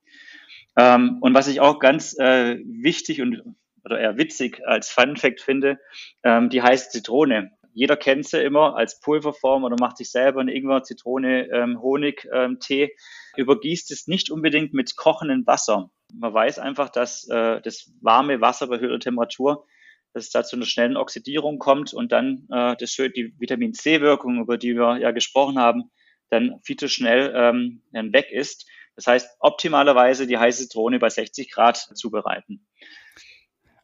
Ähm, 0.78 1.18
und 1.22 1.34
was 1.34 1.48
ich 1.48 1.60
auch 1.60 1.80
ganz 1.80 2.18
äh, 2.18 2.58
wichtig 2.66 3.22
und 3.22 3.42
oder 3.86 4.00
eher 4.00 4.18
witzig 4.18 4.62
als 4.66 4.90
Fun 4.90 5.18
Fact 5.18 5.42
finde, 5.42 5.80
ähm, 6.24 6.50
die 6.50 6.62
heiße 6.62 6.90
Zitrone. 6.90 7.52
Jeder 7.74 7.98
kennt 7.98 8.28
sie 8.28 8.42
immer 8.42 8.76
als 8.76 9.00
Pulverform 9.00 9.64
oder 9.64 9.76
macht 9.80 9.98
sich 9.98 10.12
selber 10.12 10.42
einen 10.42 10.50
Ingwer, 10.50 10.84
Zitrone, 10.84 11.50
ähm, 11.52 11.82
Honig, 11.82 12.28
ähm, 12.32 12.60
Tee. 12.60 12.96
Übergießt 13.36 13.92
es 13.92 14.08
nicht 14.08 14.30
unbedingt 14.30 14.74
mit 14.74 14.96
kochendem 14.96 15.46
Wasser. 15.48 15.90
Man 16.14 16.34
weiß 16.34 16.60
einfach, 16.60 16.90
dass 16.90 17.28
äh, 17.28 17.62
das 17.62 17.92
warme 18.02 18.42
Wasser 18.42 18.68
bei 18.68 18.80
höherer 18.80 19.00
Temperatur, 19.00 19.66
dass 20.14 20.26
es 20.26 20.30
da 20.30 20.44
zu 20.44 20.56
einer 20.56 20.66
schnellen 20.66 20.98
Oxidierung 20.98 21.58
kommt 21.58 21.94
und 21.94 22.12
dann 22.12 22.48
äh, 22.52 22.76
das 22.80 22.96
die 22.96 23.34
Vitamin 23.40 23.74
C-Wirkung, 23.74 24.40
über 24.40 24.60
die 24.60 24.76
wir 24.76 24.98
ja 24.98 25.10
gesprochen 25.10 25.58
haben, 25.58 25.90
dann 26.34 26.60
viel 26.64 26.76
zu 26.76 26.90
schnell 26.90 27.34
ähm, 27.36 27.82
weg 27.92 28.28
ist. 28.32 28.66
Das 28.96 29.08
heißt, 29.08 29.38
optimalerweise 29.40 30.28
die 30.28 30.38
heiße 30.38 30.68
Zitrone 30.68 31.00
bei 31.00 31.10
60 31.10 31.52
Grad 31.52 31.78
zubereiten. 31.78 32.66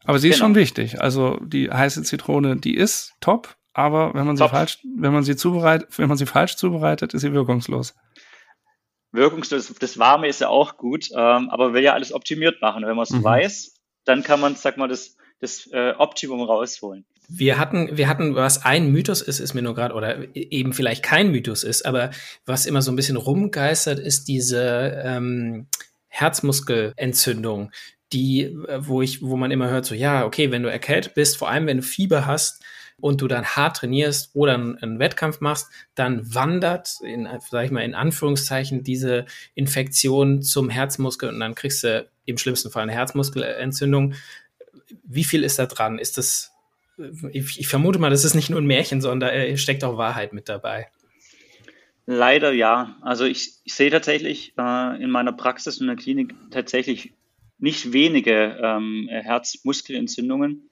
Aber 0.04 0.18
sie 0.18 0.28
ist 0.28 0.36
genau. 0.36 0.46
schon 0.46 0.54
wichtig. 0.54 1.00
Also 1.00 1.38
die 1.42 1.70
heiße 1.70 2.02
Zitrone, 2.02 2.56
die 2.56 2.74
ist 2.74 3.14
top, 3.20 3.56
aber 3.72 4.14
wenn 4.14 4.26
man 4.26 4.36
top. 4.36 4.48
sie 4.48 4.56
falsch, 4.56 4.78
wenn 4.96 5.12
man 5.12 5.24
sie 5.24 5.36
zubereitet, 5.36 5.98
wenn 5.98 6.08
man 6.08 6.18
sie 6.18 6.26
falsch 6.26 6.56
zubereitet, 6.56 7.14
ist 7.14 7.22
sie 7.22 7.32
wirkungslos. 7.32 7.94
Wirkungslos, 9.12 9.74
das 9.74 9.98
Warme 9.98 10.28
ist 10.28 10.40
ja 10.40 10.48
auch 10.48 10.76
gut, 10.76 11.10
ähm, 11.10 11.50
aber 11.50 11.72
will 11.74 11.82
ja 11.82 11.94
alles 11.94 12.12
optimiert 12.12 12.62
machen. 12.62 12.86
Wenn 12.86 12.96
man 12.96 13.02
es 13.02 13.10
mhm. 13.10 13.24
weiß, 13.24 13.74
dann 14.04 14.22
kann 14.22 14.40
man, 14.40 14.54
sag 14.54 14.76
mal, 14.76 14.88
das, 14.88 15.16
das 15.40 15.66
äh, 15.72 15.94
Optimum 15.98 16.42
rausholen. 16.42 17.04
Wir 17.32 17.58
hatten, 17.58 17.96
wir 17.96 18.08
hatten, 18.08 18.34
was 18.34 18.64
ein 18.64 18.90
Mythos 18.90 19.22
ist, 19.22 19.38
ist 19.38 19.54
mir 19.54 19.62
nur 19.62 19.74
gerade, 19.74 19.94
oder 19.94 20.34
eben 20.34 20.72
vielleicht 20.72 21.04
kein 21.04 21.30
Mythos 21.30 21.62
ist, 21.62 21.86
aber 21.86 22.10
was 22.44 22.66
immer 22.66 22.82
so 22.82 22.90
ein 22.90 22.96
bisschen 22.96 23.16
rumgeistert, 23.16 24.00
ist 24.00 24.26
diese 24.26 25.00
ähm, 25.04 25.68
Herzmuskelentzündung, 26.08 27.70
die, 28.12 28.42
äh, 28.42 28.80
wo 28.80 29.00
ich, 29.00 29.22
wo 29.22 29.36
man 29.36 29.50
immer 29.50 29.70
hört, 29.70 29.86
so 29.86 29.94
ja, 29.94 30.24
okay, 30.24 30.50
wenn 30.50 30.62
du 30.62 30.70
erkältet 30.70 31.14
bist, 31.14 31.36
vor 31.36 31.48
allem 31.48 31.66
wenn 31.66 31.78
du 31.78 31.82
Fieber 31.82 32.26
hast 32.26 32.62
und 33.00 33.20
du 33.20 33.28
dann 33.28 33.44
hart 33.44 33.78
trainierst 33.78 34.30
oder 34.34 34.54
einen, 34.54 34.76
einen 34.78 34.98
Wettkampf 34.98 35.40
machst, 35.40 35.68
dann 35.94 36.34
wandert, 36.34 36.98
in, 37.02 37.28
sag 37.48 37.64
ich 37.64 37.70
mal, 37.70 37.84
in 37.84 37.94
Anführungszeichen, 37.94 38.82
diese 38.82 39.26
Infektion 39.54 40.42
zum 40.42 40.68
Herzmuskel 40.68 41.28
und 41.28 41.40
dann 41.40 41.54
kriegst 41.54 41.84
du 41.84 42.08
im 42.24 42.38
schlimmsten 42.38 42.70
Fall 42.70 42.82
eine 42.82 42.92
Herzmuskelentzündung. 42.92 44.14
Wie 45.04 45.24
viel 45.24 45.44
ist 45.44 45.58
da 45.58 45.66
dran? 45.66 45.98
Ist 45.98 46.18
das, 46.18 46.49
ich, 47.32 47.60
ich 47.60 47.68
vermute 47.68 47.98
mal, 47.98 48.10
das 48.10 48.24
ist 48.24 48.34
nicht 48.34 48.50
nur 48.50 48.60
ein 48.60 48.66
Märchen, 48.66 49.00
sondern 49.00 49.30
da 49.30 49.56
steckt 49.56 49.84
auch 49.84 49.96
Wahrheit 49.96 50.32
mit 50.32 50.48
dabei. 50.48 50.88
Leider 52.06 52.52
ja. 52.52 52.96
Also 53.02 53.24
ich, 53.24 53.52
ich 53.64 53.74
sehe 53.74 53.90
tatsächlich 53.90 54.54
äh, 54.58 55.02
in 55.02 55.10
meiner 55.10 55.32
Praxis 55.32 55.80
in 55.80 55.86
der 55.86 55.96
Klinik 55.96 56.34
tatsächlich 56.50 57.14
nicht 57.58 57.92
wenige 57.92 58.58
ähm, 58.62 59.08
Herzmuskelentzündungen. 59.10 60.70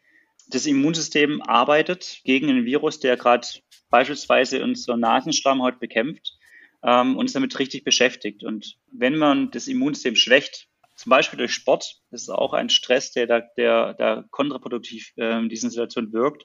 Das 0.49 0.67
Immunsystem 0.67 1.43
arbeitet 1.43 2.23
gegen 2.25 2.49
einen 2.49 2.65
Virus, 2.65 3.01
der 3.01 3.17
gerade 3.17 3.47
beispielsweise 3.91 4.65
unsere 4.65 4.99
Nasenschleimhaut 4.99 5.79
bekämpft 5.79 6.39
ähm, 6.83 7.17
und 7.17 7.27
ist 7.27 7.37
damit 7.37 7.59
richtig 7.59 7.85
beschäftigt. 7.85 8.43
Und 8.45 8.79
wenn 8.91 9.17
man 9.17 9.51
das 9.51 9.69
Immunsystem 9.69 10.17
schwächt, 10.17 10.68
zum 10.99 11.11
Beispiel 11.11 11.39
durch 11.39 11.55
Sport, 11.55 12.01
das 12.11 12.23
ist 12.23 12.29
auch 12.29 12.53
ein 12.53 12.71
Stress, 12.71 13.13
der 13.13 13.29
da, 13.29 13.41
der, 13.57 13.95
der 13.95 14.25
kontraproduktiv 14.31 15.13
äh, 15.17 15.39
in 15.39 15.49
diesen 15.49 15.71
Situationen 15.71 16.13
wirkt, 16.13 16.45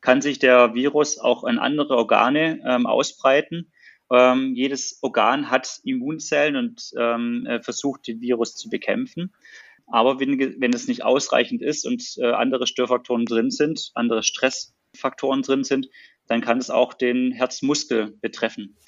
kann 0.00 0.22
sich 0.22 0.38
der 0.38 0.74
Virus 0.74 1.18
auch 1.18 1.44
an 1.44 1.58
andere 1.58 1.96
Organe 1.96 2.62
ähm, 2.66 2.86
ausbreiten. 2.86 3.70
Ähm, 4.10 4.54
jedes 4.54 5.00
Organ 5.02 5.50
hat 5.50 5.80
Immunzellen 5.84 6.56
und 6.56 6.90
ähm, 6.96 7.44
äh, 7.46 7.62
versucht, 7.62 8.06
den 8.06 8.22
Virus 8.22 8.54
zu 8.54 8.70
bekämpfen. 8.70 9.34
Aber 9.86 10.18
wenn, 10.18 10.38
wenn 10.38 10.72
es 10.72 10.88
nicht 10.88 11.04
ausreichend 11.04 11.60
ist 11.60 11.86
und 11.86 12.02
äh, 12.16 12.32
andere 12.32 12.66
Störfaktoren 12.66 13.26
drin 13.26 13.50
sind, 13.50 13.90
andere 13.94 14.22
Stressfaktoren 14.22 15.42
drin 15.42 15.62
sind, 15.62 15.88
dann 16.26 16.40
kann 16.40 16.56
es 16.56 16.70
auch 16.70 16.94
den 16.94 17.32
Herzmuskel 17.32 18.16
betreffen. 18.22 18.78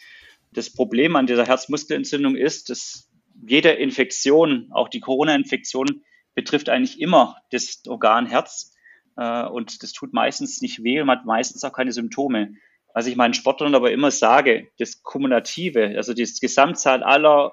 Das 0.53 0.73
Problem 0.73 1.17
an 1.17 1.27
dieser 1.27 1.45
Herzmuskelentzündung 1.45 2.35
ist, 2.35 2.71
dass 2.71 3.12
jede 3.47 3.71
Infektion, 3.71 4.69
auch 4.73 4.89
die 4.89 5.01
Corona-Infektion, 5.01 6.03
betrifft 6.35 6.69
eigentlich 6.69 7.01
immer 7.01 7.37
das 7.51 7.83
Organ 7.87 8.27
Herz. 8.27 8.75
Äh, 9.17 9.47
und 9.47 9.83
das 9.83 9.93
tut 9.93 10.13
meistens 10.13 10.61
nicht 10.63 10.83
weh 10.83 11.01
und 11.01 11.11
hat 11.11 11.25
meistens 11.25 11.65
auch 11.65 11.73
keine 11.73 11.93
Symptome. 11.93 12.55
Was 12.95 13.07
ich 13.07 13.17
meinen 13.17 13.35
Sportlern 13.35 13.75
aber 13.75 13.91
immer 13.91 14.11
sage, 14.11 14.69
das 14.79 15.03
Kumulative, 15.03 15.95
also 15.97 16.15
die 16.15 16.29
Gesamtzahl 16.41 17.03
aller 17.03 17.53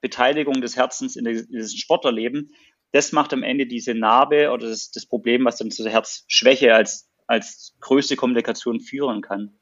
Beteiligung 0.00 0.60
des 0.60 0.76
Herzens 0.76 1.16
in 1.16 1.24
diesem 1.24 1.78
Sportlerleben 1.78 2.50
das 2.94 3.10
macht 3.10 3.32
am 3.32 3.42
Ende 3.42 3.66
diese 3.66 3.92
Narbe 3.92 4.52
oder 4.52 4.68
das, 4.68 4.92
das 4.92 5.04
Problem, 5.04 5.44
was 5.44 5.56
dann 5.56 5.72
zur 5.72 5.90
Herzschwäche 5.90 6.76
als, 6.76 7.10
als 7.26 7.74
größte 7.80 8.14
Komplikation 8.14 8.78
führen 8.78 9.20
kann. 9.20 9.58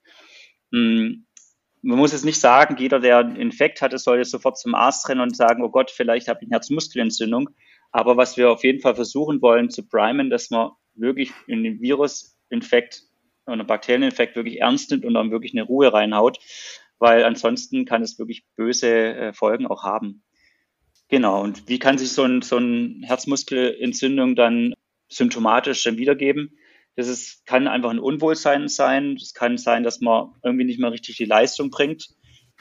Hm. 0.71 1.27
Man 1.83 1.99
muss 1.99 2.13
es 2.13 2.25
nicht 2.25 2.39
sagen, 2.39 2.77
jeder, 2.79 3.01
der 3.01 3.19
einen 3.19 3.37
Infekt 3.37 3.83
hatte, 3.83 3.99
soll 3.99 4.19
jetzt 4.19 4.31
sofort 4.31 4.57
zum 4.57 4.75
Arzt 4.75 5.09
rennen 5.09 5.21
und 5.21 5.37
sagen, 5.37 5.65
oh 5.65 5.69
Gott, 5.69 5.91
vielleicht 5.91 6.29
habe 6.29 6.39
ich 6.41 6.47
eine 6.47 6.55
Herzmuskelentzündung. 6.55 7.51
Aber 7.91 8.17
was 8.17 8.37
wir 8.37 8.51
auf 8.51 8.65
jeden 8.65 8.81
Fall 8.81 8.95
versuchen 8.95 9.43
wollen 9.43 9.69
zu 9.69 9.87
primen, 9.87 10.31
dass 10.31 10.51
man 10.51 10.71
wirklich 10.95 11.33
in 11.47 11.65
den 11.65 11.81
Virusinfekt 11.81 13.03
oder 13.47 13.55
einen 13.55 13.67
Bakterieninfekt 13.67 14.37
wirklich 14.37 14.61
ernst 14.61 14.91
nimmt 14.91 15.05
und 15.05 15.15
dann 15.15 15.31
wirklich 15.31 15.53
eine 15.53 15.65
Ruhe 15.65 15.93
reinhaut, 15.93 16.39
weil 16.99 17.25
ansonsten 17.25 17.85
kann 17.85 18.03
es 18.03 18.19
wirklich 18.19 18.45
böse 18.57 18.89
äh, 18.89 19.33
Folgen 19.33 19.67
auch 19.67 19.83
haben. 19.83 20.23
Genau. 21.09 21.43
Und 21.43 21.69
wie 21.69 21.79
kann 21.79 21.99
sich 21.99 22.13
so, 22.13 22.23
ein, 22.23 22.43
so 22.43 22.57
eine 22.57 23.01
Herzmuskelentzündung 23.03 24.37
dann 24.37 24.73
symptomatisch 25.09 25.83
dann 25.85 25.99
wiedergeben? 25.99 26.57
Das 26.95 27.09
ist, 27.09 27.47
kann 27.47 27.69
einfach 27.69 27.91
ein 27.91 27.99
Unwohlsein 27.99 28.69
sein. 28.69 29.17
Es 29.17 29.33
kann 29.33 29.57
sein, 29.57 29.83
dass 29.83 30.01
man 30.01 30.33
irgendwie 30.43 30.65
nicht 30.65 30.79
mehr 30.79 30.93
richtig 30.93 31.17
die 31.17 31.25
Leistung 31.25 31.71
bringt. 31.71 32.09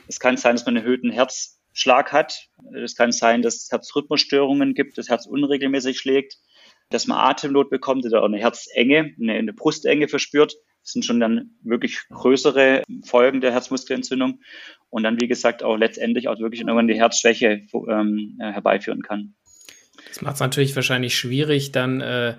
Es 0.08 0.20
kann 0.20 0.38
sein, 0.38 0.56
dass 0.56 0.66
man 0.66 0.78
einen 0.78 0.86
erhöhten 0.86 1.12
Herzschlag 1.12 2.12
hat. 2.14 2.48
Es 2.74 2.96
kann 2.96 3.12
sein, 3.12 3.42
dass 3.42 3.56
es 3.56 3.72
Herzrhythmusstörungen 3.72 4.74
gibt, 4.74 4.98
das 4.98 5.10
Herz 5.10 5.26
unregelmäßig 5.26 6.00
schlägt, 6.00 6.38
dass 6.90 7.08
man 7.08 7.18
Atemnot 7.18 7.70
bekommt 7.70 8.06
oder 8.06 8.24
eine 8.24 8.38
Herzenge, 8.38 9.14
eine, 9.20 9.34
eine 9.34 9.54
Brustenge 9.54 10.08
verspürt. 10.08 10.56
Das 10.84 10.94
sind 10.94 11.06
schon 11.06 11.20
dann 11.20 11.52
wirklich 11.62 12.00
größere 12.10 12.84
Folgen 13.06 13.42
der 13.42 13.52
Herzmuskelentzündung 13.52 14.40
und 14.90 15.04
dann, 15.04 15.22
wie 15.22 15.28
gesagt, 15.28 15.62
auch 15.62 15.78
letztendlich 15.78 16.28
auch 16.28 16.40
wirklich 16.40 16.62
irgendwann 16.62 16.88
die 16.88 17.00
Herzschwäche 17.00 17.68
ähm, 17.74 18.38
äh, 18.42 18.52
herbeiführen 18.52 19.04
kann. 19.04 19.36
Das 20.12 20.22
macht 20.22 20.34
es 20.36 20.40
natürlich 20.42 20.76
wahrscheinlich 20.76 21.16
schwierig, 21.16 21.72
dann, 21.72 22.02
äh, 22.02 22.36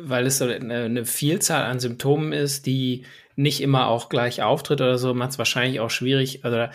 weil 0.00 0.26
es 0.26 0.38
so 0.38 0.44
eine, 0.44 0.84
eine, 0.84 1.04
Vielzahl 1.04 1.64
an 1.64 1.80
Symptomen 1.80 2.32
ist, 2.32 2.66
die 2.66 3.04
nicht 3.34 3.60
immer 3.60 3.88
auch 3.88 4.08
gleich 4.08 4.42
auftritt 4.42 4.80
oder 4.80 4.96
so, 4.96 5.12
macht 5.12 5.32
es 5.32 5.38
wahrscheinlich 5.38 5.80
auch 5.80 5.90
schwierig. 5.90 6.44
Also 6.44 6.68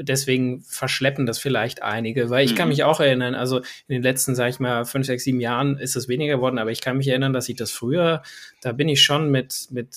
deswegen 0.00 0.62
verschleppen 0.62 1.26
das 1.26 1.40
vielleicht 1.40 1.82
einige, 1.82 2.30
weil 2.30 2.44
ich 2.44 2.52
mhm. 2.52 2.56
kann 2.56 2.68
mich 2.68 2.84
auch 2.84 3.00
erinnern, 3.00 3.34
also 3.34 3.58
in 3.58 3.94
den 3.94 4.02
letzten, 4.02 4.36
sag 4.36 4.50
ich 4.50 4.60
mal, 4.60 4.84
fünf, 4.84 5.06
sechs, 5.06 5.24
sieben 5.24 5.40
Jahren 5.40 5.76
ist 5.76 5.96
es 5.96 6.08
weniger 6.08 6.36
geworden, 6.36 6.58
aber 6.58 6.70
ich 6.70 6.80
kann 6.80 6.96
mich 6.96 7.08
erinnern, 7.08 7.32
dass 7.32 7.48
ich 7.48 7.56
das 7.56 7.72
früher, 7.72 8.22
da 8.62 8.72
bin 8.72 8.88
ich 8.88 9.02
schon 9.02 9.30
mit, 9.30 9.66
mit 9.70 9.96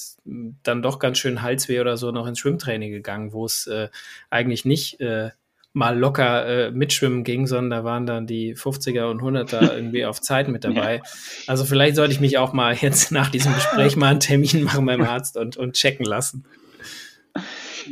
dann 0.63 0.81
doch 0.81 0.97
ganz 0.97 1.19
schön 1.19 1.43
Halsweh 1.43 1.79
oder 1.79 1.97
so 1.97 2.11
noch 2.11 2.25
ins 2.25 2.39
Schwimmtraining 2.39 2.91
gegangen, 2.91 3.31
wo 3.31 3.45
es 3.45 3.67
äh, 3.67 3.89
eigentlich 4.31 4.65
nicht 4.65 4.99
äh, 4.99 5.29
mal 5.73 5.97
locker 5.97 6.45
äh, 6.45 6.71
mitschwimmen 6.71 7.23
ging, 7.23 7.45
sondern 7.45 7.69
da 7.69 7.83
waren 7.83 8.05
dann 8.05 8.25
die 8.25 8.55
50er 8.55 9.05
und 9.09 9.21
100er 9.21 9.73
irgendwie 9.75 10.05
auf 10.05 10.19
Zeit 10.21 10.47
mit 10.47 10.63
dabei. 10.63 10.95
Ja. 10.95 11.03
Also 11.47 11.65
vielleicht 11.65 11.95
sollte 11.95 12.13
ich 12.13 12.19
mich 12.19 12.37
auch 12.37 12.53
mal 12.53 12.75
jetzt 12.81 13.11
nach 13.11 13.29
diesem 13.29 13.53
Gespräch 13.53 13.95
mal 13.95 14.09
einen 14.09 14.19
Termin 14.19 14.63
machen 14.63 14.85
beim 14.85 15.01
Arzt 15.01 15.37
und, 15.37 15.57
und 15.57 15.73
checken 15.73 16.05
lassen. 16.05 16.45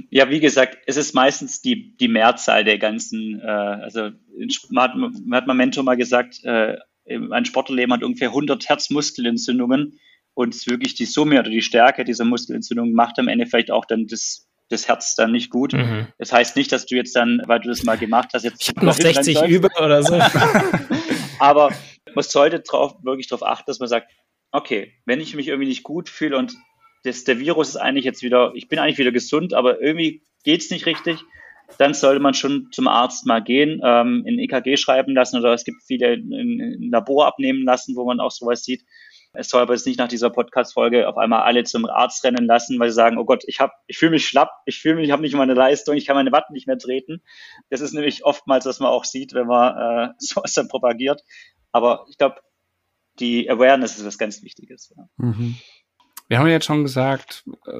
Ja, 0.09 0.29
wie 0.29 0.39
gesagt, 0.39 0.77
es 0.85 0.97
ist 0.97 1.15
meistens 1.15 1.61
die, 1.61 1.95
die 1.97 2.07
Mehrzahl 2.07 2.63
der 2.63 2.77
ganzen, 2.77 3.39
äh, 3.39 3.47
also 3.47 4.09
man 4.69 4.83
hat, 4.83 4.95
man 4.95 5.37
hat 5.37 5.47
Memento 5.47 5.81
mal 5.81 5.97
gesagt, 5.97 6.43
äh, 6.43 6.77
ein 7.07 7.45
Sportlerleben 7.45 7.93
hat 7.93 8.03
ungefähr 8.03 8.29
100 8.29 8.67
Herzmuskelentzündungen 8.67 9.99
und 10.33 10.67
wirklich 10.67 10.93
die 10.93 11.05
Summe 11.05 11.39
oder 11.39 11.49
die 11.49 11.61
Stärke 11.61 12.03
dieser 12.03 12.25
Muskelentzündung 12.25 12.91
macht 12.91 13.17
am 13.17 13.27
Ende 13.27 13.45
vielleicht 13.45 13.71
auch 13.71 13.85
dann 13.85 14.07
das 14.07 14.46
das 14.69 14.87
Herz 14.87 15.15
dann 15.15 15.31
nicht 15.31 15.49
gut. 15.49 15.73
Mhm. 15.73 16.07
Das 16.17 16.31
heißt 16.31 16.55
nicht, 16.55 16.71
dass 16.71 16.85
du 16.85 16.95
jetzt 16.95 17.15
dann, 17.15 17.41
weil 17.45 17.59
du 17.59 17.69
das 17.69 17.83
mal 17.83 17.97
gemacht 17.97 18.29
hast, 18.33 18.43
jetzt 18.43 18.61
ich 18.61 18.75
noch 18.75 18.93
60 18.93 19.41
über 19.43 19.69
oder 19.79 20.03
so. 20.03 20.13
Aber 21.39 21.71
man 22.13 22.23
sollte 22.23 22.59
drauf, 22.59 22.95
wirklich 23.03 23.27
darauf 23.27 23.47
achten, 23.47 23.65
dass 23.67 23.79
man 23.79 23.89
sagt, 23.89 24.11
okay, 24.51 24.93
wenn 25.05 25.21
ich 25.21 25.35
mich 25.35 25.47
irgendwie 25.47 25.69
nicht 25.69 25.83
gut 25.83 26.09
fühle 26.09 26.37
und 26.37 26.55
das, 27.03 27.23
der 27.23 27.39
Virus 27.39 27.69
ist 27.69 27.77
eigentlich 27.77 28.05
jetzt 28.05 28.23
wieder, 28.23 28.51
ich 28.55 28.67
bin 28.67 28.79
eigentlich 28.79 28.97
wieder 28.97 29.11
gesund, 29.11 29.53
aber 29.53 29.81
irgendwie 29.81 30.23
geht 30.43 30.61
es 30.61 30.71
nicht 30.71 30.85
richtig, 30.85 31.19
dann 31.77 31.93
sollte 31.93 32.21
man 32.21 32.33
schon 32.33 32.69
zum 32.71 32.87
Arzt 32.87 33.25
mal 33.25 33.43
gehen, 33.43 33.81
ähm, 33.83 34.23
in 34.25 34.39
EKG 34.39 34.77
schreiben 34.77 35.13
lassen 35.13 35.37
oder 35.37 35.53
es 35.53 35.63
gibt 35.63 35.83
viele 35.83 36.13
ein 36.13 36.89
Labor 36.91 37.27
abnehmen 37.27 37.63
lassen, 37.63 37.95
wo 37.95 38.05
man 38.05 38.19
auch 38.19 38.31
sowas 38.31 38.63
sieht. 38.63 38.83
Es 39.37 39.49
soll 39.49 39.61
aber 39.61 39.73
jetzt 39.73 39.85
nicht 39.85 39.99
nach 39.99 40.07
dieser 40.07 40.29
Podcast-Folge 40.29 41.07
auf 41.07 41.17
einmal 41.17 41.43
alle 41.43 41.63
zum 41.63 41.85
Arzt 41.85 42.23
rennen 42.23 42.45
lassen, 42.45 42.79
weil 42.79 42.89
sie 42.89 42.95
sagen, 42.95 43.17
oh 43.17 43.25
Gott, 43.25 43.43
ich 43.45 43.59
ich 43.85 43.97
fühle 43.97 44.11
mich 44.11 44.27
schlapp, 44.27 44.51
ich 44.65 44.79
fühle 44.79 44.95
mich, 44.95 45.05
ich 45.05 45.11
habe 45.11 45.21
nicht 45.21 45.35
meine 45.35 45.53
Leistung, 45.53 45.95
ich 45.95 46.05
kann 46.05 46.15
meine 46.15 46.31
Watt 46.31 46.49
nicht 46.49 46.67
mehr 46.67 46.77
treten. 46.77 47.21
Das 47.69 47.81
ist 47.81 47.93
nämlich 47.93 48.25
oftmals, 48.25 48.65
was 48.65 48.79
man 48.79 48.89
auch 48.89 49.05
sieht, 49.05 49.33
wenn 49.33 49.47
man 49.47 50.09
äh, 50.09 50.13
sowas 50.17 50.53
dann 50.53 50.67
propagiert. 50.67 51.21
Aber 51.71 52.05
ich 52.09 52.17
glaube, 52.17 52.37
die 53.19 53.49
Awareness 53.49 53.97
ist 53.97 54.05
was 54.05 54.17
ganz 54.17 54.41
Wichtiges. 54.43 54.93
Ja. 54.95 55.03
Mhm. 55.17 55.55
Wir 56.27 56.39
haben 56.39 56.47
jetzt 56.47 56.65
schon 56.65 56.83
gesagt, 56.83 57.45
äh, 57.67 57.71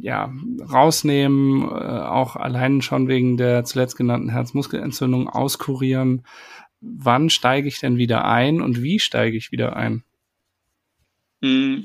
ja, 0.00 0.30
rausnehmen, 0.60 1.62
äh, 1.62 1.72
auch 1.72 2.36
allein 2.36 2.82
schon 2.82 3.08
wegen 3.08 3.36
der 3.36 3.64
zuletzt 3.64 3.96
genannten 3.96 4.28
Herzmuskelentzündung 4.28 5.28
auskurieren. 5.28 6.26
Wann 6.80 7.30
steige 7.30 7.68
ich 7.68 7.80
denn 7.80 7.96
wieder 7.96 8.24
ein 8.24 8.60
und 8.60 8.82
wie 8.82 8.98
steige 8.98 9.36
ich 9.36 9.52
wieder 9.52 9.76
ein? 9.76 10.04
Hm. 11.42 11.84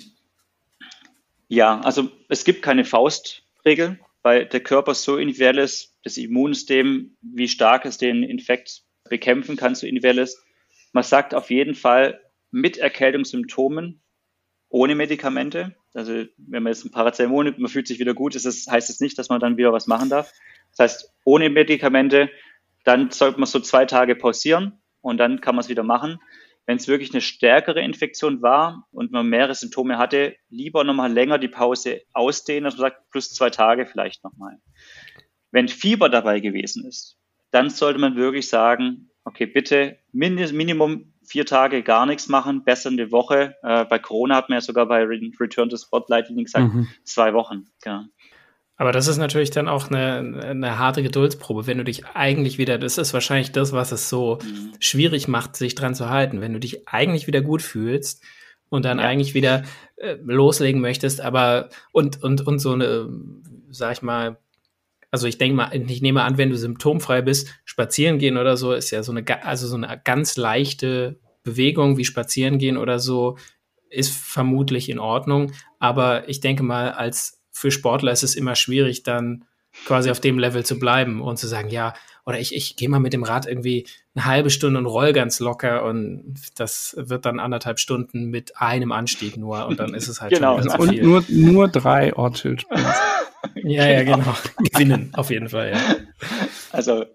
Ja, 1.47 1.80
also 1.82 2.10
es 2.30 2.43
gibt 2.43 2.62
keine 2.62 2.86
Faustregel, 2.86 3.99
weil 4.22 4.45
der 4.45 4.60
Körper 4.60 4.93
so 4.93 5.18
individuell 5.18 5.58
ist, 5.60 5.95
das 6.03 6.18
Immunsystem, 6.18 7.18
wie 7.22 7.47
stark 7.47 7.86
es 7.86 7.97
den 7.97 8.24
Infekt 8.24 8.84
bekämpfen 9.10 9.55
kann, 9.55 9.76
so 9.76 9.88
individuell 9.88 10.20
ist. 10.20 10.43
Man 10.91 11.03
sagt 11.03 11.34
auf 11.34 11.49
jeden 11.49 11.76
Fall 11.76 12.22
mit 12.51 12.78
Erkältungssymptomen 12.78 14.01
ohne 14.70 14.95
Medikamente. 14.95 15.76
Also 15.93 16.26
wenn 16.38 16.64
man 16.64 16.74
jetzt 16.74 16.86
ein 16.86 16.91
Paracetamol 16.91 17.45
nimmt, 17.45 17.60
man 17.60 17.72
fühlt 17.72 17.88
sich 17.88 17.99
wieder 17.99 18.14
gut, 18.14 18.36
es, 18.36 18.68
heißt 18.70 18.89
es 18.89 18.99
nicht, 18.99 19.18
dass 19.18 19.30
man 19.30 19.39
dann 19.39 19.58
wieder 19.58 19.74
was 19.74 19.88
machen 19.88 20.10
darf. 20.10 20.32
Das 20.72 20.80
heißt, 20.80 21.14
ohne 21.24 21.49
Medikamente, 21.49 22.30
dann 22.84 23.10
sollte 23.12 23.39
man 23.39 23.47
so 23.47 23.60
zwei 23.60 23.86
Tage 23.86 24.16
pausieren 24.16 24.80
und 25.01 25.18
dann 25.18 25.41
kann 25.41 25.55
man 25.55 25.64
es 25.64 25.70
wieder 25.70 25.84
machen. 25.84 26.20
Wenn 26.68 26.78
es 26.78 26.89
wirklich 26.89 27.11
eine 27.13 27.22
stärkere 27.22 27.82
Infektion 27.82 28.41
war 28.41 28.88
und 28.91 29.11
man 29.11 29.28
mehrere 29.28 29.55
Symptome 29.55 29.97
hatte, 29.97 30.36
lieber 30.49 30.84
nochmal 30.84 31.11
länger 31.11 31.39
die 31.39 31.47
Pause 31.47 32.01
ausdehnen, 32.13 32.65
dass 32.65 32.76
man 32.76 32.91
sagt, 32.91 33.09
plus 33.09 33.34
zwei 33.34 33.49
Tage 33.49 33.86
vielleicht 33.86 34.24
nochmal. 34.26 34.59
Wenn 35.49 35.70
Fieber 35.70 36.09
dabei 36.09 36.41
gewesen 36.41 36.86
ist, 36.86 37.18
dann 37.51 37.70
sollte 37.70 37.99
man 37.99 38.18
wirklich 38.18 38.49
sagen, 38.49 39.09
okay, 39.24 39.45
bitte 39.45 39.97
Minimum 40.11 41.13
vier 41.26 41.45
Tage 41.45 41.84
gar 41.84 42.05
nichts 42.05 42.28
machen, 42.28 42.65
besser 42.65 42.89
eine 42.89 43.11
Woche. 43.11 43.55
Äh, 43.63 43.86
bei 43.86 43.97
Corona 43.97 44.36
hat 44.36 44.49
man 44.49 44.57
ja 44.57 44.61
sogar 44.61 44.88
bei 44.88 45.03
Return 45.03 45.70
to 45.70 45.78
Spotlight 45.78 46.28
gesagt, 46.28 46.74
mhm. 46.74 46.88
zwei 47.03 47.34
Wochen. 47.34 47.68
Genau. 47.82 48.03
Aber 48.78 48.91
das 48.91 49.07
ist 49.07 49.17
natürlich 49.17 49.49
dann 49.49 49.67
auch 49.67 49.89
eine, 49.89 50.39
eine 50.43 50.78
harte 50.78 51.01
Geduldsprobe, 51.01 51.65
wenn 51.65 51.80
du 51.80 51.84
dich 51.84 52.05
eigentlich 52.05 52.59
wieder, 52.59 52.78
das 52.78 52.99
ist 52.99 53.11
wahrscheinlich 53.11 53.51
das, 53.51 53.73
was 53.73 53.91
es 53.91 54.07
so 54.07 54.38
mhm. 54.43 54.73
schwierig 54.80 55.28
macht, 55.28 55.55
sich 55.55 55.73
dran 55.73 55.95
zu 55.95 56.09
halten. 56.09 56.41
Wenn 56.41 56.53
du 56.53 56.59
dich 56.59 56.88
eigentlich 56.88 57.25
wieder 57.25 57.41
gut 57.41 57.63
fühlst 57.63 58.23
und 58.69 58.86
dann 58.86 58.99
ja. 58.99 59.05
eigentlich 59.05 59.34
wieder 59.34 59.63
äh, 59.95 60.17
loslegen 60.23 60.80
möchtest, 60.80 61.21
aber 61.21 61.69
und, 61.91 62.21
und, 62.23 62.45
und 62.45 62.59
so 62.59 62.73
eine, 62.73 63.09
sag 63.71 63.93
ich 63.93 64.01
mal, 64.03 64.38
also 65.09 65.25
ich 65.25 65.39
denke 65.39 65.55
mal, 65.55 65.71
ich 65.73 66.01
nehme 66.03 66.21
an, 66.21 66.38
wenn 66.38 66.51
du 66.51 66.57
symptomfrei 66.57 67.23
bist, 67.23 67.47
spazieren 67.65 68.19
gehen 68.19 68.38
oder 68.38 68.57
so 68.57 68.73
ist 68.73 68.91
ja 68.91 69.01
so 69.01 69.11
eine, 69.11 69.25
also 69.43 69.67
so 69.67 69.75
eine 69.75 69.99
ganz 70.03 70.38
leichte 70.38 71.19
Bewegung 71.43 71.97
wie 71.97 72.05
spazieren 72.05 72.59
gehen 72.59 72.78
oder 72.78 72.99
so 72.99 73.38
ist 73.89 74.13
vermutlich 74.13 74.89
in 74.89 74.99
Ordnung. 74.99 75.53
Aber 75.80 76.28
ich 76.30 76.41
denke 76.41 76.61
mal, 76.61 76.91
als 76.91 77.37
für 77.58 77.72
Sportler 77.72 78.12
ist 78.12 78.24
es 78.24 78.36
immer 78.36 78.55
schwierig, 78.55 79.01
dann 79.01 79.45
quasi 79.86 80.12
auf 80.12 80.20
dem 80.20 80.38
Level 80.38 80.64
zu 80.64 80.78
bleiben 80.78 81.22
und 81.22 81.38
zu 81.38 81.47
sagen, 81.47 81.70
ja, 81.70 81.93
oder 82.26 82.39
ich, 82.39 82.53
ich 82.55 82.76
gehe 82.76 82.88
mal 82.88 82.99
mit 82.99 83.14
dem 83.14 83.24
Rad 83.24 83.47
irgendwie 83.47 83.88
eine 84.14 84.26
halbe 84.26 84.49
Stunde 84.49 84.80
und 84.80 84.86
roll 84.86 85.12
ganz 85.12 85.39
locker 85.39 85.84
und 85.86 86.36
das 86.55 86.95
wird 86.99 87.26
dann 87.26 87.39
anderthalb 87.39 87.80
Stunden 87.80 88.26
mit 88.26 88.58
einem 88.58 88.91
Anstieg 88.91 89.38
nur 89.38 89.66
und 89.66 89.80
dann 89.80 89.95
ist 89.95 90.08
es 90.08 90.22
halt 90.22 90.34
genau. 90.34 90.62
schon 90.62 90.80
und 90.80 91.01
nur, 91.01 91.24
nur 91.30 91.68
drei 91.68 92.16
Ortsschild. 92.16 92.66
ja, 93.55 93.88
ja, 93.88 94.03
genau. 94.03 94.36
Gewinnen, 94.58 95.12
auf 95.14 95.32
jeden 95.32 95.49
Fall, 95.49 95.72
ja. 95.72 95.95
Also 96.72 97.05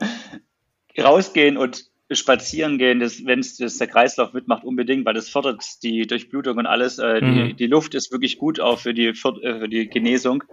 rausgehen 0.98 1.56
und 1.56 1.91
spazieren 2.14 2.78
gehen, 2.78 3.00
wenn 3.00 3.40
es 3.40 3.56
der 3.56 3.86
Kreislauf 3.86 4.32
mitmacht, 4.32 4.64
unbedingt, 4.64 5.04
weil 5.04 5.14
das 5.14 5.28
fördert 5.28 5.64
die 5.82 6.06
Durchblutung 6.06 6.58
und 6.58 6.66
alles. 6.66 6.98
Äh, 6.98 7.20
mhm. 7.20 7.34
die, 7.34 7.54
die, 7.54 7.66
Luft 7.66 7.94
ist 7.94 8.12
wirklich 8.12 8.38
gut 8.38 8.60
auch 8.60 8.78
für 8.78 8.94
die, 8.94 9.14
für, 9.14 9.42
äh, 9.42 9.60
für 9.60 9.68
die 9.68 9.88
Genesung. 9.88 10.44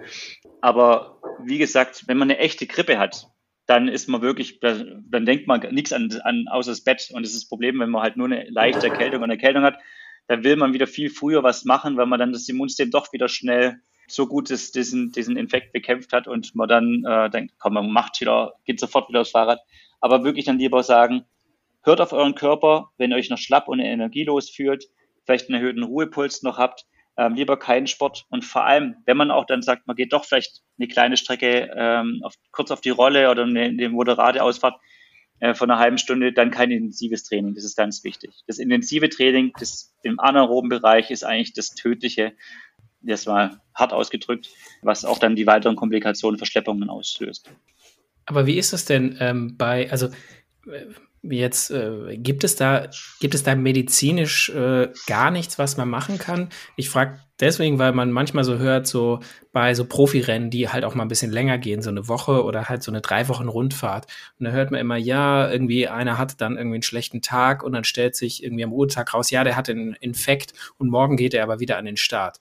Aber 0.62 1.22
wie 1.44 1.58
gesagt, 1.58 2.04
wenn 2.08 2.18
man 2.18 2.30
eine 2.30 2.40
echte 2.40 2.68
Grippe 2.68 2.98
hat, 2.98 3.28
dann 3.66 3.88
ist 3.88 4.10
man 4.10 4.22
wirklich, 4.22 4.60
dann 4.60 5.26
denkt 5.26 5.48
man 5.48 5.62
nichts 5.72 5.94
an, 5.94 6.10
an 6.24 6.48
außer 6.50 6.72
das 6.72 6.82
Bett. 6.82 7.10
Und 7.14 7.22
das 7.24 7.34
ist 7.34 7.44
das 7.44 7.50
Problem, 7.50 7.80
wenn 7.80 7.92
man 7.92 8.02
halt 8.02 8.18
nur 8.18 8.26
eine 8.26 8.50
leichte 8.50 8.88
Erkältung 8.88 9.22
und 9.22 9.30
Erkältung 9.30 9.64
hat, 9.64 9.78
dann 10.28 10.44
will 10.44 10.56
man 10.56 10.74
wieder 10.74 10.88
viel 10.88 11.10
früher 11.10 11.44
was 11.44 11.66
machen, 11.66 11.98
weil 11.98 12.08
man 12.08 12.20
dann 12.20 12.34
das 12.34 12.50
Immunsystem 12.50 12.92
doch 12.92 13.14
wieder 13.14 13.28
schnell 13.28 13.80
so 14.08 14.28
gut 14.28 14.50
ist, 14.50 14.76
diesen, 14.76 15.12
diesen 15.12 15.38
Infekt 15.38 15.72
bekämpft 15.72 16.14
hat 16.14 16.28
und 16.28 16.56
man 16.56 16.68
dann 16.68 17.04
äh, 17.06 17.30
denkt, 17.30 17.56
komm, 17.60 17.74
man 17.74 17.92
macht 17.92 18.20
wieder, 18.22 18.54
geht 18.66 18.80
sofort 18.80 19.10
wieder 19.10 19.22
aufs 19.22 19.32
Fahrrad. 19.32 19.60
Aber 20.02 20.24
wirklich 20.24 20.46
dann 20.46 20.58
lieber 20.58 20.84
sagen, 20.84 21.26
hört 21.84 22.02
auf 22.02 22.14
euren 22.14 22.36
Körper, 22.36 22.92
wenn 22.98 23.12
ihr 23.12 23.18
euch 23.18 23.30
noch 23.30 23.38
schlapp 23.38 23.68
und 23.68 23.80
energielos 23.80 24.50
fühlt, 24.50 24.86
vielleicht 25.26 25.50
einen 25.50 25.62
erhöhten 25.62 25.84
Ruhepuls 25.84 26.44
noch 26.44 26.58
habt, 26.58 26.86
ähm, 27.18 27.36
lieber 27.36 27.58
keinen 27.58 27.88
Sport. 27.88 28.26
Und 28.30 28.46
vor 28.46 28.66
allem, 28.66 28.96
wenn 29.06 29.18
man 29.18 29.32
auch 29.32 29.46
dann 29.46 29.62
sagt, 29.62 29.88
man 29.88 29.96
geht 29.96 30.14
doch 30.14 30.26
vielleicht 30.26 30.62
eine 30.78 30.88
kleine 30.88 31.18
Strecke 31.18 31.70
ähm, 31.76 32.22
auf, 32.24 32.34
kurz 32.52 32.72
auf 32.72 32.82
die 32.82 32.90
Rolle 32.90 33.30
oder 33.30 33.44
eine, 33.44 33.64
eine 33.64 33.90
moderate 33.90 34.42
Ausfahrt 34.42 34.80
äh, 35.40 35.54
von 35.54 35.70
einer 35.70 35.80
halben 35.80 35.98
Stunde, 35.98 36.34
dann 36.34 36.52
kein 36.52 36.72
intensives 36.72 37.24
Training. 37.24 37.56
Das 37.56 37.64
ist 37.64 37.76
ganz 37.76 38.04
wichtig. 38.04 38.32
Das 38.48 38.58
intensive 38.58 39.10
Training 39.10 39.52
das 39.60 39.94
im 40.04 40.20
anaeroben 40.20 40.70
Bereich 40.70 41.12
ist 41.12 41.24
eigentlich 41.24 41.54
das 41.54 41.76
Tödliche, 41.76 42.34
das 43.02 43.28
war 43.28 43.62
hart 43.74 43.94
ausgedrückt, 43.94 44.50
was 44.82 45.06
auch 45.06 45.20
dann 45.20 45.36
die 45.36 45.48
weiteren 45.48 45.76
Komplikationen, 45.76 46.38
Verschleppungen 46.38 46.90
auslöst. 46.90 47.50
Aber 48.26 48.46
wie 48.46 48.58
ist 48.58 48.74
das 48.74 48.86
denn 48.86 49.18
ähm, 49.20 49.58
bei, 49.58 49.90
also 49.92 50.08
äh, 50.68 50.86
Jetzt 51.22 51.70
äh, 51.72 52.18
gibt 52.18 52.46
es 52.46 52.56
da 52.56 52.88
gibt 53.20 53.36
es 53.36 53.44
da 53.44 53.54
medizinisch 53.54 54.50
äh, 54.50 54.90
gar 55.06 55.32
nichts, 55.32 55.60
was 55.60 55.76
man 55.76 55.90
machen 55.90 56.18
kann. 56.18 56.48
Ich 56.78 56.90
frage 56.90 57.20
deswegen, 57.42 57.78
weil 57.78 57.92
man 57.92 58.12
manchmal 58.12 58.46
so 58.46 58.58
hört, 58.58 58.88
so 58.88 59.20
bei 59.52 59.74
so 59.74 59.84
Profirennen, 59.84 60.50
die 60.50 60.70
halt 60.70 60.86
auch 60.86 60.96
mal 60.96 61.04
ein 61.04 61.10
bisschen 61.10 61.32
länger 61.32 61.58
gehen, 61.58 61.82
so 61.82 61.90
eine 61.90 62.08
Woche 62.08 62.44
oder 62.46 62.70
halt 62.70 62.84
so 62.84 62.92
eine 62.92 63.02
drei 63.02 63.28
Wochen 63.28 63.50
Rundfahrt. 63.50 64.08
Und 64.40 64.46
da 64.46 64.52
hört 64.52 64.72
man 64.72 64.80
immer, 64.80 64.96
ja, 64.96 65.52
irgendwie 65.52 65.90
einer 65.90 66.18
hat 66.18 66.40
dann 66.40 66.56
irgendwie 66.56 66.76
einen 66.76 66.84
schlechten 66.84 67.22
Tag 67.22 67.64
und 67.64 67.74
dann 67.74 67.84
stellt 67.84 68.16
sich 68.16 68.42
irgendwie 68.42 68.64
am 68.64 68.72
Ruhetag 68.72 69.14
raus, 69.14 69.30
ja, 69.30 69.44
der 69.44 69.58
hat 69.58 69.70
einen 69.70 69.96
Infekt 69.96 70.54
und 70.78 70.90
morgen 70.90 71.18
geht 71.18 71.34
er 71.34 71.44
aber 71.44 71.60
wieder 71.60 71.78
an 71.78 71.86
den 71.86 71.98
Start. 71.98 72.40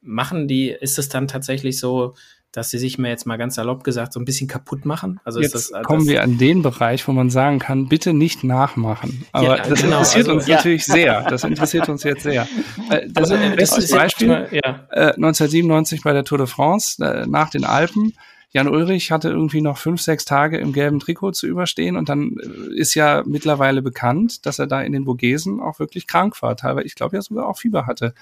Machen 0.00 0.48
die, 0.48 0.68
ist 0.68 0.98
es 0.98 1.08
dann 1.08 1.28
tatsächlich 1.28 1.78
so, 1.78 2.14
dass 2.52 2.70
sie 2.70 2.78
sich 2.78 2.98
mir 2.98 3.08
jetzt 3.08 3.26
mal 3.26 3.36
ganz 3.36 3.56
salopp 3.56 3.84
gesagt 3.84 4.12
so 4.12 4.20
ein 4.20 4.24
bisschen 4.24 4.48
kaputt 4.48 4.84
machen. 4.84 5.20
Also 5.24 5.40
jetzt 5.40 5.54
das, 5.54 5.72
kommen 5.84 6.00
das, 6.00 6.08
wir 6.08 6.22
an 6.22 6.38
den 6.38 6.62
Bereich, 6.62 7.06
wo 7.06 7.12
man 7.12 7.28
sagen 7.28 7.58
kann, 7.58 7.88
bitte 7.88 8.14
nicht 8.14 8.42
nachmachen. 8.42 9.26
Aber 9.32 9.44
ja, 9.44 9.56
das 9.56 9.82
genau, 9.82 9.98
interessiert 9.98 10.28
also, 10.28 10.32
uns 10.32 10.46
ja. 10.46 10.56
natürlich 10.56 10.84
sehr. 10.84 11.22
Das 11.28 11.44
interessiert 11.44 11.88
uns 11.88 12.02
jetzt 12.02 12.22
sehr. 12.22 12.46
Äh, 12.90 13.08
das, 13.10 13.30
also, 13.30 13.56
das 13.56 13.76
ist 13.76 13.92
Beispiel 13.92 14.28
mal, 14.28 14.48
ja. 14.50 14.86
1997 14.92 15.98
äh, 15.98 16.02
bei 16.02 16.12
der 16.12 16.24
Tour 16.24 16.38
de 16.38 16.46
France 16.46 17.04
äh, 17.04 17.26
nach 17.26 17.50
den 17.50 17.64
Alpen. 17.64 18.14
Jan 18.50 18.68
Ulrich 18.68 19.10
hatte 19.10 19.28
irgendwie 19.28 19.60
noch 19.60 19.76
fünf, 19.76 20.00
sechs 20.00 20.24
Tage 20.24 20.56
im 20.58 20.72
gelben 20.72 21.00
Trikot 21.00 21.32
zu 21.32 21.46
überstehen 21.46 21.96
und 21.96 22.08
dann 22.08 22.36
ist 22.74 22.94
ja 22.94 23.22
mittlerweile 23.26 23.82
bekannt, 23.82 24.46
dass 24.46 24.58
er 24.58 24.66
da 24.66 24.80
in 24.80 24.92
den 24.92 25.04
Vogesen 25.04 25.60
auch 25.60 25.78
wirklich 25.78 26.06
krank 26.06 26.40
war. 26.40 26.56
Teilweise, 26.56 26.86
ich 26.86 26.94
glaube 26.94 27.16
ja 27.16 27.22
sogar 27.22 27.46
auch 27.46 27.58
Fieber 27.58 27.86
hatte. 27.86 28.14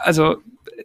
Also 0.00 0.38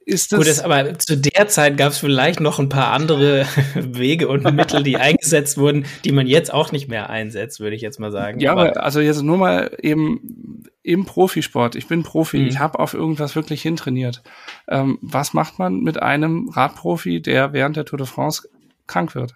ist 0.05 0.31
das. 0.31 0.37
Gut, 0.37 0.47
das, 0.47 0.61
aber 0.61 0.97
zu 0.97 1.17
der 1.17 1.47
Zeit 1.47 1.77
gab 1.77 1.91
es 1.91 1.99
vielleicht 1.99 2.39
noch 2.39 2.59
ein 2.59 2.69
paar 2.69 2.91
andere 2.91 3.45
Wege 3.75 4.27
und 4.27 4.43
Mittel, 4.55 4.83
die 4.83 4.97
eingesetzt 4.97 5.57
wurden, 5.57 5.85
die 6.03 6.11
man 6.11 6.27
jetzt 6.27 6.53
auch 6.53 6.71
nicht 6.71 6.87
mehr 6.87 7.09
einsetzt, 7.09 7.59
würde 7.59 7.75
ich 7.75 7.81
jetzt 7.81 7.99
mal 7.99 8.11
sagen. 8.11 8.39
Ja, 8.39 8.51
aber 8.51 8.83
also 8.83 8.99
jetzt 8.99 9.21
nur 9.21 9.37
mal 9.37 9.75
eben 9.81 10.63
im 10.83 11.05
Profisport. 11.05 11.75
Ich 11.75 11.87
bin 11.87 12.03
Profi, 12.03 12.39
mhm. 12.39 12.47
ich 12.47 12.59
habe 12.59 12.79
auf 12.79 12.93
irgendwas 12.93 13.35
wirklich 13.35 13.61
hintrainiert. 13.61 14.23
Ähm, 14.67 14.97
was 15.01 15.33
macht 15.33 15.59
man 15.59 15.81
mit 15.81 16.01
einem 16.01 16.49
Radprofi, 16.49 17.21
der 17.21 17.53
während 17.53 17.77
der 17.77 17.85
Tour 17.85 17.97
de 17.97 18.07
France 18.07 18.49
krank 18.87 19.15
wird? 19.15 19.35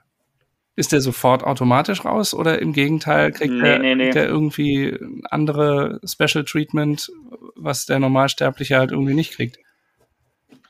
Ist 0.75 0.91
der 0.91 1.01
sofort 1.01 1.43
automatisch 1.43 2.03
raus 2.03 2.33
oder 2.33 2.59
im 2.59 2.73
Gegenteil 2.73 3.31
kriegt 3.31 3.53
nee, 3.53 3.69
er, 3.69 3.79
nee, 3.79 3.93
nee. 3.93 4.09
der 4.09 4.25
irgendwie 4.25 4.97
andere 5.29 5.99
Special 6.03 6.43
Treatment, 6.43 7.11
was 7.55 7.85
der 7.85 7.99
Normalsterbliche 7.99 8.79
halt 8.79 8.91
irgendwie 8.91 9.13
nicht 9.13 9.33
kriegt? 9.33 9.59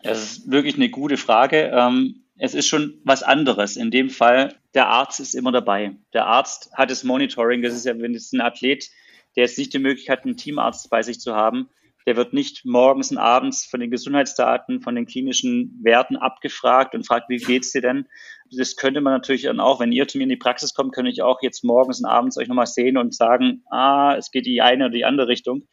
Das 0.04 0.22
ist 0.22 0.51
wirklich 0.51 0.76
eine 0.76 0.89
gute 0.89 1.18
Frage. 1.18 1.72
Ähm, 1.74 2.26
es 2.38 2.54
ist 2.54 2.68
schon 2.68 2.99
was 3.04 3.24
anderes. 3.24 3.78
In 3.78 3.89
dem 3.89 4.10
Fall, 4.10 4.56
der 4.74 4.88
Arzt 4.88 5.20
ist 5.20 5.34
immer 5.34 5.51
dabei. 5.51 5.95
Der 6.14 6.26
Arzt 6.28 6.72
hat 6.74 6.91
das 6.91 7.04
Monitoring. 7.04 7.62
Das 7.62 7.74
ist 7.74 7.86
ja, 7.86 7.97
wenn 7.97 8.14
es 8.14 8.34
ein 8.34 8.41
Athlet, 8.41 8.89
der 9.36 9.45
jetzt 9.45 9.58
nicht 9.58 9.74
die 9.74 9.80
Möglichkeit 9.80 10.20
hat, 10.20 10.26
einen 10.26 10.38
Teamarzt 10.38 10.89
bei 10.89 11.01
sich 11.01 11.20
zu 11.20 11.36
haben, 11.36 11.70
Der 12.06 12.18
wird 12.18 12.34
nicht 12.34 12.66
morgens 12.66 13.12
und 13.12 13.18
abends 13.18 13.66
von 13.66 13.80
den 13.80 13.89
Gesundheitsdaten, 13.89 14.82
von 14.82 14.95
den 14.95 15.06
klinischen 15.06 15.80
Werten 15.84 16.18
abgefragt 16.18 16.95
und 16.95 17.08
fragt, 17.08 17.30
wie 17.30 17.38
geht's 17.38 17.72
dir 17.72 17.82
denn? 17.82 18.08
Das 18.51 18.76
könnte 18.76 19.01
man 19.01 19.14
natürlich 19.14 19.43
dann 19.43 19.60
auch, 19.60 19.80
wenn 19.80 19.91
ihr 19.91 20.08
zu 20.08 20.18
mir 20.18 20.26
in 20.26 20.30
die 20.30 20.36
Praxis 20.36 20.74
kommt, 20.74 20.93
könnte 20.93 21.12
ich 21.12 21.22
auch 21.22 21.41
jetzt 21.41 21.64
morgens 21.64 21.99
und 21.99 22.06
abends 22.06 22.38
euch 22.38 22.47
nochmal 22.47 22.68
sehen 22.68 22.97
und 22.97 23.16
sagen, 23.16 23.64
ah, 23.72 24.16
es 24.18 24.32
geht 24.32 24.45
die 24.45 24.62
eine 24.62 24.86
oder 24.86 24.93
die 24.93 25.06
andere 25.06 25.28
Richtung. 25.28 25.68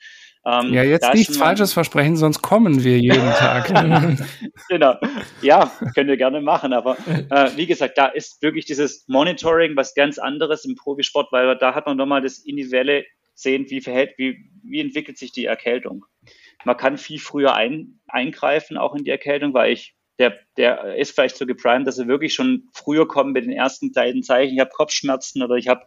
Ähm, 0.47 0.73
ja, 0.73 0.83
jetzt 0.83 1.13
nichts 1.13 1.37
Falsches 1.37 1.75
versprechen, 1.75 2.17
sonst 2.17 2.41
kommen 2.41 2.83
wir 2.83 2.99
jeden 2.99 3.31
Tag. 3.39 3.69
genau. 4.69 4.97
Ja, 5.43 5.71
könnt 5.95 6.09
ihr 6.09 6.17
gerne 6.17 6.41
machen. 6.41 6.73
Aber 6.73 6.97
äh, 7.07 7.51
wie 7.57 7.67
gesagt, 7.67 7.99
da 7.99 8.07
ist 8.07 8.41
wirklich 8.43 8.65
dieses 8.65 9.07
Monitoring 9.07 9.77
was 9.77 9.95
ganz 9.95 10.19
anderes 10.19 10.65
im 10.65 10.77
Profisport, 10.77 11.31
weil 11.31 11.57
da 11.59 11.75
hat 11.75 11.87
man 11.87 11.97
nochmal 11.97 12.23
das 12.23 12.39
individuelle 12.39 13.05
sehen, 13.35 13.67
wie 13.69 13.81
verhält, 13.81 14.15
wie, 14.17 14.51
wie 14.63 14.81
entwickelt 14.81 15.19
sich 15.19 15.33
die 15.33 15.45
Erkältung. 15.45 16.07
Man 16.65 16.77
kann 16.77 16.99
viel 16.99 17.19
früher 17.19 17.55
ein, 17.55 18.01
eingreifen, 18.07 18.77
auch 18.77 18.95
in 18.95 19.05
die 19.05 19.11
Erkältung, 19.11 19.55
weil 19.55 19.73
ich, 19.73 19.95
der, 20.19 20.39
der 20.59 20.97
ist 20.97 21.13
vielleicht 21.13 21.37
so 21.37 21.47
geprimed, 21.47 21.87
dass 21.87 21.99
er 21.99 22.07
wirklich 22.07 22.35
schon 22.35 22.69
früher 22.75 23.09
kommt 23.09 23.33
mit 23.33 23.45
den 23.45 23.53
ersten 23.53 23.93
kleinen 23.93 24.23
Zeichen. 24.23 24.55
Ich 24.55 24.61
habe 24.61 24.71
Kopfschmerzen 24.71 25.43
oder 25.43 25.57
ich 25.57 25.69
habe 25.69 25.87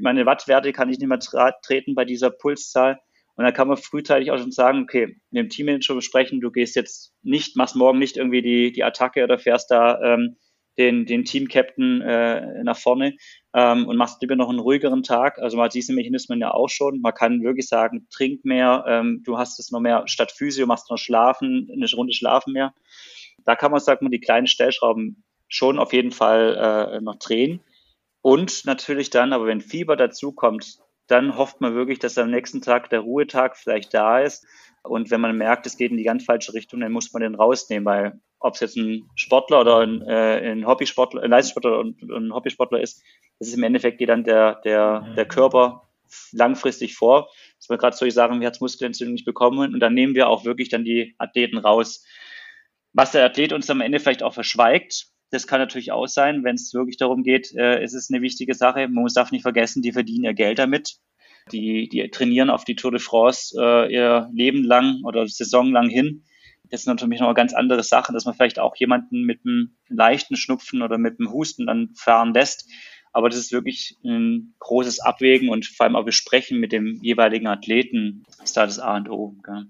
meine 0.00 0.26
Wattwerte 0.26 0.72
kann 0.72 0.88
ich 0.88 0.98
nicht 0.98 1.08
mehr 1.08 1.20
treten 1.62 1.94
bei 1.94 2.04
dieser 2.04 2.30
Pulszahl. 2.30 3.00
Und 3.36 3.44
dann 3.44 3.52
kann 3.52 3.68
man 3.68 3.76
frühzeitig 3.76 4.30
auch 4.30 4.38
schon 4.38 4.52
sagen, 4.52 4.82
okay, 4.82 5.16
mit 5.30 5.42
dem 5.42 5.48
Teammanager 5.48 5.94
besprechen, 5.94 6.40
du 6.40 6.50
gehst 6.50 6.76
jetzt 6.76 7.12
nicht, 7.22 7.56
machst 7.56 7.74
morgen 7.74 7.98
nicht 7.98 8.16
irgendwie 8.16 8.42
die, 8.42 8.72
die 8.72 8.84
Attacke 8.84 9.24
oder 9.24 9.38
fährst 9.38 9.70
da 9.70 10.00
ähm, 10.02 10.36
den, 10.78 11.06
den 11.06 11.24
Team-Captain 11.24 12.00
äh, 12.02 12.64
nach 12.64 12.76
vorne 12.76 13.16
ähm, 13.54 13.86
und 13.86 13.96
machst 13.96 14.20
lieber 14.20 14.36
noch 14.36 14.48
einen 14.48 14.58
ruhigeren 14.58 15.02
Tag. 15.02 15.38
Also 15.38 15.56
man 15.56 15.66
hat 15.66 15.74
diese 15.74 15.92
Mechanismen 15.92 16.40
ja 16.40 16.52
auch 16.52 16.68
schon. 16.68 17.00
Man 17.00 17.14
kann 17.14 17.42
wirklich 17.42 17.68
sagen, 17.68 18.06
trink 18.10 18.44
mehr, 18.44 18.84
ähm, 18.88 19.22
du 19.24 19.38
hast 19.38 19.58
es 19.58 19.70
noch 19.70 19.80
mehr, 19.80 20.04
statt 20.06 20.32
Physio 20.32 20.66
machst 20.66 20.88
du 20.88 20.94
noch 20.94 20.98
Schlafen, 20.98 21.68
eine 21.72 21.86
Runde 21.92 22.12
Schlafen 22.12 22.52
mehr. 22.52 22.74
Da 23.44 23.56
kann 23.56 23.70
man, 23.70 23.80
sagen, 23.80 24.10
die 24.10 24.20
kleinen 24.20 24.46
Stellschrauben 24.46 25.24
schon 25.48 25.78
auf 25.78 25.92
jeden 25.92 26.12
Fall 26.12 26.96
äh, 26.96 27.00
noch 27.00 27.16
drehen. 27.16 27.60
Und 28.22 28.64
natürlich 28.64 29.10
dann, 29.10 29.32
aber 29.32 29.46
wenn 29.46 29.60
Fieber 29.60 29.96
dazukommt, 29.96 30.78
dann 31.06 31.36
hofft 31.36 31.60
man 31.60 31.74
wirklich, 31.74 31.98
dass 31.98 32.18
am 32.18 32.30
nächsten 32.30 32.62
Tag 32.62 32.90
der 32.90 33.00
Ruhetag 33.00 33.56
vielleicht 33.56 33.92
da 33.92 34.20
ist. 34.20 34.46
Und 34.82 35.10
wenn 35.10 35.20
man 35.20 35.36
merkt, 35.36 35.66
es 35.66 35.76
geht 35.76 35.90
in 35.90 35.96
die 35.96 36.04
ganz 36.04 36.24
falsche 36.24 36.52
Richtung, 36.54 36.80
dann 36.80 36.92
muss 36.92 37.12
man 37.12 37.22
den 37.22 37.34
rausnehmen, 37.34 37.84
weil 37.86 38.20
ob 38.38 38.54
es 38.54 38.60
jetzt 38.60 38.76
ein 38.76 39.08
Sportler 39.14 39.62
oder 39.62 39.78
ein, 39.78 40.02
äh, 40.02 40.52
ein 40.52 40.66
Hobbysportler, 40.66 41.22
ein 41.22 41.30
Leistungssportler 41.30 41.78
und, 41.78 42.02
und, 42.02 42.12
ein 42.12 42.34
Hobbysportler 42.34 42.80
ist, 42.80 43.02
das 43.38 43.48
ist 43.48 43.54
im 43.54 43.62
Endeffekt 43.62 43.98
geht 43.98 44.10
dann 44.10 44.24
der, 44.24 44.56
der, 44.64 45.14
der 45.16 45.26
Körper 45.26 45.88
langfristig 46.32 46.94
vor, 46.94 47.30
dass 47.58 47.70
wir 47.70 47.78
gerade 47.78 47.96
solche 47.96 48.12
Sachen 48.12 48.40
wie 48.40 48.44
Herzmuskelentzündung 48.44 49.14
nicht 49.14 49.24
bekommen 49.24 49.72
und 49.72 49.80
dann 49.80 49.94
nehmen 49.94 50.14
wir 50.14 50.28
auch 50.28 50.44
wirklich 50.44 50.68
dann 50.68 50.84
die 50.84 51.14
Athleten 51.18 51.56
raus. 51.56 52.04
Was 52.92 53.12
der 53.12 53.24
Athlet 53.24 53.54
uns 53.54 53.70
am 53.70 53.80
Ende 53.80 53.98
vielleicht 54.00 54.22
auch 54.22 54.34
verschweigt, 54.34 55.06
das 55.34 55.46
kann 55.46 55.60
natürlich 55.60 55.92
auch 55.92 56.06
sein, 56.06 56.44
wenn 56.44 56.54
es 56.54 56.72
wirklich 56.72 56.96
darum 56.96 57.22
geht, 57.22 57.52
äh, 57.54 57.82
ist 57.82 57.94
es 57.94 58.10
eine 58.10 58.22
wichtige 58.22 58.54
Sache. 58.54 58.88
Man 58.88 59.06
darf 59.14 59.32
nicht 59.32 59.42
vergessen, 59.42 59.82
die 59.82 59.92
verdienen 59.92 60.24
ihr 60.24 60.34
Geld 60.34 60.58
damit. 60.58 60.96
Die, 61.52 61.88
die 61.88 62.08
trainieren 62.08 62.48
auf 62.48 62.64
die 62.64 62.76
Tour 62.76 62.92
de 62.92 63.00
France 63.00 63.54
äh, 63.60 63.92
ihr 63.92 64.30
Leben 64.32 64.64
lang 64.64 65.02
oder 65.04 65.26
saisonlang 65.26 65.88
hin. 65.88 66.24
Das 66.70 66.80
ist 66.80 66.86
natürlich 66.86 67.20
noch 67.20 67.34
ganz 67.34 67.52
andere 67.52 67.82
Sache, 67.82 68.12
dass 68.12 68.24
man 68.24 68.34
vielleicht 68.34 68.58
auch 68.58 68.76
jemanden 68.76 69.24
mit 69.24 69.40
einem 69.44 69.76
leichten 69.88 70.36
Schnupfen 70.36 70.80
oder 70.80 70.96
mit 70.96 71.20
einem 71.20 71.32
Husten 71.32 71.66
dann 71.66 71.90
fahren 71.94 72.32
lässt. 72.32 72.70
Aber 73.12 73.28
das 73.28 73.38
ist 73.38 73.52
wirklich 73.52 73.98
ein 74.04 74.54
großes 74.60 75.00
Abwägen 75.00 75.50
und 75.50 75.66
vor 75.66 75.84
allem 75.84 75.96
auch 75.96 76.04
Besprechen 76.04 76.58
mit 76.58 76.72
dem 76.72 76.98
jeweiligen 77.02 77.46
Athleten 77.46 78.24
ist 78.42 78.56
da 78.56 78.64
das 78.64 78.78
A 78.78 78.96
und 78.96 79.10
O. 79.10 79.36
Gell. 79.44 79.66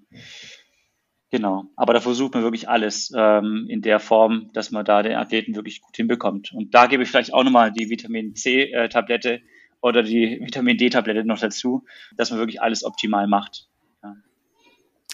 Genau. 1.35 1.64
Aber 1.74 1.95
da 1.95 2.01
versucht 2.01 2.35
man 2.35 2.45
wirklich 2.45 2.68
alles 2.68 3.12
ähm, 3.12 3.66
in 3.68 3.82
der 3.82 3.99
Form, 3.99 4.51
dass 4.53 4.70
man 4.70 4.85
da 4.85 5.03
den 5.03 5.16
Athleten 5.16 5.57
wirklich 5.57 5.80
gut 5.80 5.97
hinbekommt. 5.97 6.53
Und 6.53 6.72
da 6.76 6.87
gebe 6.87 7.03
ich 7.03 7.09
vielleicht 7.09 7.35
auch 7.35 7.43
nochmal 7.43 7.72
die 7.72 7.91
Vitamin 7.91 8.37
C-Tablette 8.37 9.35
äh, 9.35 9.41
oder 9.80 10.05
die 10.05 10.39
Vitamin 10.45 10.78
D-Tablette 10.78 11.24
noch 11.24 11.41
dazu, 11.41 11.87
dass 12.16 12.30
man 12.30 12.39
wirklich 12.39 12.62
alles 12.62 12.85
optimal 12.85 13.26
macht. 13.26 13.66
Ja. 14.05 14.14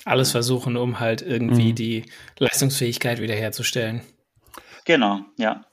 Alles 0.05 0.33
versuchen, 0.33 0.77
um 0.77 1.01
halt 1.01 1.23
irgendwie 1.23 1.71
mhm. 1.71 1.77
die 1.77 2.05
Leistungsfähigkeit 2.39 3.23
wiederherzustellen. 3.23 4.03
Genau, 4.85 5.21
ja. 5.39 5.64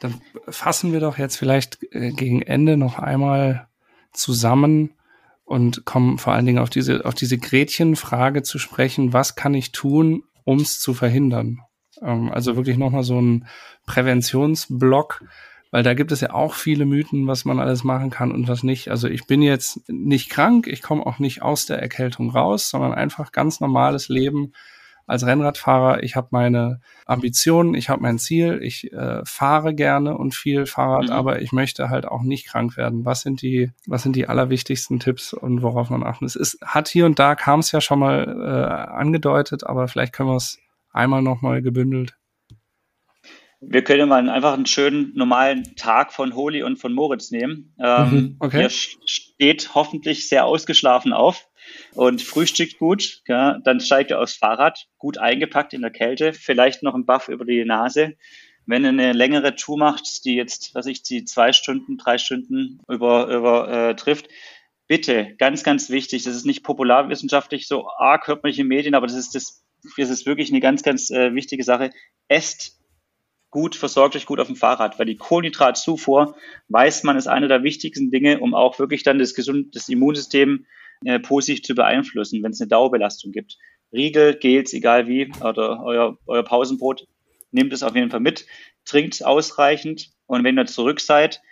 Dann 0.00 0.22
fassen 0.48 0.94
wir 0.94 1.00
doch 1.00 1.18
jetzt 1.18 1.36
vielleicht 1.36 1.82
äh, 1.92 2.12
gegen 2.12 2.40
Ende 2.40 2.78
noch 2.78 2.98
einmal 2.98 3.68
zusammen, 4.14 4.94
und 5.52 5.84
kommen 5.84 6.16
vor 6.16 6.32
allen 6.32 6.46
Dingen 6.46 6.60
auf 6.60 6.70
diese, 6.70 7.04
auf 7.04 7.14
diese 7.14 7.36
Gretchenfrage 7.36 8.42
zu 8.42 8.58
sprechen, 8.58 9.12
was 9.12 9.34
kann 9.34 9.52
ich 9.52 9.70
tun, 9.70 10.22
um 10.44 10.60
es 10.60 10.80
zu 10.80 10.94
verhindern? 10.94 11.60
Ähm, 12.00 12.32
also 12.32 12.56
wirklich 12.56 12.78
nochmal 12.78 13.02
so 13.02 13.20
ein 13.20 13.46
Präventionsblock, 13.84 15.22
weil 15.70 15.82
da 15.82 15.92
gibt 15.92 16.10
es 16.10 16.22
ja 16.22 16.32
auch 16.32 16.54
viele 16.54 16.86
Mythen, 16.86 17.26
was 17.26 17.44
man 17.44 17.60
alles 17.60 17.84
machen 17.84 18.08
kann 18.08 18.32
und 18.32 18.48
was 18.48 18.62
nicht. 18.62 18.88
Also 18.88 19.08
ich 19.08 19.26
bin 19.26 19.42
jetzt 19.42 19.86
nicht 19.90 20.30
krank, 20.30 20.66
ich 20.68 20.80
komme 20.80 21.04
auch 21.04 21.18
nicht 21.18 21.42
aus 21.42 21.66
der 21.66 21.82
Erkältung 21.82 22.30
raus, 22.30 22.70
sondern 22.70 22.94
einfach 22.94 23.30
ganz 23.30 23.60
normales 23.60 24.08
Leben 24.08 24.54
als 25.06 25.26
Rennradfahrer, 25.26 26.02
ich 26.02 26.16
habe 26.16 26.28
meine 26.30 26.80
Ambitionen, 27.06 27.74
ich 27.74 27.88
habe 27.88 28.02
mein 28.02 28.18
Ziel, 28.18 28.60
ich 28.62 28.92
äh, 28.92 29.24
fahre 29.24 29.74
gerne 29.74 30.16
und 30.16 30.34
viel 30.34 30.66
Fahrrad, 30.66 31.04
mhm. 31.04 31.12
aber 31.12 31.42
ich 31.42 31.52
möchte 31.52 31.90
halt 31.90 32.06
auch 32.06 32.22
nicht 32.22 32.46
krank 32.46 32.76
werden. 32.76 33.04
Was 33.04 33.22
sind 33.22 33.42
die, 33.42 33.70
was 33.86 34.02
sind 34.02 34.16
die 34.16 34.28
allerwichtigsten 34.28 35.00
Tipps 35.00 35.32
und 35.32 35.62
worauf 35.62 35.90
man 35.90 36.02
achten? 36.02 36.24
Es 36.24 36.36
ist, 36.36 36.60
hat 36.62 36.88
hier 36.88 37.06
und 37.06 37.18
da 37.18 37.34
kam 37.34 37.60
es 37.60 37.72
ja 37.72 37.80
schon 37.80 37.98
mal 37.98 38.24
äh, 38.28 38.92
angedeutet, 38.92 39.64
aber 39.64 39.88
vielleicht 39.88 40.12
können 40.12 40.28
wir 40.28 40.36
es 40.36 40.58
einmal 40.92 41.22
nochmal 41.22 41.62
gebündelt. 41.62 42.16
Wir 43.64 43.84
können 43.84 44.08
mal 44.08 44.28
einfach 44.28 44.54
einen 44.54 44.66
schönen 44.66 45.12
normalen 45.14 45.76
Tag 45.76 46.12
von 46.12 46.34
Holi 46.34 46.64
und 46.64 46.78
von 46.78 46.92
Moritz 46.92 47.30
nehmen. 47.30 47.72
Ähm, 47.78 48.10
mhm, 48.10 48.36
okay. 48.40 48.58
Der 48.58 48.70
steht 48.70 49.74
hoffentlich 49.74 50.28
sehr 50.28 50.46
ausgeschlafen 50.46 51.12
auf 51.12 51.48
und 51.94 52.22
frühstückt 52.22 52.78
gut. 52.78 53.22
Ja, 53.26 53.58
dann 53.58 53.80
steigt 53.80 54.10
er 54.10 54.20
aufs 54.20 54.36
Fahrrad, 54.36 54.86
gut 54.98 55.18
eingepackt 55.18 55.74
in 55.74 55.82
der 55.82 55.90
Kälte, 55.90 56.32
vielleicht 56.32 56.82
noch 56.82 56.94
ein 56.94 57.06
Buff 57.06 57.28
über 57.28 57.44
die 57.44 57.64
Nase. 57.64 58.16
Wenn 58.64 58.84
er 58.84 58.90
eine 58.90 59.12
längere 59.12 59.56
Tour 59.56 59.76
macht, 59.76 60.24
die 60.24 60.34
jetzt, 60.34 60.74
was 60.74 60.86
ich, 60.86 61.02
die 61.02 61.24
zwei 61.24 61.52
Stunden, 61.52 61.98
drei 61.98 62.18
Stunden 62.18 62.80
über, 62.88 63.26
über 63.26 63.68
äh, 63.68 63.96
trifft, 63.96 64.28
bitte, 64.86 65.34
ganz, 65.38 65.64
ganz 65.64 65.90
wichtig, 65.90 66.22
das 66.22 66.36
ist 66.36 66.46
nicht 66.46 66.62
popularwissenschaftlich 66.62 67.66
so 67.66 67.88
arg, 67.88 68.28
hört 68.28 68.42
man 68.42 68.50
nicht 68.50 68.58
in 68.58 68.68
Medien, 68.68 68.94
aber 68.94 69.06
das 69.06 69.16
ist, 69.16 69.34
das, 69.34 69.64
das 69.96 70.10
ist 70.10 70.26
wirklich 70.26 70.50
eine 70.50 70.60
ganz, 70.60 70.82
ganz 70.82 71.10
äh, 71.10 71.34
wichtige 71.34 71.64
Sache. 71.64 71.90
Esst 72.28 72.78
gut, 73.50 73.74
versorgt 73.74 74.16
euch 74.16 74.26
gut 74.26 74.40
auf 74.40 74.46
dem 74.46 74.56
Fahrrad, 74.56 74.98
weil 74.98 75.06
die 75.06 75.16
Kohlenhydratzufuhr, 75.16 76.36
weiß 76.68 77.02
man, 77.02 77.16
ist 77.16 77.26
eine 77.26 77.48
der 77.48 77.62
wichtigsten 77.62 78.10
Dinge, 78.10 78.40
um 78.40 78.54
auch 78.54 78.78
wirklich 78.78 79.02
dann 79.02 79.18
das, 79.18 79.34
gesund, 79.34 79.74
das 79.76 79.88
Immunsystem 79.88 80.66
äh, 81.04 81.18
positiv 81.18 81.62
zu 81.62 81.74
beeinflussen, 81.74 82.42
wenn 82.42 82.52
es 82.52 82.60
eine 82.60 82.68
Dauerbelastung 82.68 83.32
gibt. 83.32 83.56
Riegel, 83.92 84.34
Gels, 84.34 84.72
egal 84.72 85.06
wie, 85.06 85.30
oder 85.40 85.82
euer, 85.84 86.18
euer 86.26 86.42
Pausenbrot, 86.42 87.06
nehmt 87.50 87.72
es 87.72 87.82
auf 87.82 87.94
jeden 87.94 88.10
Fall 88.10 88.20
mit, 88.20 88.46
trinkt 88.84 89.24
ausreichend 89.24 90.10
und 90.26 90.44
wenn 90.44 90.58
ihr 90.58 90.66
zurück 90.66 91.00
seid, 91.00 91.42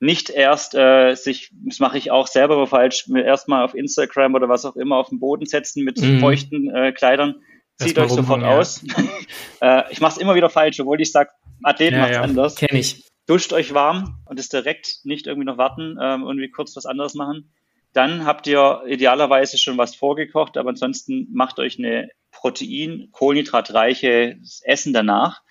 nicht 0.00 0.28
erst 0.28 0.74
äh, 0.74 1.14
sich, 1.14 1.50
das 1.64 1.78
mache 1.78 1.96
ich 1.98 2.10
auch 2.10 2.26
selber 2.26 2.54
aber 2.54 2.66
falsch, 2.66 3.08
erstmal 3.14 3.64
auf 3.64 3.74
Instagram 3.74 4.34
oder 4.34 4.48
was 4.48 4.64
auch 4.64 4.76
immer 4.76 4.96
auf 4.96 5.08
den 5.08 5.20
Boden 5.20 5.46
setzen 5.46 5.84
mit 5.84 6.00
mhm. 6.00 6.20
feuchten 6.20 6.74
äh, 6.74 6.92
Kleidern. 6.92 7.36
Zieht 7.78 7.98
euch 7.98 8.10
sofort 8.10 8.42
ja. 8.42 8.58
aus. 8.58 8.84
äh, 9.60 9.82
ich 9.90 10.00
mache 10.00 10.12
es 10.12 10.18
immer 10.18 10.34
wieder 10.34 10.50
falsch, 10.50 10.78
obwohl 10.80 11.00
ich 11.00 11.10
sage, 11.10 11.30
Athleten 11.62 11.94
ja, 11.94 12.00
macht 12.00 12.10
es 12.10 12.16
ja. 12.16 12.22
anders. 12.22 12.54
Kenn 12.56 12.76
ich. 12.76 13.04
Duscht 13.26 13.52
euch 13.52 13.72
warm 13.72 14.20
und 14.26 14.38
es 14.38 14.50
direkt 14.50 14.98
nicht 15.04 15.26
irgendwie 15.26 15.46
noch 15.46 15.56
warten, 15.56 15.96
ähm, 16.00 16.22
irgendwie 16.22 16.50
kurz 16.50 16.76
was 16.76 16.84
anderes 16.84 17.14
machen. 17.14 17.50
Dann 17.94 18.26
habt 18.26 18.48
ihr 18.48 18.82
idealerweise 18.86 19.56
schon 19.56 19.78
was 19.78 19.94
vorgekocht, 19.94 20.56
aber 20.56 20.70
ansonsten 20.70 21.28
macht 21.32 21.60
euch 21.60 21.78
eine 21.78 22.10
Protein, 22.32 23.08
kohlenhydratreiche 23.12 24.36
Essen 24.64 24.92
danach. 24.92 25.42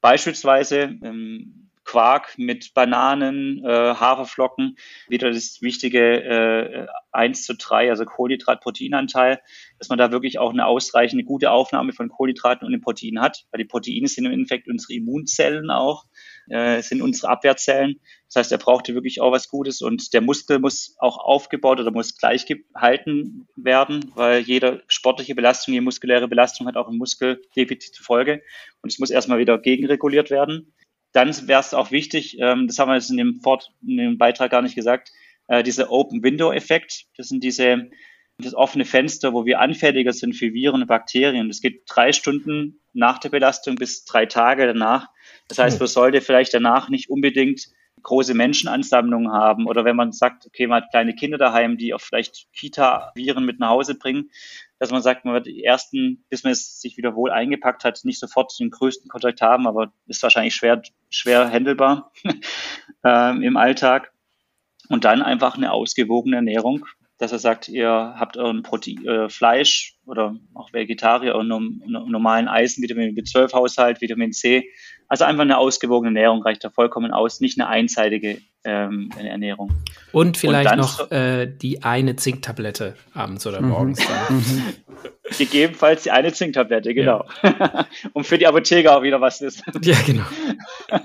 Beispielsweise 0.00 0.98
ähm, 1.02 1.70
Quark 1.84 2.36
mit 2.36 2.74
Bananen, 2.74 3.64
äh, 3.64 3.94
Haferflocken, 3.94 4.76
wieder 5.08 5.30
das 5.30 5.62
wichtige 5.62 6.24
äh, 6.24 6.86
1 7.12 7.44
zu 7.44 7.54
3, 7.54 7.90
also 7.90 8.04
Kohlenhydrat-Proteinanteil, 8.04 9.40
dass 9.78 9.88
man 9.88 9.98
da 9.98 10.10
wirklich 10.10 10.38
auch 10.40 10.50
eine 10.50 10.66
ausreichende, 10.66 11.24
gute 11.24 11.52
Aufnahme 11.52 11.92
von 11.92 12.08
Kohlenhydraten 12.08 12.66
und 12.66 12.72
den 12.72 12.80
Proteinen 12.80 13.22
hat, 13.22 13.46
weil 13.52 13.58
die 13.58 13.68
Proteine 13.68 14.08
sind 14.08 14.24
im 14.24 14.32
Endeffekt 14.32 14.66
unsere 14.66 14.94
Immunzellen 14.94 15.70
auch 15.70 16.06
äh, 16.48 16.82
sind 16.82 17.02
unsere 17.02 17.28
Abwehrzellen. 17.28 18.00
Das 18.26 18.36
heißt, 18.36 18.52
er 18.52 18.58
brauchte 18.58 18.94
wirklich 18.94 19.20
auch 19.20 19.32
was 19.32 19.48
Gutes 19.48 19.80
und 19.82 20.12
der 20.12 20.20
Muskel 20.20 20.58
muss 20.58 20.96
auch 20.98 21.18
aufgebaut 21.18 21.80
oder 21.80 21.90
muss 21.90 22.16
gleich 22.18 22.46
gehalten 22.46 23.46
werden, 23.56 24.10
weil 24.14 24.40
jede 24.40 24.82
sportliche 24.88 25.34
Belastung, 25.34 25.74
jede 25.74 25.84
muskuläre 25.84 26.28
Belastung 26.28 26.66
hat 26.66 26.76
auch 26.76 26.88
ein 26.88 26.96
Muskeldefizit 26.96 27.94
zur 27.94 28.04
Folge 28.04 28.42
und 28.82 28.92
es 28.92 28.98
muss 28.98 29.10
erstmal 29.10 29.38
wieder 29.38 29.58
gegenreguliert 29.58 30.30
werden. 30.30 30.72
Dann 31.12 31.46
wäre 31.46 31.60
es 31.60 31.74
auch 31.74 31.92
wichtig, 31.92 32.38
ähm, 32.40 32.66
das 32.66 32.78
haben 32.78 32.88
wir 32.88 32.96
jetzt 32.96 33.10
in 33.10 33.16
dem, 33.16 33.40
Fort, 33.40 33.72
in 33.86 33.96
dem 33.98 34.18
Beitrag 34.18 34.50
gar 34.50 34.62
nicht 34.62 34.74
gesagt, 34.74 35.12
äh, 35.46 35.62
dieser 35.62 35.90
Open 35.90 36.22
Window 36.22 36.52
Effekt. 36.52 37.04
Das 37.16 37.28
sind 37.28 37.44
diese 37.44 37.90
das 38.38 38.54
offene 38.54 38.84
Fenster, 38.84 39.32
wo 39.32 39.44
wir 39.44 39.60
anfälliger 39.60 40.12
sind 40.12 40.34
für 40.34 40.52
Viren 40.52 40.82
und 40.82 40.88
Bakterien. 40.88 41.48
Das 41.48 41.60
geht 41.60 41.82
drei 41.86 42.12
Stunden 42.12 42.80
nach 42.92 43.18
der 43.18 43.28
Belastung 43.28 43.76
bis 43.76 44.04
drei 44.04 44.26
Tage 44.26 44.66
danach. 44.66 45.08
Das 45.48 45.58
heißt, 45.58 45.78
man 45.78 45.88
sollte 45.88 46.20
vielleicht 46.20 46.54
danach 46.54 46.88
nicht 46.88 47.10
unbedingt 47.10 47.68
große 48.02 48.34
Menschenansammlungen 48.34 49.32
haben 49.32 49.66
oder 49.66 49.84
wenn 49.84 49.96
man 49.96 50.12
sagt, 50.12 50.46
okay, 50.46 50.66
man 50.66 50.82
hat 50.82 50.90
kleine 50.90 51.14
Kinder 51.14 51.38
daheim, 51.38 51.78
die 51.78 51.94
auch 51.94 52.00
vielleicht 52.00 52.48
Kita-Viren 52.52 53.44
mit 53.44 53.60
nach 53.60 53.70
Hause 53.70 53.94
bringen, 53.94 54.30
dass 54.78 54.90
man 54.90 55.00
sagt, 55.00 55.24
man 55.24 55.34
wird 55.34 55.46
die 55.46 55.64
ersten, 55.64 56.24
bis 56.28 56.44
man 56.44 56.52
es 56.52 56.80
sich 56.80 56.96
wieder 56.96 57.14
wohl 57.14 57.30
eingepackt 57.30 57.84
hat, 57.84 58.04
nicht 58.04 58.20
sofort 58.20 58.52
den 58.58 58.70
größten 58.70 59.08
Kontakt 59.08 59.40
haben, 59.40 59.66
aber 59.66 59.92
ist 60.06 60.22
wahrscheinlich 60.22 60.54
schwer, 60.54 60.82
schwer 61.08 61.50
handelbar 61.50 62.12
ähm, 63.04 63.42
im 63.42 63.56
Alltag. 63.56 64.12
Und 64.90 65.06
dann 65.06 65.22
einfach 65.22 65.56
eine 65.56 65.72
ausgewogene 65.72 66.36
Ernährung, 66.36 66.84
dass 67.18 67.32
er 67.32 67.38
sagt, 67.38 67.68
ihr 67.68 67.88
habt 67.88 68.36
euren 68.36 68.62
Protein, 68.62 69.06
äh, 69.06 69.28
Fleisch 69.28 69.96
oder 70.04 70.36
auch 70.54 70.72
Vegetarier 70.72 71.36
und 71.36 71.48
normalen 71.48 72.48
Eisen, 72.48 72.82
Vitamin 72.82 73.14
B12-Haushalt, 73.14 74.00
Vitamin 74.00 74.32
C. 74.32 74.68
Also 75.08 75.24
einfach 75.24 75.42
eine 75.42 75.58
ausgewogene 75.58 76.08
Ernährung 76.08 76.42
reicht 76.42 76.64
da 76.64 76.70
vollkommen 76.70 77.12
aus, 77.12 77.40
nicht 77.40 77.60
eine 77.60 77.68
einseitige 77.68 78.38
ähm, 78.64 79.10
Ernährung. 79.18 79.72
Und 80.12 80.36
vielleicht 80.36 80.72
und 80.72 80.78
noch 80.78 81.10
äh, 81.10 81.46
die 81.46 81.82
eine 81.82 82.16
Zinktablette 82.16 82.96
abends 83.12 83.46
oder 83.46 83.60
mhm. 83.60 83.68
morgens. 83.68 84.00
Mhm. 84.28 84.62
Gegebenenfalls 85.38 86.02
die 86.02 86.10
eine 86.10 86.32
Zinktablette, 86.32 86.94
genau. 86.94 87.26
Ja. 87.42 87.86
und 88.12 88.26
für 88.26 88.38
die 88.38 88.46
Apotheker 88.46 88.96
auch 88.96 89.02
wieder 89.02 89.20
was 89.20 89.40
ist. 89.40 89.62
Ja, 89.82 89.96
genau. 90.04 90.24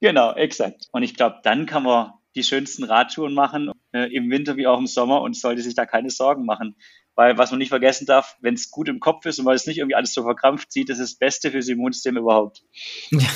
genau, 0.00 0.34
exakt. 0.34 0.88
Und 0.92 1.02
ich 1.02 1.14
glaube, 1.14 1.36
dann 1.42 1.66
kann 1.66 1.84
man 1.84 2.12
die 2.34 2.42
schönsten 2.42 2.84
Radtouren 2.84 3.34
machen, 3.34 3.70
äh, 3.92 4.12
im 4.14 4.30
Winter 4.30 4.56
wie 4.56 4.66
auch 4.66 4.78
im 4.78 4.86
Sommer 4.86 5.20
und 5.22 5.36
sollte 5.36 5.62
sich 5.62 5.74
da 5.74 5.86
keine 5.86 6.10
Sorgen 6.10 6.44
machen. 6.44 6.76
Weil 7.16 7.38
was 7.38 7.52
man 7.52 7.58
nicht 7.58 7.68
vergessen 7.68 8.06
darf, 8.06 8.36
wenn 8.40 8.54
es 8.54 8.70
gut 8.72 8.88
im 8.88 8.98
Kopf 8.98 9.24
ist 9.26 9.38
und 9.38 9.44
man 9.44 9.54
es 9.54 9.66
nicht 9.66 9.78
irgendwie 9.78 9.94
alles 9.94 10.14
so 10.14 10.24
verkrampft 10.24 10.72
sieht, 10.72 10.88
das 10.88 10.98
ist 10.98 11.12
das 11.12 11.18
Beste 11.18 11.52
fürs 11.52 11.68
Immunsystem 11.68 12.16
überhaupt. 12.16 12.64
Ja. 13.10 13.28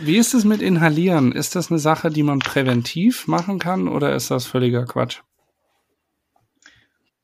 Wie 0.00 0.16
ist 0.16 0.34
es 0.34 0.44
mit 0.44 0.60
Inhalieren? 0.60 1.30
Ist 1.30 1.54
das 1.54 1.70
eine 1.70 1.78
Sache, 1.78 2.10
die 2.10 2.24
man 2.24 2.40
präventiv 2.40 3.28
machen 3.28 3.60
kann 3.60 3.86
oder 3.86 4.14
ist 4.14 4.30
das 4.32 4.46
völliger 4.46 4.84
Quatsch? 4.86 5.20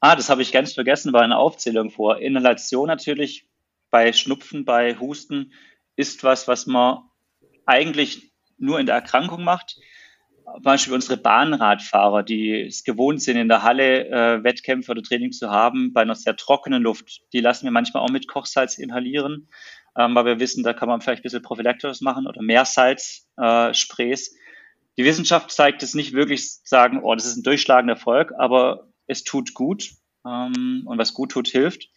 Ah, 0.00 0.14
das 0.14 0.30
habe 0.30 0.42
ich 0.42 0.52
ganz 0.52 0.74
vergessen 0.74 1.10
bei 1.10 1.20
einer 1.20 1.38
Aufzählung 1.38 1.90
vor. 1.90 2.18
Inhalation 2.18 2.86
natürlich 2.86 3.48
bei 3.90 4.12
Schnupfen, 4.12 4.64
bei 4.64 4.96
Husten 4.96 5.52
ist 5.96 6.22
was, 6.22 6.46
was 6.46 6.66
man 6.66 7.00
eigentlich 7.66 8.30
nur 8.56 8.78
in 8.78 8.86
der 8.86 8.94
Erkrankung 8.94 9.42
macht 9.42 9.80
Beispiel 10.62 10.94
unsere 10.94 11.16
Bahnradfahrer, 11.16 12.22
die 12.22 12.62
es 12.62 12.84
gewohnt 12.84 13.22
sind, 13.22 13.36
in 13.36 13.48
der 13.48 13.62
Halle 13.62 14.08
äh, 14.08 14.44
Wettkämpfe 14.44 14.92
oder 14.92 15.02
Training 15.02 15.32
zu 15.32 15.50
haben, 15.50 15.92
bei 15.92 16.02
einer 16.02 16.14
sehr 16.14 16.36
trockenen 16.36 16.82
Luft, 16.82 17.22
die 17.32 17.40
lassen 17.40 17.64
wir 17.64 17.70
manchmal 17.70 18.02
auch 18.02 18.10
mit 18.10 18.28
Kochsalz 18.28 18.78
inhalieren, 18.78 19.48
ähm, 19.96 20.14
weil 20.14 20.24
wir 20.24 20.40
wissen, 20.40 20.64
da 20.64 20.72
kann 20.72 20.88
man 20.88 21.00
vielleicht 21.00 21.20
ein 21.20 21.24
bisschen 21.24 21.42
Prophylaktisch 21.42 22.00
machen 22.00 22.26
oder 22.26 22.42
Meersalz-Sprays. 22.42 24.28
Äh, 24.28 24.38
die 24.96 25.04
Wissenschaft 25.04 25.50
zeigt 25.50 25.82
es 25.82 25.94
nicht 25.94 26.12
wirklich 26.12 26.50
sagen, 26.64 27.00
oh, 27.02 27.14
das 27.14 27.26
ist 27.26 27.36
ein 27.36 27.42
durchschlagender 27.44 27.94
Erfolg, 27.94 28.32
aber 28.36 28.88
es 29.06 29.24
tut 29.24 29.54
gut 29.54 29.92
ähm, 30.26 30.82
und 30.86 30.98
was 30.98 31.14
gut 31.14 31.32
tut, 31.32 31.48
hilft. 31.48 31.88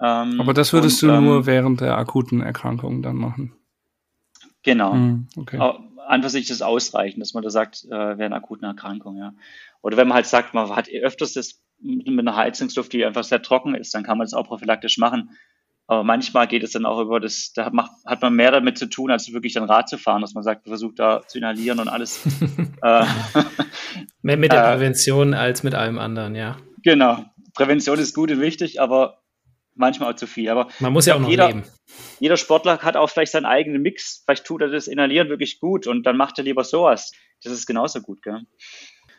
Ähm, 0.00 0.40
aber 0.40 0.54
das 0.54 0.72
würdest 0.72 1.02
und, 1.02 1.10
du 1.10 1.20
nur 1.20 1.36
ähm, 1.38 1.46
während 1.46 1.80
der 1.80 1.96
akuten 1.96 2.40
Erkrankung 2.40 3.02
dann 3.02 3.16
machen? 3.16 3.54
Genau. 4.62 4.92
Hm, 4.92 5.28
okay 5.36 5.58
für 6.20 6.28
sich 6.28 6.48
das 6.48 6.62
ausreichen, 6.62 7.20
dass 7.20 7.34
man 7.34 7.42
da 7.42 7.50
sagt, 7.50 7.84
äh, 7.86 7.90
wäre 7.90 8.24
eine 8.24 8.36
akute 8.36 8.66
Erkrankung, 8.66 9.16
ja. 9.16 9.34
Oder 9.80 9.96
wenn 9.96 10.08
man 10.08 10.16
halt 10.16 10.26
sagt, 10.26 10.54
man 10.54 10.74
hat 10.74 10.88
öfters 10.88 11.32
das 11.32 11.60
mit 11.80 12.06
einer 12.08 12.36
Heizungsluft, 12.36 12.92
die 12.92 13.04
einfach 13.04 13.24
sehr 13.24 13.42
trocken 13.42 13.74
ist, 13.74 13.94
dann 13.94 14.04
kann 14.04 14.18
man 14.18 14.26
das 14.26 14.34
auch 14.34 14.46
prophylaktisch 14.46 14.98
machen. 14.98 15.30
Aber 15.88 16.04
manchmal 16.04 16.46
geht 16.46 16.62
es 16.62 16.70
dann 16.70 16.86
auch 16.86 17.00
über 17.00 17.18
das, 17.18 17.52
da 17.54 17.64
hat 18.06 18.22
man 18.22 18.34
mehr 18.34 18.52
damit 18.52 18.78
zu 18.78 18.86
tun, 18.86 19.10
als 19.10 19.32
wirklich 19.32 19.54
dann 19.54 19.64
Rad 19.64 19.88
zu 19.88 19.98
fahren, 19.98 20.22
dass 20.22 20.34
man 20.34 20.44
sagt, 20.44 20.68
versucht 20.68 21.00
da 21.00 21.22
zu 21.26 21.38
inhalieren 21.38 21.80
und 21.80 21.88
alles. 21.88 22.24
äh, 22.82 23.04
mehr 24.22 24.36
mit 24.36 24.52
der 24.52 24.64
äh, 24.64 24.72
Prävention 24.74 25.34
als 25.34 25.64
mit 25.64 25.74
allem 25.74 25.98
anderen, 25.98 26.36
ja. 26.36 26.56
Genau. 26.84 27.24
Prävention 27.54 27.98
ist 27.98 28.14
gut 28.14 28.30
und 28.30 28.40
wichtig, 28.40 28.80
aber 28.80 29.21
manchmal 29.74 30.12
auch 30.12 30.16
zu 30.16 30.26
viel. 30.26 30.48
Aber 30.48 30.68
man 30.80 30.92
muss 30.92 31.06
ja 31.06 31.14
auch 31.14 31.20
noch 31.20 31.28
jeder, 31.28 31.48
leben. 31.48 31.64
Jeder 32.20 32.36
Sportler 32.36 32.78
hat 32.78 32.96
auch 32.96 33.10
vielleicht 33.10 33.32
seinen 33.32 33.46
eigenen 33.46 33.82
Mix. 33.82 34.22
Vielleicht 34.24 34.44
tut 34.44 34.62
er 34.62 34.68
das 34.68 34.86
Inhalieren 34.86 35.28
wirklich 35.28 35.60
gut 35.60 35.86
und 35.86 36.04
dann 36.04 36.16
macht 36.16 36.38
er 36.38 36.44
lieber 36.44 36.64
sowas. 36.64 37.12
Das 37.42 37.52
ist 37.52 37.66
genauso 37.66 38.00
gut, 38.00 38.22
gell? 38.22 38.40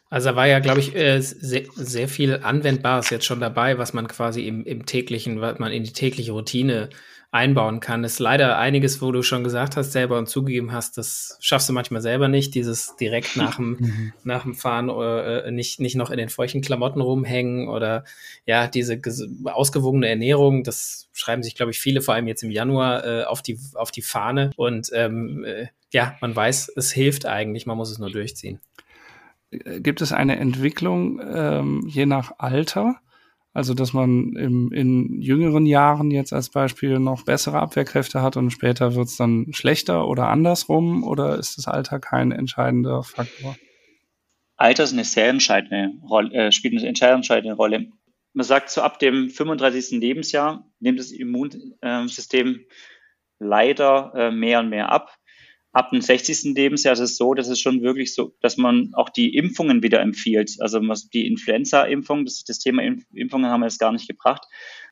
Also 0.09 0.29
da 0.29 0.35
war 0.35 0.47
ja, 0.47 0.59
glaube 0.59 0.79
ich, 0.79 0.95
äh, 0.95 1.21
sehr, 1.21 1.63
sehr 1.73 2.07
viel 2.07 2.39
Anwendbares 2.43 3.09
jetzt 3.09 3.25
schon 3.25 3.39
dabei, 3.39 3.79
was 3.79 3.93
man 3.93 4.07
quasi 4.07 4.47
im, 4.47 4.63
im 4.63 4.85
täglichen, 4.85 5.41
was 5.41 5.57
man 5.57 5.71
in 5.71 5.83
die 5.83 5.93
tägliche 5.93 6.33
Routine 6.33 6.89
einbauen 7.33 7.79
kann. 7.79 8.03
Ist 8.03 8.19
leider 8.19 8.59
einiges, 8.59 9.01
wo 9.01 9.11
du 9.11 9.23
schon 9.23 9.43
gesagt 9.43 9.75
hast 9.75 9.91
selber 9.91 10.19
und 10.19 10.29
zugegeben 10.29 10.71
hast, 10.71 10.99
das 10.99 11.35
schaffst 11.41 11.67
du 11.67 11.73
manchmal 11.73 12.01
selber 12.01 12.27
nicht, 12.27 12.53
dieses 12.53 12.95
direkt 12.95 13.35
nach 13.35 13.55
dem, 13.55 13.77
mhm. 13.79 14.13
nach 14.23 14.43
dem 14.43 14.53
Fahren 14.53 14.89
äh, 14.89 15.51
nicht, 15.51 15.79
nicht 15.79 15.95
noch 15.95 16.11
in 16.11 16.17
den 16.17 16.29
feuchten 16.29 16.61
Klamotten 16.61 17.01
rumhängen 17.01 17.67
oder 17.67 18.05
ja, 18.45 18.67
diese 18.67 19.01
ausgewogene 19.45 20.07
Ernährung, 20.07 20.63
das 20.63 21.09
schreiben 21.11 21.41
sich, 21.41 21.55
glaube 21.55 21.71
ich, 21.71 21.79
viele, 21.79 22.01
vor 22.01 22.13
allem 22.13 22.27
jetzt 22.27 22.43
im 22.43 22.51
Januar, 22.51 23.05
äh, 23.05 23.23
auf, 23.23 23.41
die, 23.41 23.57
auf 23.73 23.89
die 23.89 24.03
Fahne. 24.03 24.51
Und 24.55 24.91
ähm, 24.93 25.43
äh, 25.43 25.67
ja, 25.91 26.15
man 26.21 26.35
weiß, 26.35 26.71
es 26.75 26.91
hilft 26.91 27.25
eigentlich, 27.25 27.65
man 27.65 27.77
muss 27.77 27.89
es 27.89 27.97
nur 27.97 28.11
durchziehen. 28.11 28.59
Gibt 29.49 30.01
es 30.01 30.11
eine 30.11 30.37
Entwicklung 30.37 31.19
ähm, 31.23 31.83
je 31.87 32.05
nach 32.05 32.33
Alter? 32.37 32.95
Also, 33.55 33.75
dass 33.75 33.93
man 33.93 34.35
im, 34.35 34.71
in 34.71 35.21
jüngeren 35.21 35.67
Jahren 35.67 36.09
jetzt 36.09 36.33
als 36.33 36.49
Beispiel 36.49 36.97
noch 36.97 37.23
bessere 37.23 37.59
Abwehrkräfte 37.59 38.23
hat 38.23 38.35
und 38.35 38.49
später 38.49 38.95
wird 38.95 39.07
es 39.07 39.15
dann 39.15 39.47
schlechter 39.51 40.07
oder 40.07 40.27
andersrum? 40.27 41.03
Oder 41.03 41.37
ist 41.37 41.57
das 41.57 41.67
Alter 41.67 41.99
kein 41.99 42.31
entscheidender 42.31 43.03
Faktor? 43.03 43.55
Alter 44.55 44.83
ist 44.83 44.93
eine 44.93 45.03
sehr 45.03 45.29
entscheidende 45.29 45.91
Rolle, 46.07 46.33
äh, 46.33 46.51
spielt 46.51 46.79
eine 46.79 46.87
entscheidende 46.87 47.55
Rolle. 47.55 47.91
Man 48.33 48.43
sagt, 48.43 48.71
so 48.71 48.81
ab 48.81 48.97
dem 48.97 49.29
35. 49.29 49.99
Lebensjahr 49.99 50.67
nimmt 50.79 50.99
das 50.99 51.11
Immunsystem 51.11 52.61
leider 53.37 54.13
äh, 54.15 54.31
mehr 54.31 54.61
und 54.61 54.69
mehr 54.69 54.91
ab 54.91 55.15
ab 55.73 55.89
dem 55.89 56.01
60. 56.01 56.55
Lebensjahr 56.55 56.93
ist 56.93 56.99
es 56.99 57.17
so, 57.17 57.33
dass 57.33 57.49
es 57.49 57.59
schon 57.59 57.81
wirklich 57.81 58.13
so, 58.13 58.35
dass 58.41 58.57
man 58.57 58.91
auch 58.93 59.09
die 59.09 59.35
Impfungen 59.35 59.81
wieder 59.81 59.99
empfiehlt. 60.01 60.55
Also 60.59 60.79
die 61.11 61.27
Influenza-Impfung, 61.27 62.25
das, 62.25 62.43
das 62.43 62.59
Thema 62.59 62.83
Impfungen 63.13 63.49
haben 63.49 63.61
wir 63.61 63.65
jetzt 63.65 63.79
gar 63.79 63.91
nicht 63.91 64.07
gebracht, 64.07 64.45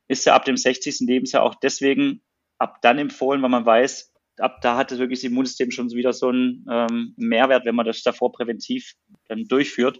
ist 0.07 0.25
ja 0.25 0.33
ab 0.33 0.43
dem 0.43 0.57
60. 0.57 1.01
Lebensjahr 1.01 1.43
auch 1.43 1.55
deswegen 1.55 2.21
ab 2.57 2.81
dann 2.81 2.97
empfohlen, 2.97 3.41
weil 3.41 3.49
man 3.49 3.65
weiß, 3.65 4.11
ab 4.39 4.61
da 4.61 4.75
hat 4.75 4.91
das 4.91 4.97
wirklich 4.97 5.19
das 5.19 5.29
Immunsystem 5.29 5.71
schon 5.71 5.91
wieder 5.91 6.13
so 6.13 6.29
einen 6.29 6.65
ähm, 6.69 7.13
Mehrwert, 7.15 7.65
wenn 7.65 7.75
man 7.75 7.85
das 7.85 8.01
davor 8.01 8.31
präventiv 8.31 8.93
dann 9.27 9.45
durchführt. 9.45 9.99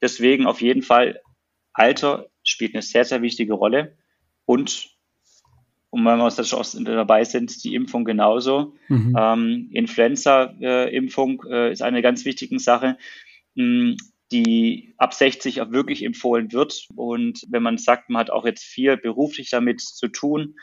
Deswegen 0.00 0.46
auf 0.46 0.60
jeden 0.60 0.82
Fall 0.82 1.20
Alter 1.72 2.28
spielt 2.44 2.74
eine 2.74 2.82
sehr, 2.82 3.04
sehr 3.04 3.22
wichtige 3.22 3.54
Rolle 3.54 3.96
und 4.44 4.90
und 5.92 6.06
wenn 6.06 6.16
wir 6.16 6.24
uns 6.24 6.36
da 6.36 6.44
schon 6.44 6.86
dabei 6.86 7.22
sind, 7.24 7.62
die 7.64 7.74
Impfung 7.74 8.06
genauso. 8.06 8.72
Mhm. 8.88 9.14
Ähm, 9.16 9.68
Influenza-Impfung 9.72 11.42
äh, 11.50 11.70
ist 11.70 11.82
eine 11.82 12.00
ganz 12.00 12.24
wichtige 12.24 12.58
Sache, 12.58 12.96
mh, 13.56 13.64
hm, 13.64 13.96
die 14.32 14.94
ab 14.96 15.12
60 15.12 15.60
auch 15.60 15.70
wirklich 15.70 16.02
empfohlen 16.02 16.50
wird. 16.50 16.88
Und 16.96 17.42
wenn 17.50 17.62
man 17.62 17.76
sagt, 17.76 18.08
man 18.08 18.20
hat 18.20 18.30
auch 18.30 18.46
jetzt 18.46 18.64
viel 18.64 18.96
beruflich 18.96 19.50
damit 19.50 19.82
zu 19.82 20.08
tun, 20.08 20.54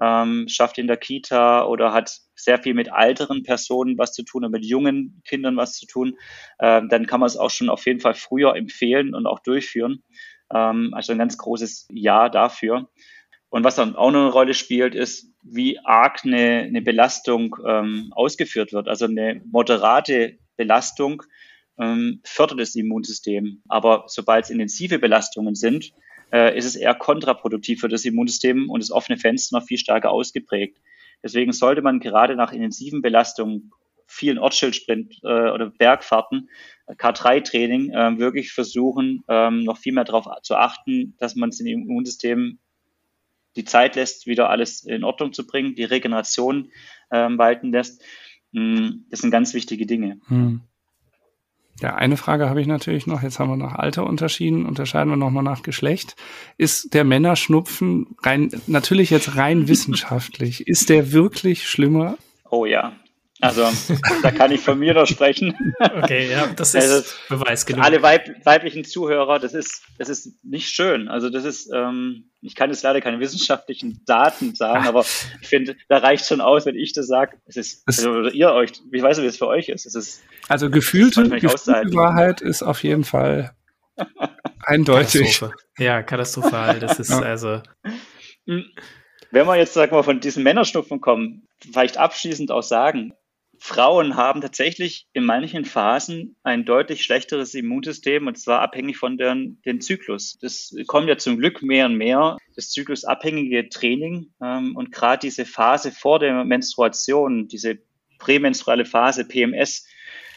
ähm, 0.00 0.48
schafft 0.48 0.78
in 0.78 0.86
der 0.86 0.96
Kita 0.96 1.66
oder 1.66 1.92
hat 1.92 2.20
sehr 2.34 2.58
viel 2.58 2.72
mit 2.72 2.88
älteren 2.90 3.42
Personen 3.42 3.98
was 3.98 4.14
zu 4.14 4.22
tun 4.22 4.46
und 4.46 4.52
mit 4.52 4.64
jungen 4.64 5.20
Kindern 5.26 5.58
was 5.58 5.74
zu 5.74 5.84
tun, 5.86 6.16
äh, 6.60 6.80
dann 6.88 7.06
kann 7.06 7.20
man 7.20 7.26
es 7.26 7.36
auch 7.36 7.50
schon 7.50 7.68
auf 7.68 7.84
jeden 7.84 8.00
Fall 8.00 8.14
früher 8.14 8.56
empfehlen 8.56 9.14
und 9.14 9.26
auch 9.26 9.40
durchführen. 9.40 10.02
Ähm, 10.50 10.94
also 10.94 11.12
ein 11.12 11.18
ganz 11.18 11.36
großes 11.36 11.88
Ja 11.92 12.30
dafür. 12.30 12.88
Und 13.50 13.64
was 13.64 13.76
dann 13.76 13.96
auch 13.96 14.10
noch 14.10 14.20
eine 14.20 14.32
Rolle 14.32 14.54
spielt, 14.54 14.94
ist, 14.94 15.32
wie 15.42 15.78
arg 15.84 16.20
eine, 16.24 16.64
eine 16.66 16.82
Belastung 16.82 17.56
ähm, 17.66 18.12
ausgeführt 18.14 18.72
wird. 18.72 18.88
Also 18.88 19.06
eine 19.06 19.40
moderate 19.50 20.38
Belastung 20.56 21.22
ähm, 21.78 22.20
fördert 22.24 22.60
das 22.60 22.74
Immunsystem. 22.74 23.62
Aber 23.68 24.04
sobald 24.08 24.44
es 24.44 24.50
intensive 24.50 24.98
Belastungen 24.98 25.54
sind, 25.54 25.92
äh, 26.32 26.56
ist 26.58 26.66
es 26.66 26.76
eher 26.76 26.94
kontraproduktiv 26.94 27.80
für 27.80 27.88
das 27.88 28.04
Immunsystem 28.04 28.68
und 28.68 28.82
das 28.82 28.90
offene 28.90 29.18
Fenster 29.18 29.58
noch 29.58 29.66
viel 29.66 29.78
stärker 29.78 30.10
ausgeprägt. 30.10 30.78
Deswegen 31.22 31.52
sollte 31.52 31.82
man 31.82 32.00
gerade 32.00 32.36
nach 32.36 32.52
intensiven 32.52 33.02
Belastungen, 33.02 33.70
vielen 34.06 34.38
Ortsschildsprint 34.38 35.20
äh, 35.22 35.50
oder 35.50 35.70
Bergfahrten, 35.70 36.48
K3-Training, 36.86 37.90
äh, 37.90 38.18
wirklich 38.18 38.52
versuchen, 38.52 39.22
ähm, 39.28 39.64
noch 39.64 39.78
viel 39.78 39.92
mehr 39.92 40.04
darauf 40.04 40.26
zu 40.42 40.56
achten, 40.56 41.14
dass 41.18 41.34
man 41.34 41.50
das 41.50 41.60
Immunsystem 41.60 42.58
die 43.56 43.64
Zeit 43.64 43.96
lässt, 43.96 44.26
wieder 44.26 44.50
alles 44.50 44.84
in 44.84 45.04
Ordnung 45.04 45.32
zu 45.32 45.46
bringen, 45.46 45.74
die 45.74 45.84
Regeneration 45.84 46.70
ähm, 47.10 47.38
walten 47.38 47.72
lässt. 47.72 48.02
Mm, 48.52 49.04
das 49.10 49.20
sind 49.20 49.30
ganz 49.30 49.54
wichtige 49.54 49.86
Dinge. 49.86 50.20
Hm. 50.28 50.62
Ja, 51.80 51.94
eine 51.94 52.16
Frage 52.16 52.48
habe 52.48 52.60
ich 52.60 52.66
natürlich 52.66 53.06
noch. 53.06 53.22
Jetzt 53.22 53.38
haben 53.38 53.50
wir 53.50 53.56
nach 53.56 53.76
Alter 53.76 54.04
unterschieden. 54.04 54.66
Unterscheiden 54.66 55.10
wir 55.10 55.16
nochmal 55.16 55.44
nach 55.44 55.62
Geschlecht. 55.62 56.16
Ist 56.56 56.92
der 56.92 57.04
Männerschnupfen 57.04 58.16
rein, 58.22 58.50
natürlich 58.66 59.10
jetzt 59.10 59.36
rein 59.36 59.68
wissenschaftlich, 59.68 60.66
ist 60.66 60.88
der 60.88 61.12
wirklich 61.12 61.68
schlimmer? 61.68 62.18
Oh 62.50 62.64
ja. 62.64 62.92
Also, 63.40 63.68
da 64.22 64.32
kann 64.32 64.50
ich 64.50 64.60
von 64.60 64.80
mir 64.80 64.94
noch 64.94 65.06
sprechen. 65.06 65.54
Okay, 65.78 66.28
ja, 66.28 66.48
das 66.48 66.74
ist 66.74 66.90
also, 66.90 67.08
Beweis 67.28 67.66
genug. 67.66 67.84
Alle 67.84 68.02
weib 68.02 68.28
weiblichen 68.44 68.84
Zuhörer, 68.84 69.38
das 69.38 69.54
ist, 69.54 69.84
das 69.96 70.08
ist 70.08 70.44
nicht 70.44 70.70
schön. 70.70 71.06
Also, 71.06 71.30
das 71.30 71.44
ist, 71.44 71.70
ähm, 71.72 72.27
ich 72.40 72.54
kann 72.54 72.70
jetzt 72.70 72.82
leider 72.82 73.00
keine 73.00 73.18
wissenschaftlichen 73.18 74.00
Daten 74.06 74.54
sagen, 74.54 74.86
aber 74.86 75.04
ich 75.40 75.48
finde, 75.48 75.76
da 75.88 75.98
reicht 75.98 76.26
schon 76.26 76.40
aus, 76.40 76.66
wenn 76.66 76.76
ich 76.76 76.92
das 76.92 77.08
sage. 77.08 77.36
Es 77.46 77.56
ist, 77.56 77.82
also, 77.86 78.10
oder 78.10 78.32
ihr 78.32 78.52
euch, 78.52 78.72
ich 78.92 79.02
weiß 79.02 79.16
nicht, 79.16 79.24
wie 79.24 79.28
es 79.28 79.38
für 79.38 79.48
euch 79.48 79.68
ist. 79.68 79.86
Es 79.86 79.94
ist 79.94 80.22
also, 80.48 80.70
gefühlte, 80.70 81.28
gefühlte 81.28 81.94
Wahrheit 81.94 82.40
ist 82.40 82.62
auf 82.62 82.82
jeden 82.84 83.04
Fall 83.04 83.54
eindeutig. 84.60 85.40
Katastrophe. 85.40 85.54
Ja, 85.78 86.02
katastrophal. 86.02 86.80
Das 86.80 87.00
ist 87.00 87.10
ja. 87.10 87.20
also. 87.20 87.60
Wenn 88.46 89.46
wir 89.46 89.56
jetzt, 89.56 89.74
sagen 89.74 89.92
wir, 89.92 90.04
von 90.04 90.20
diesen 90.20 90.42
Männerschnupfen 90.42 91.00
kommen, 91.00 91.46
vielleicht 91.72 91.98
abschließend 91.98 92.50
auch 92.50 92.62
sagen, 92.62 93.12
Frauen 93.58 94.16
haben 94.16 94.40
tatsächlich 94.40 95.06
in 95.12 95.24
manchen 95.24 95.64
Phasen 95.64 96.36
ein 96.42 96.64
deutlich 96.64 97.02
schlechteres 97.02 97.54
Immunsystem 97.54 98.26
und 98.26 98.38
zwar 98.38 98.60
abhängig 98.60 98.96
von 98.96 99.18
deren, 99.18 99.60
den 99.62 99.80
Zyklus. 99.80 100.38
Das 100.40 100.74
kommt 100.86 101.08
ja 101.08 101.18
zum 101.18 101.38
Glück 101.38 101.62
mehr 101.62 101.86
und 101.86 101.96
mehr, 101.96 102.36
das 102.54 102.70
zyklusabhängige 102.70 103.68
Training 103.68 104.32
ähm, 104.42 104.76
und 104.76 104.92
gerade 104.92 105.20
diese 105.20 105.44
Phase 105.44 105.92
vor 105.92 106.18
der 106.18 106.44
Menstruation, 106.44 107.48
diese 107.48 107.78
prämenstruale 108.18 108.84
Phase 108.84 109.24
PMS, 109.24 109.86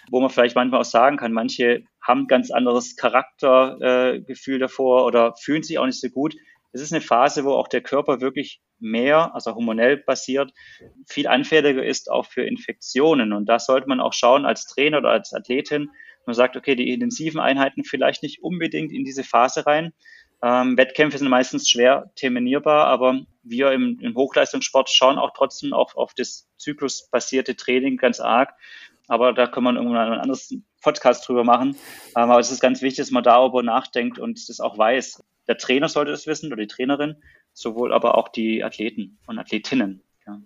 wo 0.09 0.19
man 0.19 0.29
vielleicht 0.29 0.55
manchmal 0.55 0.81
auch 0.81 0.85
sagen 0.85 1.17
kann, 1.17 1.31
manche 1.31 1.83
haben 2.01 2.27
ganz 2.27 2.51
anderes 2.51 2.95
Charaktergefühl 2.95 4.55
äh, 4.55 4.59
davor 4.59 5.05
oder 5.05 5.35
fühlen 5.35 5.63
sich 5.63 5.77
auch 5.77 5.85
nicht 5.85 5.99
so 5.99 6.09
gut. 6.09 6.35
Es 6.73 6.81
ist 6.81 6.93
eine 6.93 7.01
Phase, 7.01 7.43
wo 7.43 7.51
auch 7.51 7.67
der 7.67 7.81
Körper 7.81 8.21
wirklich 8.21 8.61
mehr, 8.79 9.35
also 9.35 9.53
hormonell 9.53 9.97
basiert, 9.97 10.53
viel 11.07 11.27
anfälliger 11.27 11.83
ist 11.83 12.09
auch 12.09 12.25
für 12.25 12.43
Infektionen. 12.43 13.33
Und 13.33 13.47
da 13.47 13.59
sollte 13.59 13.87
man 13.87 13.99
auch 13.99 14.13
schauen 14.13 14.45
als 14.45 14.65
Trainer 14.65 14.99
oder 14.99 15.09
als 15.09 15.33
Athletin, 15.33 15.89
man 16.25 16.35
sagt, 16.35 16.55
okay, 16.55 16.75
die 16.75 16.91
intensiven 16.91 17.39
Einheiten 17.39 17.83
vielleicht 17.83 18.23
nicht 18.23 18.43
unbedingt 18.43 18.91
in 18.91 19.03
diese 19.03 19.23
Phase 19.23 19.65
rein. 19.65 19.91
Ähm, 20.43 20.77
Wettkämpfe 20.77 21.17
sind 21.17 21.29
meistens 21.29 21.69
schwer 21.69 22.11
terminierbar, 22.15 22.87
aber 22.87 23.21
wir 23.43 23.71
im, 23.71 23.99
im 24.01 24.15
Hochleistungssport 24.15 24.89
schauen 24.89 25.17
auch 25.17 25.31
trotzdem 25.35 25.73
auch 25.73 25.95
auf 25.95 26.13
das 26.13 26.47
zyklusbasierte 26.57 27.55
Training 27.55 27.97
ganz 27.97 28.19
arg. 28.19 28.53
Aber 29.07 29.33
da 29.33 29.47
kann 29.47 29.63
man 29.63 29.75
irgendwann 29.75 30.13
ein 30.13 30.19
anderes 30.19 30.55
Podcast 30.81 31.27
drüber 31.27 31.43
machen. 31.43 31.75
Ähm, 32.15 32.29
aber 32.29 32.39
es 32.39 32.51
ist 32.51 32.61
ganz 32.61 32.81
wichtig, 32.81 32.99
dass 32.99 33.11
man 33.11 33.23
darüber 33.23 33.61
nachdenkt 33.61 34.19
und 34.19 34.47
das 34.47 34.59
auch 34.59 34.77
weiß. 34.77 35.23
Der 35.51 35.57
Trainer 35.57 35.89
sollte 35.89 36.13
es 36.13 36.27
wissen 36.27 36.47
oder 36.47 36.61
die 36.61 36.67
Trainerin, 36.67 37.17
sowohl 37.51 37.91
aber 37.91 38.17
auch 38.17 38.29
die 38.29 38.63
Athleten 38.63 39.17
und 39.27 39.37
Athletinnen. 39.37 40.01
Ja. 40.25 40.39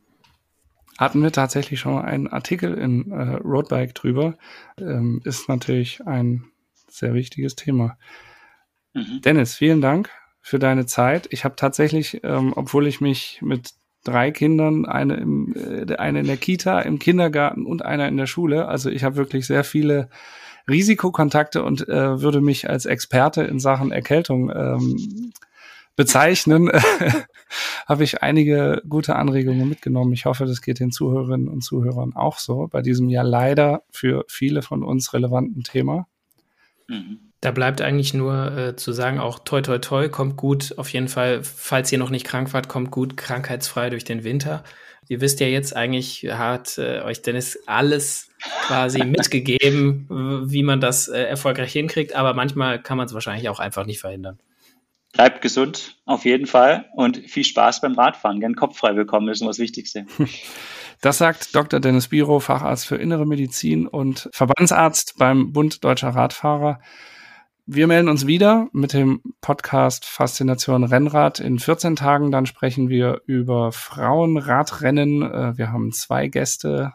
Hatten 0.98 1.22
wir 1.22 1.32
tatsächlich 1.32 1.80
schon 1.80 2.04
einen 2.04 2.28
Artikel 2.28 2.74
in 2.74 3.12
äh, 3.12 3.36
Roadbike 3.36 3.94
drüber. 3.94 4.36
Ähm, 4.80 5.22
ist 5.24 5.48
natürlich 5.48 6.04
ein 6.08 6.46
sehr 6.88 7.14
wichtiges 7.14 7.56
Thema. 7.56 8.00
Mhm. 8.96 9.22
Dennis, 9.22 9.54
vielen 9.54 9.80
Dank 9.80 10.10
für 10.42 10.58
deine 10.58 10.88
Zeit. 10.88 11.28
Ich 11.30 11.46
habe 11.46 11.56
tatsächlich, 11.56 12.22
ähm, 12.24 12.54
obwohl 12.56 12.88
ich 12.88 13.00
mich 13.00 13.44
mit 13.44 13.76
drei 14.04 14.32
Kindern, 14.32 14.88
eine, 14.88 15.18
im, 15.18 15.54
äh, 15.56 15.98
eine 15.98 16.22
in 16.22 16.26
der 16.26 16.38
Kita, 16.38 16.82
im 16.82 16.98
Kindergarten 16.98 17.68
und 17.68 17.86
einer 17.86 18.08
in 18.08 18.18
der 18.18 18.26
Schule, 18.26 18.68
also 18.68 18.90
ich 18.90 19.04
habe 19.04 19.18
wirklich 19.18 19.46
sehr 19.46 19.64
viele 19.64 20.10
Risikokontakte 20.70 21.64
und 21.64 21.88
äh, 21.88 22.22
würde 22.22 22.42
mich 22.42 22.70
als 22.70 22.86
Experte 22.86 23.44
in 23.44 23.60
Sachen 23.60 23.92
Erkältung 23.92 24.50
ähm, 24.50 25.34
bezeichnen, 25.96 26.72
habe 27.88 28.04
ich 28.04 28.22
einige 28.22 28.82
gute 28.88 29.16
Anregungen 29.16 29.70
mitgenommen. 29.70 30.14
Ich 30.14 30.26
hoffe, 30.26 30.46
das 30.46 30.62
geht 30.62 30.80
den 30.80 30.92
Zuhörerinnen 30.92 31.48
und 31.48 31.62
Zuhörern 31.62 32.14
auch 32.16 32.40
so 32.40 32.68
bei 32.68 32.82
diesem 32.82 33.10
ja 33.10 33.22
leider 33.22 33.84
für 33.92 34.26
viele 34.28 34.62
von 34.62 34.84
uns 34.84 35.14
relevanten 35.14 35.64
Thema. 35.64 36.08
Mhm. 36.88 37.20
Da 37.42 37.52
bleibt 37.52 37.82
eigentlich 37.82 38.14
nur 38.14 38.58
äh, 38.58 38.76
zu 38.76 38.92
sagen, 38.92 39.20
auch 39.20 39.40
toi 39.40 39.62
toi 39.62 39.78
toi, 39.78 40.10
kommt 40.10 40.36
gut. 40.36 40.74
Auf 40.78 40.90
jeden 40.90 41.08
Fall, 41.08 41.44
falls 41.44 41.92
ihr 41.92 42.00
noch 42.00 42.10
nicht 42.10 42.26
krank 42.26 42.54
wart, 42.54 42.68
kommt 42.68 42.92
gut 42.92 43.18
krankheitsfrei 43.18 43.90
durch 43.90 44.04
den 44.04 44.24
Winter. 44.24 44.64
Ihr 45.08 45.22
wisst 45.22 45.40
ja 45.40 45.48
jetzt 45.48 45.76
eigentlich, 45.76 46.28
hat 46.32 46.80
äh, 46.80 47.02
euch 47.02 47.22
Dennis 47.22 47.60
alles 47.68 48.30
quasi 48.68 49.04
mitgegeben, 49.04 50.08
wie 50.50 50.64
man 50.64 50.82
das 50.82 51.08
äh, 51.08 51.22
erfolgreich 51.22 51.72
hinkriegt, 51.72 52.16
aber 52.16 52.34
manchmal 52.34 52.82
kann 52.82 52.98
man 52.98 53.08
es 53.08 53.14
wahrscheinlich 53.14 53.50
auch 53.50 53.60
einfach 53.60 53.86
nicht 53.86 54.00
verhindern. 54.00 54.40
Bleibt 55.14 55.42
gesund, 55.42 55.96
auf 56.06 56.26
jeden 56.26 56.46
Fall, 56.46 56.86
und 56.94 57.18
viel 57.18 57.46
Spaß 57.46 57.80
beim 57.80 57.94
Radfahren. 57.94 58.42
Gern 58.42 58.56
Kopf 58.56 58.78
frei 58.78 58.92
bekommen, 58.94 59.30
ist 59.30 59.42
das 59.42 59.60
Wichtigste. 59.60 60.06
Das 61.02 61.18
sagt 61.18 61.54
Dr. 61.54 61.82
Dennis 61.82 62.08
Biro, 62.08 62.40
Facharzt 62.40 62.88
für 62.88 62.96
Innere 62.96 63.28
Medizin 63.28 63.86
und 63.86 64.30
Verbandsarzt 64.32 65.16
beim 65.18 65.52
Bund 65.52 65.84
Deutscher 65.84 66.10
Radfahrer. 66.10 66.80
Wir 67.68 67.88
melden 67.88 68.10
uns 68.10 68.28
wieder 68.28 68.70
mit 68.74 68.94
dem 68.94 69.22
Podcast 69.42 70.06
Faszination 70.06 70.84
Rennrad 70.84 71.40
in 71.40 71.60
14 71.60 71.96
Tagen. 71.96 72.32
Dann 72.32 72.46
sprechen 72.46 72.90
wir 72.90 73.22
über 73.26 73.72
Frauenradrennen. 73.72 75.24
Äh, 75.24 75.58
wir 75.58 75.72
haben 75.72 75.92
zwei 75.92 76.28
Gäste. 76.28 76.94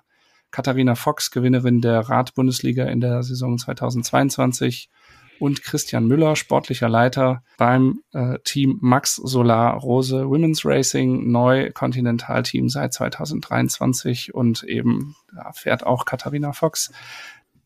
Katharina 0.51 0.95
Fox, 0.95 1.31
Gewinnerin 1.31 1.81
der 1.81 2.01
Radbundesliga 2.01 2.85
in 2.87 3.01
der 3.01 3.23
Saison 3.23 3.59
2022 3.59 4.91
und 5.41 5.63
Christian 5.63 6.07
Müller, 6.07 6.37
sportlicher 6.37 6.89
Leiter 6.89 7.43
beim 7.57 8.03
äh, 8.13 8.39
Team 8.45 8.79
Max 8.83 9.17
Solar 9.17 9.75
Rose 9.79 10.29
Women's 10.29 10.65
Racing, 10.65 11.31
neu 11.31 11.71
Kontinentalteam 11.73 12.69
seit 12.69 12.93
2023 12.93 14.35
und 14.35 14.63
eben 14.65 15.17
da 15.35 15.53
fährt 15.53 15.85
auch 15.85 16.05
Katharina 16.05 16.53
Fox. 16.53 16.93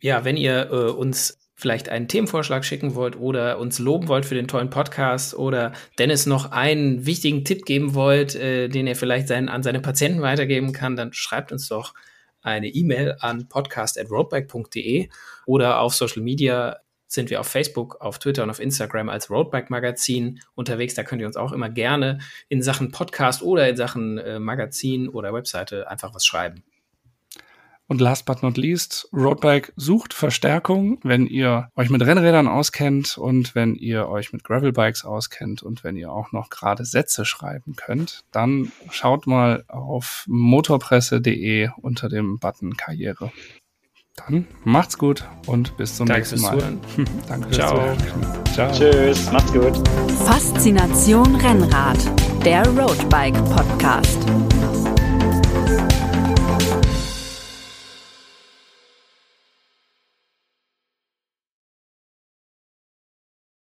Ja, 0.01 0.25
wenn 0.25 0.37
ihr 0.37 0.71
äh, 0.71 0.91
uns 0.91 1.39
vielleicht 1.57 1.89
einen 1.89 2.09
Themenvorschlag 2.09 2.65
schicken 2.65 2.95
wollt 2.95 3.17
oder 3.17 3.59
uns 3.59 3.79
loben 3.79 4.09
wollt 4.09 4.27
für 4.27 4.35
den 4.35 4.49
tollen 4.49 4.71
Podcast 4.71 5.35
oder 5.35 5.73
Dennis 5.99 6.27
noch 6.27 6.53
einen 6.53 7.07
wichtigen 7.07 7.45
Tipp 7.45 7.65
geben 7.65 7.95
wollt, 7.95 8.35
äh, 8.35 8.69
den 8.69 8.87
er 8.87 8.97
vielleicht 8.97 9.29
seinen, 9.29 9.49
an 9.49 9.63
seine 9.63 9.81
Patienten 9.81 10.21
weitergeben 10.21 10.73
kann, 10.73 10.97
dann 10.97 11.13
schreibt 11.13 11.53
uns 11.53 11.69
doch 11.69 11.95
eine 12.45 12.69
E-Mail 12.69 13.17
an 13.19 13.49
podcast.roadbike.de 13.49 15.09
oder 15.47 15.81
auf 15.81 15.95
Social 15.95 16.23
Media 16.23 16.77
sind 17.07 17.31
wir 17.31 17.41
auf 17.41 17.47
Facebook, 17.47 18.01
auf 18.01 18.19
Twitter 18.19 18.43
und 18.43 18.51
auf 18.51 18.61
Instagram 18.61 19.09
als 19.09 19.31
Roadbike 19.31 19.71
Magazin 19.71 20.41
unterwegs. 20.55 20.95
Da 20.95 21.05
könnt 21.05 21.21
ihr 21.21 21.27
uns 21.27 21.37
auch 21.37 21.53
immer 21.53 21.71
gerne 21.71 22.19
in 22.49 22.63
Sachen 22.63 22.91
Podcast 22.91 23.43
oder 23.43 23.69
in 23.69 23.77
Sachen 23.77 24.19
äh, 24.19 24.39
Magazin 24.39 25.09
oder 25.09 25.33
Webseite 25.33 25.89
einfach 25.89 26.15
was 26.15 26.25
schreiben. 26.25 26.65
Und 27.87 28.01
last 28.01 28.25
but 28.25 28.43
not 28.43 28.57
least, 28.57 29.09
Roadbike 29.13 29.73
sucht 29.77 30.15
Verstärkung, 30.15 30.99
wenn 31.03 31.27
ihr 31.27 31.69
euch 31.77 31.91
mit 31.91 32.01
Rennrädern 32.01 32.49
auskennt 32.49 33.19
und 33.19 33.55
wenn 33.55 33.75
ihr 33.75 34.09
euch 34.09 34.33
mit 34.33 34.43
Gravelbikes 34.43 35.05
auskennt 35.05 35.63
und 35.63 35.85
wenn 35.85 35.97
ihr 35.97 36.11
auch 36.11 36.33
noch 36.33 36.49
gerade 36.49 36.85
Sätze 36.87 37.27
schreiben 37.27 37.77
könnt, 37.77 38.25
dann 38.33 38.73
schaut 38.91 39.27
mal 39.27 39.65
auf 39.69 40.25
motorpresse.de 40.29 41.69
unter 41.83 42.09
dem 42.09 42.39
Button 42.39 42.77
Karriere. 42.77 43.31
Dann 44.17 44.47
macht's 44.63 44.97
gut 44.97 45.29
und 45.47 45.77
bis 45.77 45.97
zum 45.97 46.07
Danke 46.07 46.21
nächsten 46.21 46.41
Mal. 46.41 46.79
Danke 47.29 47.49
fürs 47.49 47.57
Ciao. 47.57 47.97
Ciao. 48.55 48.73
Tschüss, 48.73 49.31
macht's 49.33 49.53
gut. 49.53 49.89
Faszination 50.25 51.35
Rennrad, 51.37 51.99
der 52.45 52.67
Roadbike 52.69 53.35
Podcast. 53.47 54.25